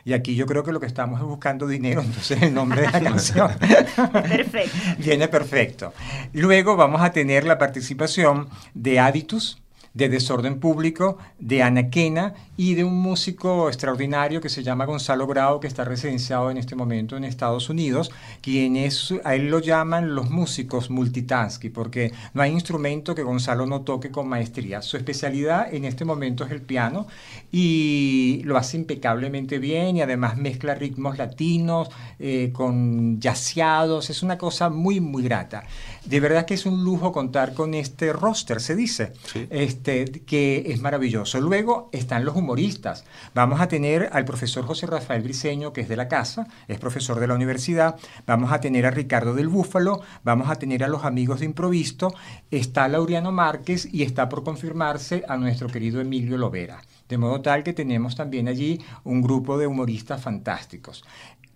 Y 0.06 0.12
aquí 0.12 0.36
yo 0.36 0.46
creo 0.46 0.62
que 0.62 0.70
lo 0.70 0.78
que 0.78 0.86
estamos 0.86 1.18
es 1.20 1.26
buscando 1.26 1.66
dinero, 1.66 2.00
entonces 2.00 2.40
el 2.40 2.54
nombre 2.54 2.82
de 2.82 2.92
la 2.92 3.00
canción 3.10 3.50
perfecto. 3.58 4.78
viene 4.98 5.26
perfecto. 5.26 5.92
Luego 6.32 6.76
vamos 6.76 7.00
a 7.02 7.10
tener 7.10 7.42
la 7.42 7.58
participación 7.58 8.48
de 8.72 9.00
Aditus, 9.00 9.60
de 9.96 10.10
Desorden 10.10 10.60
Público, 10.60 11.16
de 11.38 11.62
Anaquena 11.62 12.34
y 12.58 12.74
de 12.74 12.84
un 12.84 13.00
músico 13.00 13.68
extraordinario 13.68 14.42
que 14.42 14.50
se 14.50 14.62
llama 14.62 14.84
Gonzalo 14.84 15.26
Grau, 15.26 15.58
que 15.58 15.66
está 15.66 15.84
residenciado 15.84 16.50
en 16.50 16.58
este 16.58 16.76
momento 16.76 17.16
en 17.16 17.24
Estados 17.24 17.70
Unidos, 17.70 18.10
quien 18.42 18.76
es, 18.76 19.14
a 19.24 19.34
él 19.34 19.48
lo 19.48 19.58
llaman 19.58 20.14
los 20.14 20.28
músicos 20.28 20.90
multitasking, 20.90 21.72
porque 21.72 22.12
no 22.34 22.42
hay 22.42 22.52
instrumento 22.52 23.14
que 23.14 23.22
Gonzalo 23.22 23.64
no 23.64 23.80
toque 23.82 24.10
con 24.10 24.28
maestría. 24.28 24.82
Su 24.82 24.98
especialidad 24.98 25.72
en 25.72 25.86
este 25.86 26.04
momento 26.04 26.44
es 26.44 26.50
el 26.50 26.60
piano 26.60 27.06
y 27.50 28.42
lo 28.44 28.58
hace 28.58 28.76
impecablemente 28.76 29.58
bien 29.58 29.96
y 29.96 30.02
además 30.02 30.36
mezcla 30.36 30.74
ritmos 30.74 31.16
latinos 31.16 31.88
eh, 32.18 32.50
con 32.52 33.18
yaceados, 33.18 34.10
es 34.10 34.22
una 34.22 34.36
cosa 34.36 34.68
muy, 34.68 35.00
muy 35.00 35.22
grata. 35.22 35.64
De 36.04 36.20
verdad 36.20 36.44
que 36.44 36.54
es 36.54 36.66
un 36.66 36.84
lujo 36.84 37.12
contar 37.12 37.54
con 37.54 37.72
este 37.72 38.12
roster, 38.12 38.60
se 38.60 38.76
dice. 38.76 39.14
Este, 39.50 39.85
que 40.26 40.64
es 40.66 40.80
maravilloso. 40.80 41.40
Luego 41.40 41.88
están 41.92 42.24
los 42.24 42.34
humoristas. 42.34 43.04
Vamos 43.34 43.60
a 43.60 43.68
tener 43.68 44.10
al 44.12 44.24
profesor 44.24 44.64
José 44.64 44.86
Rafael 44.86 45.22
Briceño, 45.22 45.72
que 45.72 45.82
es 45.82 45.88
de 45.88 45.96
la 45.96 46.08
casa, 46.08 46.48
es 46.66 46.78
profesor 46.78 47.20
de 47.20 47.28
la 47.28 47.34
universidad. 47.34 47.96
Vamos 48.26 48.52
a 48.52 48.60
tener 48.60 48.84
a 48.84 48.90
Ricardo 48.90 49.34
del 49.34 49.48
Búfalo, 49.48 50.00
vamos 50.24 50.50
a 50.50 50.56
tener 50.56 50.82
a 50.82 50.88
los 50.88 51.04
amigos 51.04 51.40
de 51.40 51.46
Improvisto, 51.46 52.12
está 52.50 52.88
Laureano 52.88 53.30
Márquez 53.30 53.88
y 53.92 54.02
está 54.02 54.28
por 54.28 54.42
confirmarse 54.42 55.24
a 55.28 55.36
nuestro 55.36 55.68
querido 55.68 56.00
Emilio 56.00 56.36
Lovera. 56.36 56.82
De 57.08 57.18
modo 57.18 57.40
tal 57.40 57.62
que 57.62 57.72
tenemos 57.72 58.16
también 58.16 58.48
allí 58.48 58.80
un 59.04 59.22
grupo 59.22 59.56
de 59.56 59.68
humoristas 59.68 60.20
fantásticos. 60.20 61.04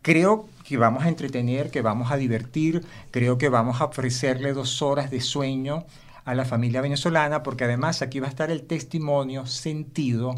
Creo 0.03 0.49
que 0.65 0.77
vamos 0.77 1.05
a 1.05 1.09
entretener, 1.09 1.71
que 1.71 1.83
vamos 1.83 2.11
a 2.13 2.17
divertir, 2.17 2.85
creo 3.11 3.37
que 3.37 3.49
vamos 3.49 3.81
a 3.81 3.87
ofrecerle 3.87 4.53
dos 4.53 4.81
horas 4.81 5.11
de 5.11 5.21
sueño 5.21 5.85
a 6.25 6.35
la 6.35 6.45
familia 6.45 6.81
venezolana, 6.81 7.43
porque 7.43 7.65
además 7.65 8.03
aquí 8.03 8.21
va 8.21 8.27
a 8.27 8.31
estar 8.31 8.51
el 8.51 8.63
testimonio 8.63 9.47
sentido, 9.47 10.35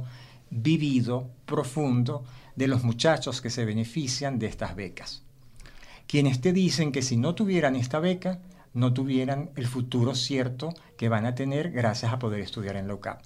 vivido, 0.51 1.31
profundo 1.47 2.25
de 2.57 2.69
los 2.69 2.85
muchachos 2.85 3.41
que 3.41 3.51
se 3.51 3.65
benefician 3.65 4.39
de 4.39 4.47
estas 4.47 4.77
becas. 4.77 5.23
Quienes 6.07 6.41
te 6.41 6.53
dicen 6.53 6.93
que 6.93 7.03
si 7.03 7.17
no 7.17 7.35
tuvieran 7.35 7.77
esta 7.77 7.99
beca, 7.99 8.41
no 8.75 8.93
tuvieran 8.93 9.51
el 9.57 9.67
futuro 9.67 10.15
cierto 10.15 10.75
que 10.97 11.09
van 11.09 11.27
a 11.27 11.35
tener 11.35 11.71
gracias 11.71 12.13
a 12.13 12.19
poder 12.19 12.41
estudiar 12.41 12.77
en 12.77 12.89
la. 12.89 13.21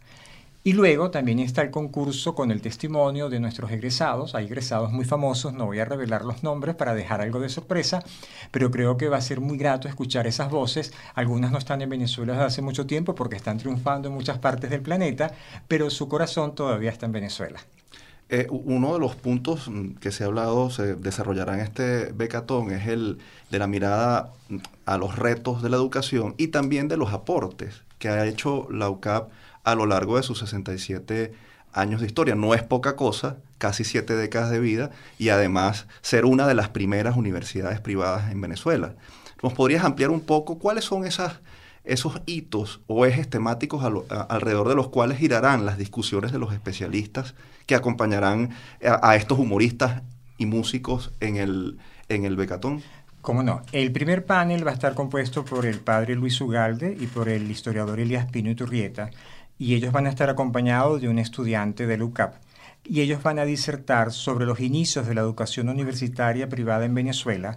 Y 0.66 0.72
luego 0.72 1.12
también 1.12 1.38
está 1.38 1.62
el 1.62 1.70
concurso 1.70 2.34
con 2.34 2.50
el 2.50 2.60
testimonio 2.60 3.28
de 3.28 3.38
nuestros 3.38 3.70
egresados. 3.70 4.34
Hay 4.34 4.46
egresados 4.46 4.90
muy 4.90 5.04
famosos, 5.04 5.52
no 5.52 5.66
voy 5.66 5.78
a 5.78 5.84
revelar 5.84 6.24
los 6.24 6.42
nombres 6.42 6.74
para 6.74 6.92
dejar 6.92 7.20
algo 7.20 7.38
de 7.38 7.48
sorpresa, 7.48 8.02
pero 8.50 8.72
creo 8.72 8.96
que 8.96 9.08
va 9.08 9.16
a 9.16 9.20
ser 9.20 9.40
muy 9.40 9.58
grato 9.58 9.86
escuchar 9.86 10.26
esas 10.26 10.50
voces. 10.50 10.92
Algunas 11.14 11.52
no 11.52 11.58
están 11.58 11.82
en 11.82 11.90
Venezuela 11.90 12.32
desde 12.32 12.46
hace 12.46 12.62
mucho 12.62 12.84
tiempo 12.84 13.14
porque 13.14 13.36
están 13.36 13.58
triunfando 13.58 14.08
en 14.08 14.14
muchas 14.14 14.38
partes 14.38 14.68
del 14.68 14.80
planeta, 14.80 15.32
pero 15.68 15.88
su 15.88 16.08
corazón 16.08 16.56
todavía 16.56 16.90
está 16.90 17.06
en 17.06 17.12
Venezuela. 17.12 17.60
Eh, 18.28 18.48
uno 18.50 18.92
de 18.92 18.98
los 18.98 19.14
puntos 19.14 19.70
que 20.00 20.10
se 20.10 20.24
ha 20.24 20.26
hablado, 20.26 20.70
se 20.70 20.96
desarrollará 20.96 21.54
en 21.54 21.60
este 21.60 22.06
becatón, 22.06 22.72
es 22.72 22.88
el 22.88 23.18
de 23.52 23.60
la 23.60 23.68
mirada 23.68 24.32
a 24.84 24.98
los 24.98 25.14
retos 25.14 25.62
de 25.62 25.70
la 25.70 25.76
educación 25.76 26.34
y 26.38 26.48
también 26.48 26.88
de 26.88 26.96
los 26.96 27.12
aportes 27.12 27.84
que 28.00 28.08
ha 28.08 28.26
hecho 28.26 28.66
la 28.68 28.90
UCAP 28.90 29.30
a 29.66 29.74
lo 29.74 29.84
largo 29.84 30.16
de 30.16 30.22
sus 30.22 30.38
67 30.38 31.34
años 31.72 32.00
de 32.00 32.06
historia. 32.06 32.36
No 32.36 32.54
es 32.54 32.62
poca 32.62 32.96
cosa, 32.96 33.36
casi 33.58 33.84
siete 33.84 34.14
décadas 34.14 34.50
de 34.50 34.60
vida 34.60 34.90
y 35.18 35.28
además 35.30 35.86
ser 36.00 36.24
una 36.24 36.46
de 36.46 36.54
las 36.54 36.68
primeras 36.68 37.16
universidades 37.16 37.80
privadas 37.80 38.30
en 38.30 38.40
Venezuela. 38.40 38.94
¿Nos 39.42 39.52
podrías 39.52 39.84
ampliar 39.84 40.10
un 40.10 40.20
poco 40.20 40.58
cuáles 40.58 40.84
son 40.84 41.04
esas, 41.04 41.40
esos 41.84 42.22
hitos 42.26 42.80
o 42.86 43.06
ejes 43.06 43.28
temáticos 43.28 43.84
alrededor 44.28 44.68
de 44.68 44.76
los 44.76 44.88
cuales 44.88 45.18
girarán 45.18 45.66
las 45.66 45.78
discusiones 45.78 46.30
de 46.30 46.38
los 46.38 46.54
especialistas 46.54 47.34
que 47.66 47.74
acompañarán 47.74 48.50
a, 49.02 49.16
estos 49.16 49.38
humoristas 49.38 50.02
y 50.38 50.46
músicos 50.46 51.10
en 51.18 51.36
el, 51.36 51.76
en 52.08 52.24
el 52.24 52.36
Becatón? 52.36 52.82
¿Cómo 53.20 53.42
no? 53.42 53.62
El 53.72 53.90
primer 53.90 54.24
panel 54.24 54.64
va 54.64 54.70
a 54.70 54.74
estar 54.74 54.94
compuesto 54.94 55.44
por 55.44 55.66
el 55.66 55.80
padre 55.80 56.14
Luis 56.14 56.40
Ugalde 56.40 56.96
y 56.98 57.08
por 57.08 57.28
el 57.28 57.50
historiador 57.50 57.98
Elias 57.98 58.30
Pino 58.30 58.52
Iturrieta, 58.52 59.10
y 59.58 59.74
ellos 59.74 59.92
van 59.92 60.06
a 60.06 60.10
estar 60.10 60.30
acompañados 60.30 61.00
de 61.00 61.08
un 61.08 61.18
estudiante 61.18 61.86
del 61.86 62.02
UCAP. 62.02 62.34
y 62.88 63.00
ellos 63.00 63.20
van 63.20 63.40
a 63.40 63.44
disertar 63.44 64.12
sobre 64.12 64.46
los 64.46 64.60
inicios 64.60 65.08
de 65.08 65.14
la 65.14 65.20
educación 65.20 65.68
universitaria 65.68 66.48
privada 66.48 66.84
en 66.84 66.94
Venezuela 66.94 67.56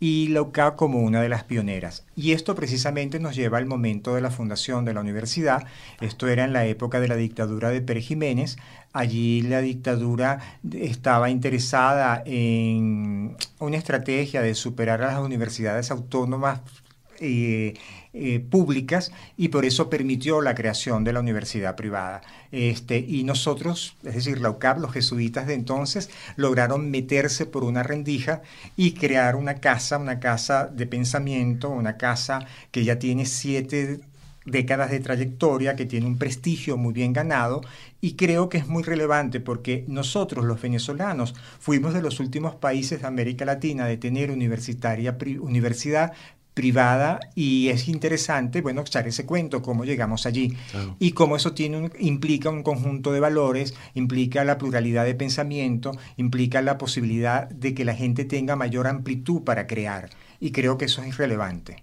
y 0.00 0.28
la 0.28 0.42
UCAP 0.42 0.76
como 0.76 1.00
una 1.00 1.22
de 1.22 1.28
las 1.28 1.44
pioneras. 1.44 2.04
Y 2.16 2.32
esto 2.32 2.54
precisamente 2.54 3.20
nos 3.20 3.36
lleva 3.36 3.58
al 3.58 3.66
momento 3.66 4.14
de 4.14 4.20
la 4.20 4.30
fundación 4.30 4.84
de 4.84 4.92
la 4.92 5.00
universidad. 5.00 5.64
Esto 6.00 6.28
era 6.28 6.44
en 6.44 6.52
la 6.52 6.66
época 6.66 7.00
de 7.00 7.08
la 7.08 7.16
dictadura 7.16 7.70
de 7.70 7.80
Pérez 7.80 8.06
Jiménez. 8.06 8.56
Allí 8.92 9.42
la 9.42 9.60
dictadura 9.60 10.40
estaba 10.72 11.30
interesada 11.30 12.22
en 12.26 13.36
una 13.60 13.76
estrategia 13.76 14.42
de 14.42 14.54
superar 14.54 15.02
a 15.02 15.12
las 15.12 15.20
universidades 15.20 15.90
autónomas 15.90 16.60
eh, 17.24 17.74
eh, 18.12 18.40
públicas 18.40 19.10
y 19.36 19.48
por 19.48 19.64
eso 19.64 19.90
permitió 19.90 20.40
la 20.40 20.54
creación 20.54 21.02
de 21.04 21.12
la 21.12 21.20
universidad 21.20 21.74
privada. 21.74 22.20
Este, 22.52 22.98
y 22.98 23.24
nosotros, 23.24 23.96
es 24.04 24.14
decir, 24.14 24.40
la 24.40 24.50
UCAP, 24.50 24.78
los 24.78 24.92
jesuitas 24.92 25.46
de 25.46 25.54
entonces, 25.54 26.10
lograron 26.36 26.90
meterse 26.90 27.46
por 27.46 27.64
una 27.64 27.82
rendija 27.82 28.42
y 28.76 28.92
crear 28.92 29.36
una 29.36 29.56
casa, 29.56 29.98
una 29.98 30.20
casa 30.20 30.66
de 30.66 30.86
pensamiento, 30.86 31.70
una 31.70 31.96
casa 31.96 32.46
que 32.70 32.84
ya 32.84 32.98
tiene 32.98 33.26
siete 33.26 34.00
décadas 34.44 34.90
de 34.90 35.00
trayectoria, 35.00 35.74
que 35.74 35.86
tiene 35.86 36.06
un 36.06 36.18
prestigio 36.18 36.76
muy 36.76 36.92
bien 36.92 37.12
ganado 37.12 37.62
y 38.00 38.14
creo 38.14 38.48
que 38.48 38.58
es 38.58 38.66
muy 38.66 38.82
relevante 38.82 39.40
porque 39.40 39.84
nosotros 39.88 40.44
los 40.44 40.60
venezolanos 40.60 41.34
fuimos 41.58 41.94
de 41.94 42.02
los 42.02 42.20
últimos 42.20 42.54
países 42.54 43.00
de 43.00 43.06
América 43.06 43.44
Latina 43.44 43.86
de 43.86 43.96
tener 43.96 44.30
universitaria, 44.30 45.16
universidad 45.40 46.12
privada 46.54 47.20
y 47.34 47.68
es 47.68 47.88
interesante, 47.88 48.62
bueno, 48.62 48.80
echar 48.80 49.06
ese 49.08 49.26
cuento, 49.26 49.60
cómo 49.60 49.84
llegamos 49.84 50.24
allí. 50.24 50.56
Y 50.98 51.12
cómo 51.12 51.36
eso 51.36 51.52
tiene 51.52 51.90
implica 51.98 52.48
un 52.48 52.62
conjunto 52.62 53.12
de 53.12 53.20
valores, 53.20 53.74
implica 53.94 54.44
la 54.44 54.56
pluralidad 54.56 55.04
de 55.04 55.14
pensamiento, 55.14 55.92
implica 56.16 56.62
la 56.62 56.78
posibilidad 56.78 57.48
de 57.48 57.74
que 57.74 57.84
la 57.84 57.94
gente 57.94 58.24
tenga 58.24 58.56
mayor 58.56 58.86
amplitud 58.86 59.42
para 59.42 59.66
crear. 59.66 60.10
Y 60.40 60.52
creo 60.52 60.78
que 60.78 60.86
eso 60.86 61.02
es 61.02 61.08
irrelevante. 61.08 61.82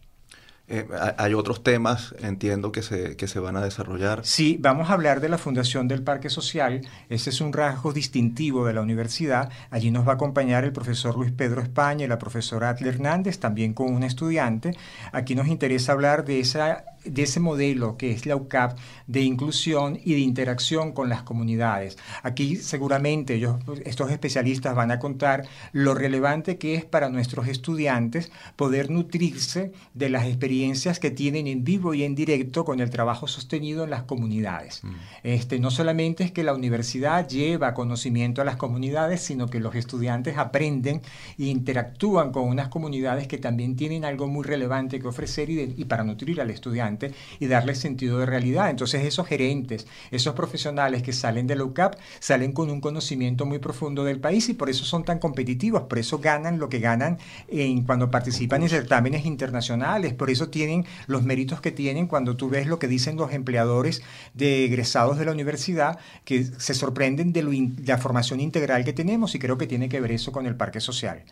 Eh, 0.74 0.88
hay 1.18 1.34
otros 1.34 1.64
temas, 1.64 2.16
entiendo, 2.22 2.72
que 2.72 2.82
se, 2.82 3.18
que 3.18 3.28
se 3.28 3.40
van 3.40 3.58
a 3.58 3.62
desarrollar. 3.62 4.22
Sí, 4.24 4.58
vamos 4.58 4.90
a 4.90 4.94
hablar 4.94 5.20
de 5.20 5.28
la 5.28 5.38
Fundación 5.38 5.90
del 5.90 6.02
Parque 6.02 6.30
Social. 6.30 6.88
Ese 7.10 7.30
es 7.30 7.42
un 7.42 7.52
rasgo 7.52 7.92
distintivo 7.92 8.66
de 8.66 8.74
la 8.74 8.80
universidad. 8.80 9.52
Allí 9.70 9.92
nos 9.92 10.08
va 10.08 10.14
a 10.14 10.16
acompañar 10.16 10.64
el 10.64 10.72
profesor 10.72 11.18
Luis 11.18 11.34
Pedro 11.34 11.62
España 11.62 12.06
y 12.06 12.08
la 12.08 12.18
profesora 12.18 12.70
Atle 12.70 12.88
Hernández, 12.88 13.38
también 13.38 13.74
con 13.74 13.94
un 13.94 14.04
estudiante. 14.04 14.74
Aquí 15.12 15.36
nos 15.36 15.50
interesa 15.50 15.92
hablar 15.92 16.24
de 16.24 16.40
esa 16.40 16.86
de 17.04 17.24
ese 17.24 17.40
modelo 17.40 17.98
que 17.98 18.12
es 18.12 18.26
la 18.26 18.36
UCAP 18.36 18.78
de 19.08 19.22
inclusión 19.22 20.00
y 20.04 20.14
de 20.14 20.20
interacción 20.20 20.92
con 20.92 21.10
las 21.10 21.24
comunidades. 21.24 21.98
Aquí 22.24 22.56
seguramente 22.56 23.36
ellos, 23.36 23.58
estos 23.86 24.12
especialistas 24.12 24.76
van 24.76 24.92
a 24.92 25.00
contar 25.00 25.48
lo 25.72 25.94
relevante 25.94 26.58
que 26.58 26.76
es 26.76 26.86
para 26.86 27.10
nuestros 27.10 27.48
estudiantes 27.48 28.32
poder 28.56 28.90
nutrirse 28.90 29.72
de 29.94 30.10
las 30.10 30.26
experiencias 30.26 31.00
que 31.00 31.12
tienen 31.12 31.48
en 31.48 31.64
vivo 31.64 31.94
y 31.94 32.04
en 32.04 32.16
directo 32.16 32.66
con 32.66 32.80
el 32.80 32.90
trabajo 32.90 33.28
sostenido 33.28 33.84
en 33.84 33.90
las 33.90 34.04
comunidades. 34.04 34.84
Mm. 34.84 34.94
Este, 35.24 35.60
no 35.60 35.72
solamente 35.72 36.24
es 36.24 36.32
que 36.32 36.44
la 36.44 36.54
universidad 36.54 37.28
lleva 37.28 37.74
conocimiento 37.74 38.42
a 38.42 38.46
las 38.46 38.58
comunidades, 38.58 39.22
sino 39.22 39.48
que 39.48 39.60
los 39.60 39.76
estudiantes 39.76 40.38
aprenden 40.38 41.02
e 41.38 41.46
interactúan 41.46 42.32
con 42.32 42.48
unas 42.48 42.68
comunidades 42.68 43.28
que 43.28 43.38
también 43.38 43.76
tienen 43.76 44.06
algo 44.06 44.28
muy 44.28 44.44
relevante 44.44 45.00
que 45.00 45.08
ofrecer 45.08 45.50
y, 45.50 45.74
y 45.78 45.86
para 45.86 46.04
nutrir 46.04 46.42
al 46.42 46.50
estudiante 46.50 46.91
y 47.40 47.48
darle 47.48 47.76
sentido 47.76 48.20
de 48.20 48.26
realidad. 48.26 48.70
Entonces 48.70 49.06
esos 49.06 49.28
gerentes, 49.28 49.88
esos 50.12 50.34
profesionales 50.36 51.04
que 51.04 51.14
salen 51.14 51.48
de 51.48 51.56
la 51.56 51.64
UCAP, 51.64 51.96
salen 52.20 52.52
con 52.52 52.70
un 52.70 52.82
conocimiento 52.82 53.46
muy 53.46 53.60
profundo 53.60 54.04
del 54.04 54.20
país 54.20 54.50
y 54.50 54.54
por 54.54 54.70
eso 54.70 54.86
son 54.86 55.04
tan 55.04 55.20
competitivos, 55.20 55.84
por 55.84 56.00
eso 56.00 56.20
ganan 56.20 56.60
lo 56.60 56.70
que 56.70 56.80
ganan 56.80 57.18
en, 57.48 57.84
cuando 57.84 58.12
participan 58.12 58.64
en 58.64 58.70
certámenes 58.70 59.26
internacionales, 59.26 60.14
por 60.14 60.30
eso 60.30 60.50
tienen 60.50 60.86
los 61.08 61.24
méritos 61.24 61.62
que 61.62 61.72
tienen 61.72 62.08
cuando 62.08 62.36
tú 62.36 62.50
ves 62.50 62.68
lo 62.68 62.80
que 62.80 62.88
dicen 62.88 63.18
los 63.18 63.34
empleadores 63.34 64.02
de 64.34 64.66
egresados 64.66 65.18
de 65.18 65.26
la 65.26 65.32
universidad, 65.32 66.00
que 66.26 66.44
se 66.44 66.74
sorprenden 66.74 67.34
de 67.34 67.42
la 67.86 67.98
formación 67.98 68.40
integral 68.40 68.84
que 68.84 68.94
tenemos 68.94 69.36
y 69.36 69.40
creo 69.40 69.58
que 69.58 69.68
tiene 69.68 69.90
que 69.90 70.00
ver 70.00 70.12
eso 70.12 70.32
con 70.32 70.46
el 70.46 70.56
parque 70.56 70.80
social. 70.80 71.24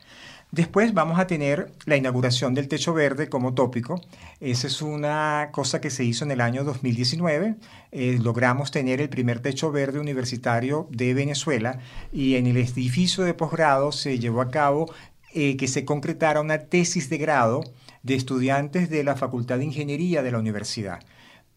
Después 0.51 0.95
vamos 0.95 1.19
a 1.19 1.27
tener 1.27 1.71
la 1.85 1.95
inauguración 1.95 2.55
del 2.55 2.67
techo 2.67 2.91
verde 2.91 3.29
como 3.29 3.53
tópico. 3.53 4.01
Esa 4.39 4.65
es 4.65 4.81
una 4.81 5.49
cosa 5.51 5.79
que 5.79 5.91
se 5.91 6.03
hizo 6.03 6.25
en 6.25 6.31
el 6.31 6.41
año 6.41 6.63
2019. 6.63 7.55
Eh, 7.91 8.17
logramos 8.19 8.71
tener 8.71 8.99
el 8.99 9.09
primer 9.09 9.41
techo 9.41 9.71
verde 9.71 9.99
universitario 9.99 10.87
de 10.89 11.13
Venezuela 11.13 11.77
y 12.11 12.35
en 12.35 12.47
el 12.47 12.57
edificio 12.57 13.23
de 13.23 13.35
posgrado 13.35 13.91
se 13.91 14.17
llevó 14.17 14.41
a 14.41 14.49
cabo 14.49 14.91
eh, 15.35 15.55
que 15.55 15.67
se 15.67 15.85
concretara 15.85 16.41
una 16.41 16.57
tesis 16.57 17.11
de 17.11 17.19
grado 17.19 17.63
de 18.01 18.15
estudiantes 18.15 18.89
de 18.89 19.03
la 19.03 19.15
Facultad 19.15 19.59
de 19.59 19.65
Ingeniería 19.65 20.23
de 20.23 20.31
la 20.31 20.39
universidad. 20.39 20.99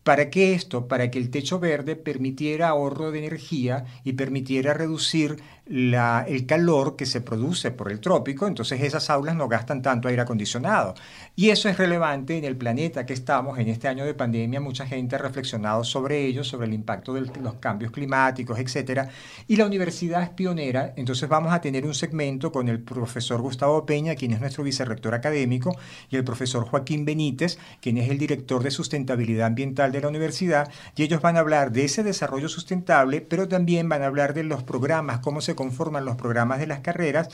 ¿Para 0.03 0.31
qué 0.31 0.55
esto? 0.55 0.89
Para 0.89 1.11
que 1.13 1.19
el 1.19 1.31
techo 1.31 1.61
verde 1.61 1.95
permitiera 1.95 2.69
ahorro 2.69 3.13
de 3.13 3.21
energía 3.21 3.85
y 4.03 4.15
permitiera 4.15 4.75
reducir 4.75 5.37
el 5.73 6.47
calor 6.47 6.97
que 6.97 7.07
se 7.07 7.23
produce 7.23 7.71
por 7.71 7.91
el 7.91 7.99
trópico, 7.99 8.47
entonces 8.47 8.83
esas 8.83 9.09
aulas 9.09 9.35
no 9.35 9.49
gastan 9.49 9.81
tanto 9.81 10.09
aire 10.09 10.21
acondicionado. 10.21 10.95
Y 11.35 11.49
eso 11.49 11.69
es 11.71 11.79
relevante 11.79 12.37
en 12.37 12.45
el 12.45 12.57
planeta 12.57 13.07
que 13.07 13.15
estamos, 13.15 13.59
en 13.59 13.69
este 13.69 13.89
año 13.89 14.05
de 14.05 14.13
pandemia, 14.13 14.61
mucha 14.61 14.87
gente 14.87 15.17
ha 15.17 15.19
reflexionado 15.19 15.83
sobre 15.83 16.27
ello, 16.27 16.45
sobre 16.45 16.67
el 16.67 16.75
impacto 16.75 17.15
de 17.15 17.23
los 17.41 17.55
cambios 17.55 17.91
climáticos, 17.91 18.59
etc. 18.59 19.09
Y 19.49 19.57
la 19.57 19.65
universidad 19.65 20.23
es 20.23 20.29
pionera, 20.29 20.93
entonces 20.97 21.27
vamos 21.27 21.55
a 21.55 21.61
tener 21.63 21.87
un 21.87 21.95
segmento 21.95 22.53
con 22.53 22.69
el 22.69 22.81
profesor 22.81 23.41
Gustavo 23.41 23.87
Peña, 23.87 24.15
quien 24.15 24.33
es 24.33 24.41
nuestro 24.41 24.65
vicerrector 24.65 25.15
académico, 25.15 25.75
y 26.11 26.17
el 26.17 26.25
profesor 26.25 26.67
Joaquín 26.67 27.07
Benítez, 27.07 27.59
quien 27.81 27.97
es 27.97 28.11
el 28.11 28.19
director 28.19 28.63
de 28.63 28.71
sustentabilidad 28.71 29.47
ambiental 29.47 29.91
de 29.91 30.03
la 30.03 30.09
universidad, 30.09 30.71
y 30.97 31.03
ellos 31.03 31.23
van 31.23 31.39
a 31.39 31.41
hablar 31.41 31.73
de 31.73 31.85
ese 31.85 32.03
desarrollo 32.03 32.51
sustentable, 32.51 33.23
pero 33.23 33.49
también 33.49 33.89
van 33.89 34.03
a 34.03 34.07
hablar 34.07 34.35
de 34.35 34.45
los 34.45 34.63
programas, 34.63 35.21
cómo 35.21 35.41
se 35.41 35.55
conforman 35.63 36.05
los 36.05 36.17
programas 36.17 36.59
de 36.59 36.67
las 36.67 36.81
carreras, 36.81 37.29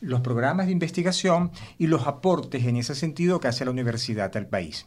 los 0.00 0.22
programas 0.22 0.66
de 0.66 0.72
investigación 0.72 1.50
y 1.78 1.86
los 1.86 2.06
aportes 2.06 2.64
en 2.64 2.76
ese 2.76 2.94
sentido 2.94 3.40
que 3.40 3.48
hace 3.48 3.66
la 3.66 3.72
universidad 3.72 4.34
al 4.38 4.46
país. 4.46 4.86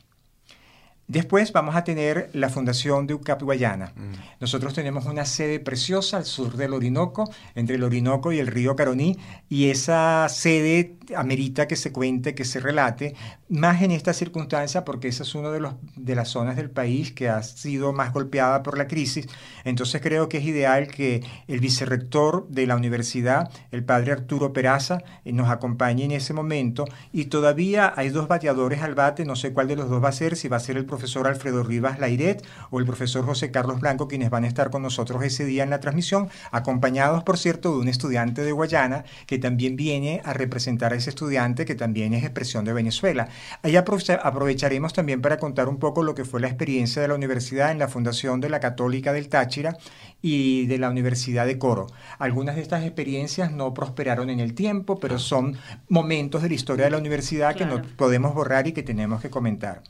Después 1.07 1.53
vamos 1.53 1.75
a 1.77 1.85
tener 1.85 2.29
la 2.33 2.49
fundación 2.49 3.07
de 3.07 3.13
UCAP 3.13 3.43
Guayana. 3.43 3.93
Mm. 3.95 4.13
Nosotros 4.41 4.73
tenemos 4.73 5.05
una 5.05 5.23
sede 5.23 5.61
preciosa 5.61 6.17
al 6.17 6.25
sur 6.25 6.57
del 6.57 6.73
Orinoco, 6.73 7.31
entre 7.55 7.75
el 7.75 7.83
Orinoco 7.83 8.33
y 8.33 8.39
el 8.39 8.47
río 8.47 8.75
Caroní, 8.75 9.15
y 9.47 9.69
esa 9.69 10.27
sede 10.27 10.97
amerita 11.15 11.65
que 11.65 11.77
se 11.77 11.93
cuente, 11.93 12.35
que 12.35 12.43
se 12.43 12.59
relate, 12.59 13.15
más 13.49 13.81
en 13.81 13.91
esta 13.91 14.13
circunstancia 14.13 14.83
porque 14.83 15.07
esa 15.07 15.23
es 15.23 15.35
una 15.35 15.49
de, 15.51 15.69
de 15.95 16.15
las 16.15 16.29
zonas 16.29 16.55
del 16.55 16.69
país 16.69 17.11
que 17.11 17.29
ha 17.29 17.41
sido 17.43 17.93
más 17.93 18.13
golpeada 18.13 18.63
por 18.63 18.77
la 18.77 18.87
crisis. 18.87 19.27
Entonces 19.63 20.01
creo 20.01 20.29
que 20.29 20.37
es 20.37 20.45
ideal 20.45 20.87
que 20.87 21.23
el 21.47 21.59
vicerrector 21.59 22.47
de 22.49 22.67
la 22.67 22.75
universidad, 22.75 23.49
el 23.71 23.83
padre 23.83 24.11
Arturo 24.11 24.53
Peraza, 24.53 24.99
eh, 25.23 25.31
nos 25.31 25.49
acompañe 25.49 26.05
en 26.05 26.11
ese 26.11 26.33
momento. 26.33 26.85
Y 27.11 27.25
todavía 27.25 27.93
hay 27.95 28.09
dos 28.09 28.27
bateadores 28.27 28.81
al 28.81 28.95
bate, 28.95 29.25
no 29.25 29.35
sé 29.35 29.53
cuál 29.53 29.67
de 29.67 29.75
los 29.75 29.89
dos 29.89 30.03
va 30.03 30.09
a 30.09 30.13
ser, 30.13 30.35
si 30.35 30.47
va 30.47 30.57
a 30.57 30.61
ser 30.61 30.77
el 30.77 30.85
profesor 30.85 31.27
Alfredo 31.27 31.63
Rivas 31.63 31.99
Lairet 31.99 32.45
o 32.69 32.79
el 32.79 32.85
profesor 32.85 33.25
José 33.25 33.51
Carlos 33.51 33.79
Blanco, 33.79 34.07
quienes 34.07 34.29
van 34.29 34.43
a 34.43 34.47
estar 34.47 34.69
con 34.69 34.81
nosotros 34.81 35.23
ese 35.23 35.45
día 35.45 35.63
en 35.63 35.69
la 35.69 35.79
transmisión, 35.79 36.29
acompañados, 36.51 37.23
por 37.23 37.37
cierto, 37.37 37.71
de 37.71 37.77
un 37.77 37.87
estudiante 37.87 38.43
de 38.43 38.51
Guayana 38.51 39.05
que 39.25 39.39
también 39.39 39.75
viene 39.75 40.21
a 40.25 40.33
representar 40.33 40.93
a 40.93 40.95
ese 40.95 41.09
estudiante 41.09 41.65
que 41.65 41.75
también 41.75 42.13
es 42.13 42.23
expresión 42.23 42.65
de 42.65 42.73
Venezuela. 42.73 43.29
Ahí 43.63 43.75
aprovecharemos 43.75 44.93
también 44.93 45.21
para 45.21 45.37
contar 45.37 45.67
un 45.67 45.77
poco 45.77 46.03
lo 46.03 46.15
que 46.15 46.25
fue 46.25 46.39
la 46.39 46.47
experiencia 46.47 47.01
de 47.01 47.07
la 47.07 47.15
universidad 47.15 47.71
en 47.71 47.79
la 47.79 47.87
fundación 47.87 48.39
de 48.41 48.49
la 48.49 48.59
Católica 48.59 49.13
del 49.13 49.29
Táchira 49.29 49.77
y 50.21 50.65
de 50.67 50.77
la 50.77 50.89
Universidad 50.89 51.45
de 51.45 51.57
Coro. 51.57 51.87
Algunas 52.19 52.55
de 52.55 52.61
estas 52.61 52.83
experiencias 52.83 53.51
no 53.51 53.73
prosperaron 53.73 54.29
en 54.29 54.39
el 54.39 54.53
tiempo, 54.53 54.99
pero 54.99 55.19
son 55.19 55.57
momentos 55.89 56.41
de 56.41 56.49
la 56.49 56.55
historia 56.55 56.85
de 56.85 56.91
la 56.91 56.97
universidad 56.97 57.55
que 57.55 57.65
no 57.65 57.81
podemos 57.95 58.33
borrar 58.33 58.67
y 58.67 58.71
que 58.71 58.83
tenemos 58.83 59.21
que 59.21 59.29
comentar. 59.29 59.83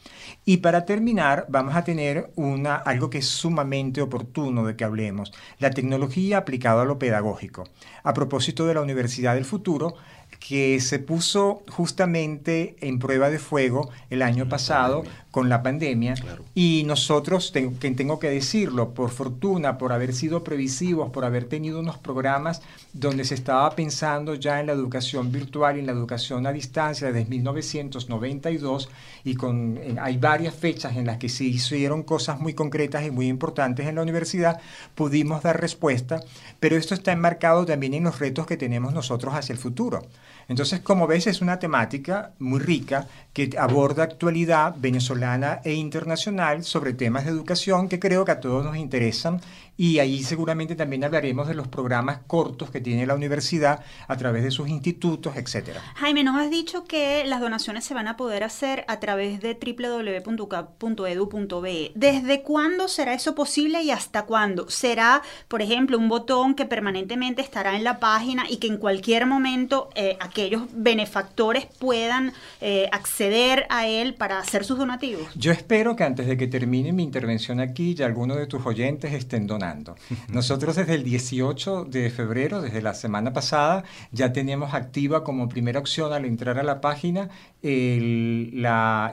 Y 0.45 0.57
para 0.57 0.85
terminar, 0.85 1.45
vamos 1.49 1.75
a 1.75 1.83
tener 1.83 2.31
una, 2.35 2.75
algo 2.75 3.09
que 3.09 3.19
es 3.19 3.27
sumamente 3.27 4.01
oportuno 4.01 4.65
de 4.65 4.75
que 4.75 4.83
hablemos, 4.83 5.31
la 5.59 5.71
tecnología 5.71 6.39
aplicada 6.39 6.81
a 6.81 6.85
lo 6.85 6.99
pedagógico. 6.99 7.65
A 8.03 8.13
propósito 8.13 8.65
de 8.65 8.73
la 8.73 8.81
Universidad 8.81 9.35
del 9.35 9.45
Futuro, 9.45 9.95
que 10.39 10.79
se 10.79 10.99
puso 10.99 11.63
justamente 11.69 12.75
en 12.79 12.99
prueba 12.99 13.29
de 13.29 13.39
fuego 13.39 13.89
el 14.09 14.21
año 14.21 14.47
pasado 14.47 15.03
con 15.37 15.49
la 15.49 15.61
pandemia. 15.61 16.15
Y 16.55 16.81
nosotros, 16.87 17.51
que 17.51 17.91
tengo 17.91 18.17
que 18.17 18.27
decirlo, 18.27 18.95
por 18.95 19.11
fortuna, 19.11 19.77
por 19.77 19.93
haber 19.93 20.15
sido 20.15 20.43
previsivos, 20.43 21.11
por 21.11 21.25
haber 21.25 21.43
tenido 21.43 21.79
unos 21.79 21.99
programas 21.99 22.63
donde 22.91 23.23
se 23.23 23.35
estaba 23.35 23.69
pensando 23.75 24.33
ya 24.33 24.59
en 24.59 24.65
la 24.65 24.73
educación 24.73 25.31
virtual 25.31 25.77
y 25.77 25.81
en 25.81 25.85
la 25.85 25.91
educación 25.91 26.47
a 26.47 26.51
distancia 26.51 27.11
desde 27.11 27.29
1992 27.29 28.89
y 29.25 29.35
con, 29.35 29.77
eh, 29.77 29.95
hay 30.01 30.17
varias 30.17 30.55
fechas 30.55 30.97
en 30.97 31.05
las 31.05 31.17
que 31.17 31.29
se 31.29 31.43
hicieron 31.43 32.01
cosas 32.01 32.39
muy 32.39 32.55
concretas 32.55 33.05
y 33.05 33.11
muy 33.11 33.27
importantes 33.27 33.85
en 33.85 33.93
la 33.93 34.01
universidad, 34.01 34.59
pudimos 34.95 35.43
dar 35.43 35.61
respuesta, 35.61 36.19
pero 36.59 36.77
esto 36.77 36.95
está 36.95 37.11
enmarcado 37.11 37.63
también 37.63 37.93
en 37.93 38.05
los 38.05 38.17
retos 38.17 38.47
que 38.47 38.57
tenemos 38.57 38.91
nosotros 38.91 39.35
hacia 39.35 39.53
el 39.53 39.59
futuro. 39.59 40.01
Entonces, 40.47 40.79
como 40.79 41.07
ves, 41.07 41.27
es 41.27 41.41
una 41.41 41.59
temática 41.59 42.31
muy 42.39 42.59
rica 42.59 43.07
que 43.33 43.49
aborda 43.57 44.03
actualidad 44.03 44.75
venezolana 44.77 45.61
e 45.63 45.73
internacional 45.73 46.63
sobre 46.63 46.93
temas 46.93 47.25
de 47.25 47.31
educación 47.31 47.89
que 47.89 47.99
creo 47.99 48.25
que 48.25 48.31
a 48.31 48.39
todos 48.39 48.65
nos 48.65 48.77
interesan 48.77 49.41
y 49.77 49.99
ahí 49.99 50.23
seguramente 50.23 50.75
también 50.75 51.03
hablaremos 51.03 51.47
de 51.47 51.53
los 51.53 51.67
programas 51.67 52.21
cortos 52.25 52.71
que 52.71 52.81
tiene 52.81 53.05
la 53.05 53.13
universidad 53.13 53.83
a 54.07 54.17
través 54.17 54.43
de 54.43 54.49
sus 54.49 54.69
institutos, 54.69 55.37
etcétera. 55.37 55.83
Jaime, 55.95 56.23
nos 56.23 56.41
has 56.41 56.49
dicho 56.49 56.85
que 56.85 57.23
las 57.25 57.39
donaciones 57.39 57.85
se 57.85 57.93
van 57.93 58.07
a 58.07 58.17
poder 58.17 58.43
hacer 58.43 58.83
a 58.87 58.99
través 58.99 59.39
de 59.39 59.53
www.ucap.edu.be. 59.53 61.91
¿Desde 61.93 62.41
cuándo 62.41 62.87
será 62.87 63.13
eso 63.13 63.35
posible 63.35 63.83
y 63.83 63.91
hasta 63.91 64.25
cuándo? 64.25 64.67
¿Será, 64.69 65.21
por 65.47 65.61
ejemplo, 65.61 65.99
un 65.99 66.09
botón 66.09 66.55
que 66.55 66.65
permanentemente 66.65 67.43
estará 67.43 67.75
en 67.75 67.83
la 67.83 67.99
página 67.99 68.49
y 68.49 68.57
que 68.57 68.65
en 68.65 68.77
cualquier 68.77 69.27
momento 69.27 69.89
eh, 69.93 70.17
aquellos 70.37 70.67
benefactores 70.71 71.65
puedan 71.79 72.31
eh, 72.61 72.87
acceder 72.91 73.65
a 73.69 73.87
él 73.87 74.13
para 74.13 74.37
hacer 74.37 74.63
sus 74.63 74.77
donativos? 74.77 75.27
Yo 75.33 75.51
espero 75.51 75.95
que 75.95 76.03
antes 76.03 76.27
de 76.27 76.37
que 76.37 76.45
termine 76.45 76.93
mi 76.93 77.01
intervención 77.01 77.59
aquí 77.59 77.95
ya 77.95 78.05
algunos 78.05 78.37
de 78.37 78.45
tus 78.45 78.63
oyentes 78.63 79.13
estén 79.13 79.47
donando 79.47 79.95
nosotros 80.27 80.75
desde 80.75 80.93
el 80.93 81.03
18 81.03 81.85
de 81.85 82.11
febrero, 82.11 82.61
desde 82.61 82.83
la 82.83 82.93
semana 82.93 83.33
pasada, 83.33 83.83
ya 84.11 84.31
teníamos 84.31 84.75
activa 84.75 85.23
como 85.23 85.49
primera 85.49 85.79
opción 85.79 86.13
al 86.13 86.25
entrar 86.25 86.59
a 86.59 86.63
la 86.63 86.81
página 86.81 87.29
el, 87.63 88.63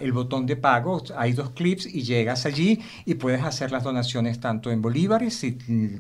el 0.01 0.13
botón 0.13 0.45
de 0.45 0.57
pago. 0.57 1.03
Hay 1.17 1.33
dos 1.33 1.51
clips 1.51 1.87
y 1.87 2.03
llegas 2.03 2.45
allí 2.45 2.83
y 3.07 3.15
puedes 3.15 3.43
hacer 3.43 3.73
las 3.73 3.83
donaciones 3.83 4.41
tanto 4.41 4.71
en 4.71 4.83
bolívares, 4.83 5.35
si 5.35 5.53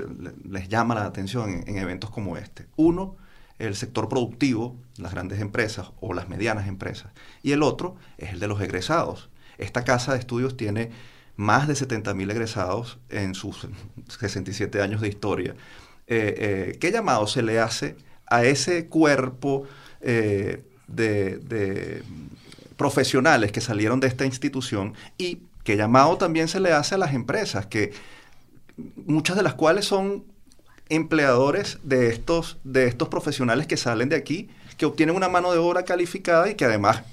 les 0.50 0.68
llama 0.68 0.96
la 0.96 1.06
atención 1.06 1.50
en, 1.50 1.64
en 1.68 1.78
eventos 1.78 2.10
como 2.10 2.38
este. 2.38 2.66
Uno, 2.76 3.16
el 3.60 3.76
sector 3.76 4.10
productivo, 4.10 4.76
las 4.98 5.14
grandes 5.14 5.40
empresas 5.40 5.92
o 6.02 6.14
las 6.14 6.28
medianas 6.28 6.68
empresas. 6.68 7.12
Y 7.44 7.52
el 7.52 7.64
otro 7.64 7.96
es 8.18 8.34
el 8.34 8.40
de 8.40 8.48
los 8.48 8.60
egresados. 8.62 9.30
Esta 9.64 9.84
casa 9.84 10.14
de 10.14 10.20
estudios 10.20 10.58
tiene 10.58 10.92
más 11.36 11.68
de 11.68 11.74
70.000 11.74 12.32
egresados 12.32 13.00
en 13.10 13.34
sus 13.34 13.68
67 14.10 14.82
años 14.82 15.02
de 15.02 15.08
historia. 15.08 15.56
Eh, 16.08 16.36
eh, 16.38 16.78
¿Qué 16.80 16.92
llamado 16.92 17.28
se 17.28 17.42
le 17.42 17.60
hace 17.60 17.96
a 18.28 18.44
ese 18.44 18.88
cuerpo 18.88 19.64
eh, 20.02 20.64
de, 20.88 22.04
profesionales 22.76 23.52
que 23.52 23.62
salieron 23.62 24.00
de 24.00 24.08
esta 24.08 24.26
institución 24.26 24.94
y 25.18 25.40
qué 25.64 25.78
llamado 25.78 26.18
también 26.18 26.48
se 26.48 26.60
le 26.60 26.74
hace 26.74 26.96
a 26.96 26.98
las 26.98 27.14
empresas, 27.14 27.66
que 27.68 27.94
muchas 29.06 29.38
de 29.38 29.44
las 29.44 29.54
cuales 29.54 29.86
son 29.86 30.26
empleadores 30.90 31.80
de 31.84 32.10
estos, 32.10 32.58
de 32.64 32.88
estos 32.88 33.08
profesionales 33.08 33.68
que 33.68 33.78
salen 33.78 34.10
de 34.10 34.18
aquí, 34.18 34.50
que 34.78 34.86
obtienen 34.86 35.16
una 35.16 35.30
mano 35.30 35.54
de 35.54 35.60
obra 35.60 35.84
calificada 35.84 36.50
y 36.50 36.56
que 36.56 36.66
además 36.66 37.04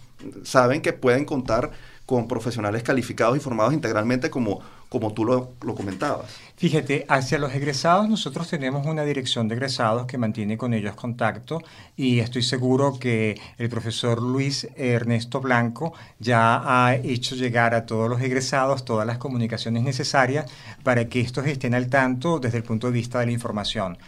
saben 0.42 0.82
que 0.82 0.92
pueden 0.92 1.24
contar 1.24 1.70
con 2.11 2.26
profesionales 2.26 2.82
calificados 2.82 3.36
y 3.36 3.40
formados 3.40 3.72
integralmente 3.72 4.30
como, 4.30 4.58
como 4.88 5.12
tú 5.12 5.24
lo, 5.24 5.52
lo, 5.62 5.76
comentabas. 5.76 6.26
Fíjate, 6.56 7.06
hacia 7.08 7.38
los 7.38 7.54
egresados 7.54 8.08
nosotros 8.08 8.48
tenemos 8.48 8.84
una 8.84 9.04
dirección 9.04 9.46
de 9.46 9.54
egresados 9.54 10.06
que 10.06 10.18
mantiene 10.18 10.58
con 10.58 10.74
ellos 10.74 10.96
contacto 10.96 11.62
y 11.96 12.18
estoy 12.18 12.42
seguro 12.42 12.98
que 12.98 13.40
el 13.58 13.68
profesor 13.68 14.20
Luis 14.20 14.66
Ernesto 14.74 15.40
Blanco 15.40 15.92
ya 16.18 16.62
ha 16.64 16.96
hecho 16.96 17.36
llegar 17.36 17.74
a 17.74 17.86
todos 17.86 18.11
los 18.11 18.20
egresados 18.20 18.84
todas 18.84 19.06
las 19.06 19.18
comunicaciones 19.18 19.84
necesarias 19.84 20.50
para 20.82 21.04
que 21.08 21.20
estos 21.20 21.46
estén 21.46 21.74
al 21.74 21.86
tanto 21.86 22.40
desde 22.40 22.56
el 22.56 22.64
punto 22.64 22.88
de 22.88 22.94
vista 22.94 23.20
de 23.20 23.26
la 23.26 23.32
información. 23.32 23.98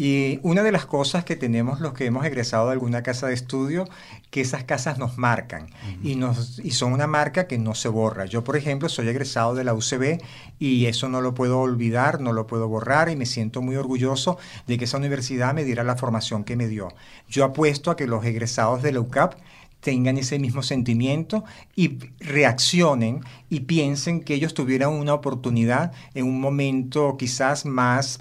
Y 0.00 0.38
una 0.44 0.62
de 0.62 0.70
las 0.70 0.86
cosas 0.86 1.24
que 1.24 1.34
tenemos 1.34 1.80
los 1.80 1.92
que 1.92 2.06
hemos 2.06 2.24
egresado 2.24 2.66
de 2.66 2.74
alguna 2.74 3.02
casa 3.02 3.26
de 3.26 3.34
estudio, 3.34 3.88
que 4.30 4.40
esas 4.40 4.62
casas 4.62 4.96
nos 4.96 5.18
marcan 5.18 5.70
y, 6.04 6.14
nos, 6.14 6.60
y 6.60 6.70
son 6.70 6.92
una 6.92 7.08
marca 7.08 7.48
que 7.48 7.58
no 7.58 7.74
se 7.74 7.88
borra. 7.88 8.24
Yo, 8.24 8.44
por 8.44 8.56
ejemplo, 8.56 8.88
soy 8.88 9.08
egresado 9.08 9.56
de 9.56 9.64
la 9.64 9.74
UCB 9.74 10.22
y 10.60 10.86
eso 10.86 11.08
no 11.08 11.20
lo 11.20 11.34
puedo 11.34 11.58
olvidar, 11.58 12.20
no 12.20 12.32
lo 12.32 12.46
puedo 12.46 12.68
borrar 12.68 13.08
y 13.08 13.16
me 13.16 13.26
siento 13.26 13.60
muy 13.60 13.74
orgulloso 13.74 14.38
de 14.68 14.78
que 14.78 14.84
esa 14.84 14.98
universidad 14.98 15.52
me 15.52 15.64
diera 15.64 15.82
la 15.82 15.96
formación 15.96 16.44
que 16.44 16.54
me 16.54 16.68
dio. 16.68 16.94
Yo 17.28 17.44
apuesto 17.44 17.90
a 17.90 17.96
que 17.96 18.06
los 18.06 18.24
egresados 18.24 18.84
de 18.84 18.92
la 18.92 19.00
UCAP 19.00 19.34
tengan 19.80 20.16
ese 20.16 20.38
mismo 20.38 20.62
sentimiento 20.62 21.42
y 21.74 21.98
reaccionen 22.20 23.24
y 23.50 23.60
piensen 23.60 24.20
que 24.20 24.34
ellos 24.34 24.54
tuvieran 24.54 24.90
una 24.92 25.14
oportunidad 25.14 25.90
en 26.14 26.26
un 26.26 26.40
momento 26.40 27.16
quizás 27.16 27.66
más 27.66 28.20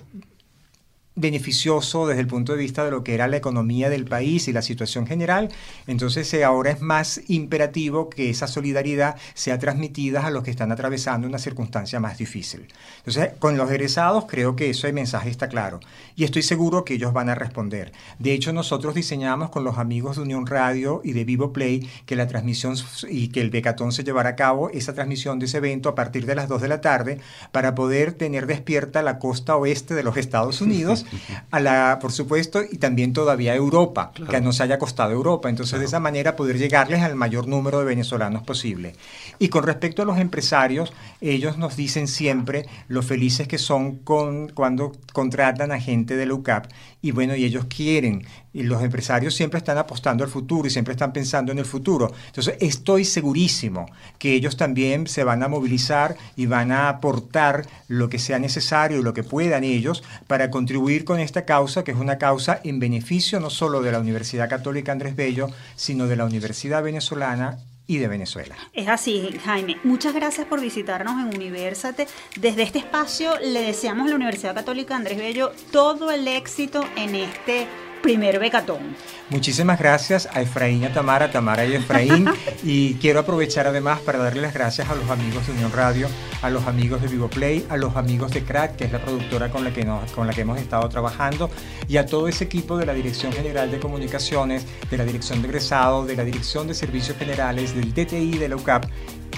beneficioso 1.18 2.08
desde 2.08 2.22
el 2.22 2.28
punto 2.28 2.54
de 2.54 2.60
vista 2.60 2.86
de 2.86 2.92
lo 2.92 3.04
que 3.04 3.16
era 3.16 3.28
la 3.28 3.38
economía 3.38 3.90
del 3.90 4.06
país 4.06 4.48
y 4.48 4.54
la 4.54 4.62
situación 4.62 5.06
general. 5.08 5.50
Entonces 5.88 6.32
eh, 6.34 6.44
ahora 6.44 6.72
es 6.72 6.80
más 6.80 7.22
imperativo 7.28 8.10
que 8.10 8.30
esa 8.30 8.48
solidaridad 8.48 9.18
sea 9.34 9.58
transmitida 9.60 10.26
a 10.26 10.32
los 10.32 10.44
que 10.44 10.52
están 10.52 10.72
atravesando 10.72 11.28
una 11.28 11.40
circunstancia 11.40 12.00
más 12.00 12.18
difícil. 12.18 12.68
Entonces 13.00 13.32
con 13.40 13.58
los 13.58 13.70
egresados 13.70 14.26
creo 14.28 14.56
que 14.56 14.70
ese 14.70 14.94
mensaje 14.94 15.30
está 15.30 15.50
claro 15.50 15.80
y 16.16 16.24
estoy 16.24 16.44
seguro 16.44 16.86
que 16.86 16.94
ellos 16.94 17.14
van 17.14 17.30
a 17.30 17.36
responder. 17.36 17.92
De 18.20 18.34
hecho 18.34 18.54
nosotros 18.54 18.94
diseñamos 18.94 19.50
con 19.50 19.64
los 19.64 19.80
amigos 19.80 20.18
de 20.18 20.22
Unión 20.22 20.46
Radio 20.46 21.02
y 21.04 21.14
de 21.14 21.26
Vivo 21.26 21.52
Play 21.52 21.90
que 22.06 22.16
la 22.16 22.28
transmisión 22.28 22.76
y 23.10 23.30
que 23.30 23.42
el 23.42 23.50
Becatón 23.50 23.92
se 23.92 24.04
llevara 24.04 24.30
a 24.30 24.36
cabo 24.36 24.70
esa 24.70 24.94
transmisión 24.94 25.40
de 25.40 25.48
ese 25.48 25.58
evento 25.58 25.90
a 25.90 25.96
partir 25.96 26.28
de 26.28 26.36
las 26.36 26.48
2 26.48 26.62
de 26.62 26.68
la 26.68 26.82
tarde 26.82 27.20
para 27.52 27.74
poder 27.74 28.14
tener 28.14 28.46
despierta 28.46 29.02
la 29.02 29.18
costa 29.18 29.56
oeste 29.56 29.96
de 29.96 30.04
los 30.04 30.16
Estados 30.16 30.62
Unidos 30.62 31.06
a 31.52 31.60
la, 31.60 32.00
por 32.02 32.12
supuesto, 32.12 32.62
y 32.70 32.78
también 32.78 33.14
todavía 33.14 33.54
a 33.54 33.56
Europa, 33.56 34.12
que 34.30 34.42
nos 34.42 34.62
haya 34.62 34.78
costado 34.80 35.12
Europa. 35.12 35.50
Entonces, 35.50 35.80
de 35.80 35.86
esa 35.86 36.00
manera 36.00 36.36
poder 36.36 36.58
llegarles 36.58 37.02
al 37.02 37.16
mayor 37.16 37.48
número 37.48 37.80
de 37.80 37.86
venezolanos 37.86 38.44
posible. 38.44 38.96
Y 39.40 39.50
con 39.50 39.64
respecto 39.64 40.02
a 40.02 40.06
los 40.06 40.18
empresarios, 40.18 40.94
ellos 41.22 41.58
nos 41.58 41.76
dicen 41.76 42.08
siempre 42.08 42.66
lo 42.88 43.02
felices 43.02 43.48
que 43.48 43.58
son 43.58 43.98
con, 43.98 44.50
cuando 44.50 44.94
contratan 45.14 45.72
a 45.72 45.80
gente 45.80 46.16
de 46.16 46.26
la 46.26 46.34
UCAP 46.34 46.68
y 47.02 47.12
bueno, 47.12 47.36
y 47.36 47.46
ellos 47.46 47.66
quieren, 47.66 48.26
y 48.54 48.64
los 48.64 48.82
empresarios 48.82 49.36
siempre 49.36 49.60
están 49.60 49.78
apostando 49.78 50.24
al 50.24 50.30
futuro 50.30 50.68
y 50.68 50.72
siempre 50.72 50.94
están 50.94 51.14
pensando 51.14 51.52
en 51.52 51.60
el 51.60 51.66
futuro. 51.66 52.12
Entonces, 52.28 52.56
estoy 52.60 53.06
segurísimo 53.06 53.86
que 54.18 54.34
ellos 54.34 54.58
también 54.58 55.08
se 55.08 55.24
van 55.24 55.44
a 55.44 55.48
movilizar 55.48 56.18
y 56.36 56.48
van 56.48 56.72
a 56.72 56.90
aportar 56.90 57.68
lo 57.88 58.10
que 58.10 58.20
sea 58.20 58.40
necesario, 58.40 59.04
lo 59.04 59.14
que 59.14 59.24
puedan 59.24 59.64
ellos, 59.64 60.04
para 60.26 60.50
contribuir 60.50 61.06
con 61.06 61.20
esta 61.20 61.46
causa, 61.46 61.84
que 61.84 61.92
es 61.92 61.98
una 61.98 62.18
causa 62.18 62.60
en 62.64 62.80
beneficio 62.80 63.40
no 63.40 63.50
solo 63.50 63.82
de 63.82 63.92
la 63.92 64.00
Universidad 64.00 64.50
Católica 64.50 64.92
Andrés 64.92 65.16
Bello, 65.16 65.50
sino 65.76 66.08
de 66.08 66.16
la 66.16 66.26
Universidad 66.26 66.84
Venezolana 66.84 67.60
y 67.88 67.98
de 67.98 68.08
Venezuela. 68.08 68.56
Es 68.74 68.88
así, 68.90 69.40
Jaime. 69.46 69.78
Muchas 69.84 70.14
gracias 70.14 70.46
por 70.46 70.60
visitarnos 70.62 71.14
en 71.22 71.36
Universate. 71.36 72.08
Desde 72.36 72.64
este 72.64 72.80
espacio 72.80 73.32
le 73.40 73.62
deseamos 73.62 74.08
a 74.08 74.10
la 74.10 74.16
Universidad 74.16 74.54
Católica 74.54 74.96
Andrés 74.96 75.18
Bello 75.18 75.54
todo 75.72 76.12
el 76.12 76.28
éxito 76.28 76.84
en 76.98 77.16
este 77.16 77.66
primer 78.02 78.40
becatón. 78.40 78.96
Muchísimas 79.30 79.78
gracias 79.78 80.28
a 80.32 80.42
Efraín, 80.42 80.86
a 80.86 80.94
Tamara, 80.94 81.32
Tamara 81.32 81.66
y 81.66 81.76
Efraín. 81.76 82.30
y 82.64 82.96
quiero 82.96 83.20
aprovechar 83.20 83.68
además 83.68 84.00
para 84.00 84.20
darle 84.20 84.42
las 84.42 84.54
gracias 84.54 84.90
a 84.90 84.96
los 84.96 85.10
amigos 85.10 85.46
de 85.48 85.54
Unión 85.54 85.72
Radio, 85.72 86.08
a 86.42 86.50
los 86.50 86.66
amigos 86.68 87.02
de 87.02 87.08
Vivo 87.08 87.30
Play, 87.30 87.66
a 87.70 87.78
los 87.78 87.96
amigos 87.96 88.32
de 88.32 88.44
Crack, 88.44 88.78
que 88.78 88.86
es 88.86 88.92
la 88.92 89.00
productora 89.00 89.50
con 89.50 89.64
la 89.64 89.74
que, 89.74 89.84
nos, 89.84 90.12
con 90.12 90.28
la 90.28 90.34
que 90.34 90.42
hemos 90.42 90.60
estado 90.60 90.88
trabajando, 90.90 91.50
y 91.88 91.98
a 91.98 92.06
todo 92.06 92.28
ese 92.28 92.46
equipo 92.46 92.78
de 92.78 92.86
la 92.86 92.94
Dirección 92.94 93.34
General 93.34 93.70
de 93.70 93.80
Comunicaciones, 93.80 94.66
de 94.90 94.98
la 94.98 95.06
Dirección 95.06 95.42
de 95.42 95.48
Egresado, 95.48 96.06
de 96.06 96.16
la 96.16 96.24
Dirección 96.24 96.68
de 96.68 96.74
Servicios 96.74 97.18
Generales, 97.18 97.76
del 97.76 97.94
DTI, 97.94 98.38
de 98.38 98.50
la 98.50 98.56
UCAP, 98.56 98.86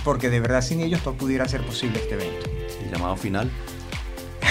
porque 0.03 0.29
de 0.29 0.39
verdad 0.39 0.61
sin 0.61 0.81
ellos 0.81 1.01
no 1.05 1.13
pudiera 1.13 1.47
ser 1.47 1.61
posible 1.61 1.99
este 1.99 2.15
evento. 2.15 2.49
¿El 2.83 2.91
llamado 2.91 3.15
final? 3.17 3.49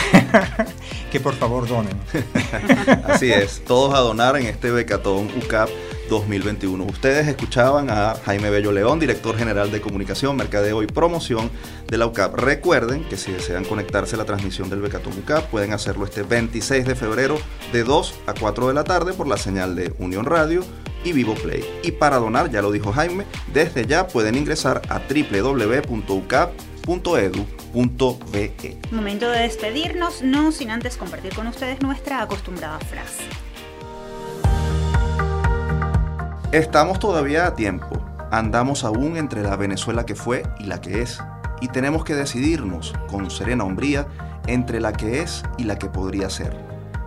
que 1.10 1.20
por 1.20 1.34
favor 1.34 1.66
donen. 1.66 1.98
Así 3.06 3.32
es, 3.32 3.62
todos 3.64 3.94
a 3.94 3.98
donar 3.98 4.36
en 4.36 4.46
este 4.46 4.70
Becatón 4.70 5.28
UCAP 5.44 5.68
2021. 6.08 6.84
Ustedes 6.84 7.28
escuchaban 7.28 7.90
a 7.90 8.14
Jaime 8.24 8.50
Bello 8.50 8.72
León, 8.72 8.98
director 8.98 9.36
general 9.36 9.70
de 9.70 9.80
comunicación, 9.80 10.36
mercadeo 10.36 10.82
y 10.82 10.86
promoción 10.86 11.50
de 11.86 11.98
la 11.98 12.06
UCAP. 12.06 12.34
Recuerden 12.34 13.04
que 13.04 13.16
si 13.16 13.32
desean 13.32 13.64
conectarse 13.64 14.14
a 14.14 14.18
la 14.18 14.24
transmisión 14.24 14.70
del 14.70 14.80
Becatón 14.80 15.18
UCAP, 15.18 15.44
pueden 15.50 15.72
hacerlo 15.72 16.04
este 16.04 16.22
26 16.22 16.86
de 16.86 16.94
febrero 16.94 17.38
de 17.72 17.84
2 17.84 18.14
a 18.26 18.34
4 18.34 18.68
de 18.68 18.74
la 18.74 18.84
tarde 18.84 19.12
por 19.12 19.28
la 19.28 19.36
señal 19.36 19.74
de 19.74 19.92
Unión 19.98 20.24
Radio 20.24 20.64
y 21.04 21.12
Vivo 21.12 21.34
Play. 21.34 21.64
Y 21.82 21.92
para 21.92 22.16
donar, 22.18 22.50
ya 22.50 22.62
lo 22.62 22.72
dijo 22.72 22.92
Jaime, 22.92 23.24
desde 23.52 23.86
ya 23.86 24.08
pueden 24.08 24.34
ingresar 24.34 24.82
a 24.88 25.00
Momento 28.90 29.30
de 29.30 29.40
despedirnos, 29.40 30.22
no 30.22 30.52
sin 30.52 30.70
antes 30.70 30.96
compartir 30.96 31.34
con 31.34 31.46
ustedes 31.46 31.82
nuestra 31.82 32.22
acostumbrada 32.22 32.78
frase. 32.78 33.24
Estamos 36.50 36.98
todavía 36.98 37.46
a 37.46 37.54
tiempo. 37.54 38.02
Andamos 38.30 38.84
aún 38.84 39.18
entre 39.18 39.42
la 39.42 39.56
Venezuela 39.56 40.06
que 40.06 40.14
fue 40.14 40.44
y 40.60 40.64
la 40.64 40.80
que 40.80 41.02
es. 41.02 41.20
Y 41.60 41.68
tenemos 41.68 42.06
que 42.06 42.14
decidirnos 42.14 42.94
con 43.10 43.30
serena 43.30 43.64
hombría 43.64 44.06
entre 44.46 44.80
la 44.80 44.94
que 44.94 45.20
es 45.20 45.42
y 45.58 45.64
la 45.64 45.78
que 45.78 45.90
podría 45.90 46.30
ser. 46.30 46.56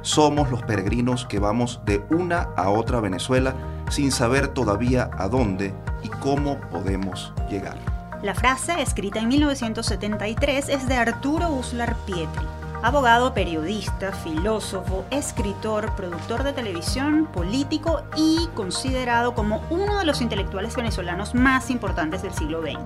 Somos 0.03 0.51
los 0.51 0.61
peregrinos 0.61 1.25
que 1.25 1.39
vamos 1.39 1.81
de 1.85 2.03
una 2.11 2.49
a 2.55 2.69
otra 2.69 2.99
Venezuela 2.99 3.55
sin 3.89 4.11
saber 4.11 4.49
todavía 4.49 5.09
a 5.17 5.27
dónde 5.27 5.73
y 6.03 6.09
cómo 6.09 6.61
podemos 6.69 7.33
llegar. 7.49 7.90
La 8.21 8.35
frase, 8.35 8.81
escrita 8.81 9.19
en 9.19 9.27
1973, 9.29 10.69
es 10.69 10.87
de 10.87 10.95
Arturo 10.95 11.49
Uslar 11.49 11.95
Pietri 12.05 12.45
abogado, 12.83 13.33
periodista, 13.33 14.11
filósofo, 14.11 15.05
escritor, 15.11 15.95
productor 15.95 16.43
de 16.43 16.53
televisión, 16.53 17.27
político 17.27 18.01
y 18.15 18.47
considerado 18.55 19.35
como 19.35 19.63
uno 19.69 19.99
de 19.99 20.05
los 20.05 20.21
intelectuales 20.21 20.75
venezolanos 20.75 21.35
más 21.35 21.69
importantes 21.69 22.23
del 22.23 22.33
siglo 22.33 22.61
XX. 22.61 22.79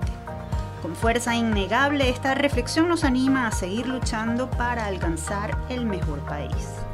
Con 0.82 0.94
fuerza 0.94 1.34
innegable, 1.34 2.10
esta 2.10 2.34
reflexión 2.34 2.88
nos 2.88 3.04
anima 3.04 3.46
a 3.46 3.52
seguir 3.52 3.88
luchando 3.88 4.50
para 4.50 4.86
alcanzar 4.86 5.56
el 5.68 5.86
mejor 5.86 6.20
país. 6.26 6.85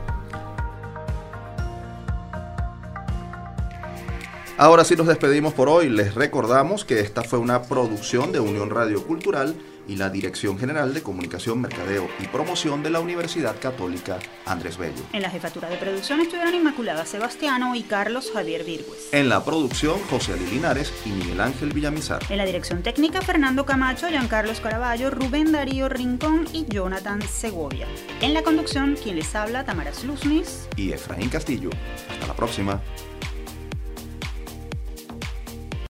Ahora 4.62 4.84
sí 4.84 4.94
nos 4.94 5.08
despedimos 5.08 5.54
por 5.54 5.68
hoy. 5.68 5.88
Les 5.88 6.14
recordamos 6.14 6.84
que 6.84 7.00
esta 7.00 7.24
fue 7.24 7.40
una 7.40 7.62
producción 7.62 8.30
de 8.30 8.38
Unión 8.38 8.70
Radio 8.70 9.04
Cultural 9.04 9.56
y 9.88 9.96
la 9.96 10.08
Dirección 10.08 10.56
General 10.56 10.94
de 10.94 11.02
Comunicación, 11.02 11.60
Mercadeo 11.60 12.08
y 12.20 12.28
Promoción 12.28 12.84
de 12.84 12.90
la 12.90 13.00
Universidad 13.00 13.56
Católica 13.60 14.20
Andrés 14.46 14.78
Bello. 14.78 15.02
En 15.12 15.22
la 15.22 15.30
jefatura 15.30 15.68
de 15.68 15.78
producción 15.78 16.20
estuvieron 16.20 16.54
Inmaculada 16.54 17.04
Sebastiano 17.06 17.74
y 17.74 17.82
Carlos 17.82 18.30
Javier 18.32 18.62
Virgües. 18.62 19.08
En 19.10 19.28
la 19.28 19.44
producción, 19.44 19.98
José 20.08 20.34
Ali 20.34 20.46
Linares 20.46 20.92
y 21.04 21.08
Miguel 21.08 21.40
Ángel 21.40 21.72
Villamizar. 21.72 22.22
En 22.30 22.36
la 22.36 22.44
dirección 22.44 22.84
técnica, 22.84 23.20
Fernando 23.20 23.66
Camacho, 23.66 24.06
Giancarlos 24.06 24.60
Caraballo, 24.60 25.10
Rubén 25.10 25.50
Darío 25.50 25.88
Rincón 25.88 26.46
y 26.52 26.66
Jonathan 26.66 27.20
Segovia. 27.22 27.88
En 28.20 28.32
la 28.32 28.44
conducción, 28.44 28.94
quien 28.94 29.16
les 29.16 29.34
habla, 29.34 29.64
Tamara 29.64 29.92
Sluznis 29.92 30.68
y 30.76 30.92
Efraín 30.92 31.30
Castillo. 31.30 31.70
Hasta 32.08 32.28
la 32.28 32.36
próxima. 32.36 32.80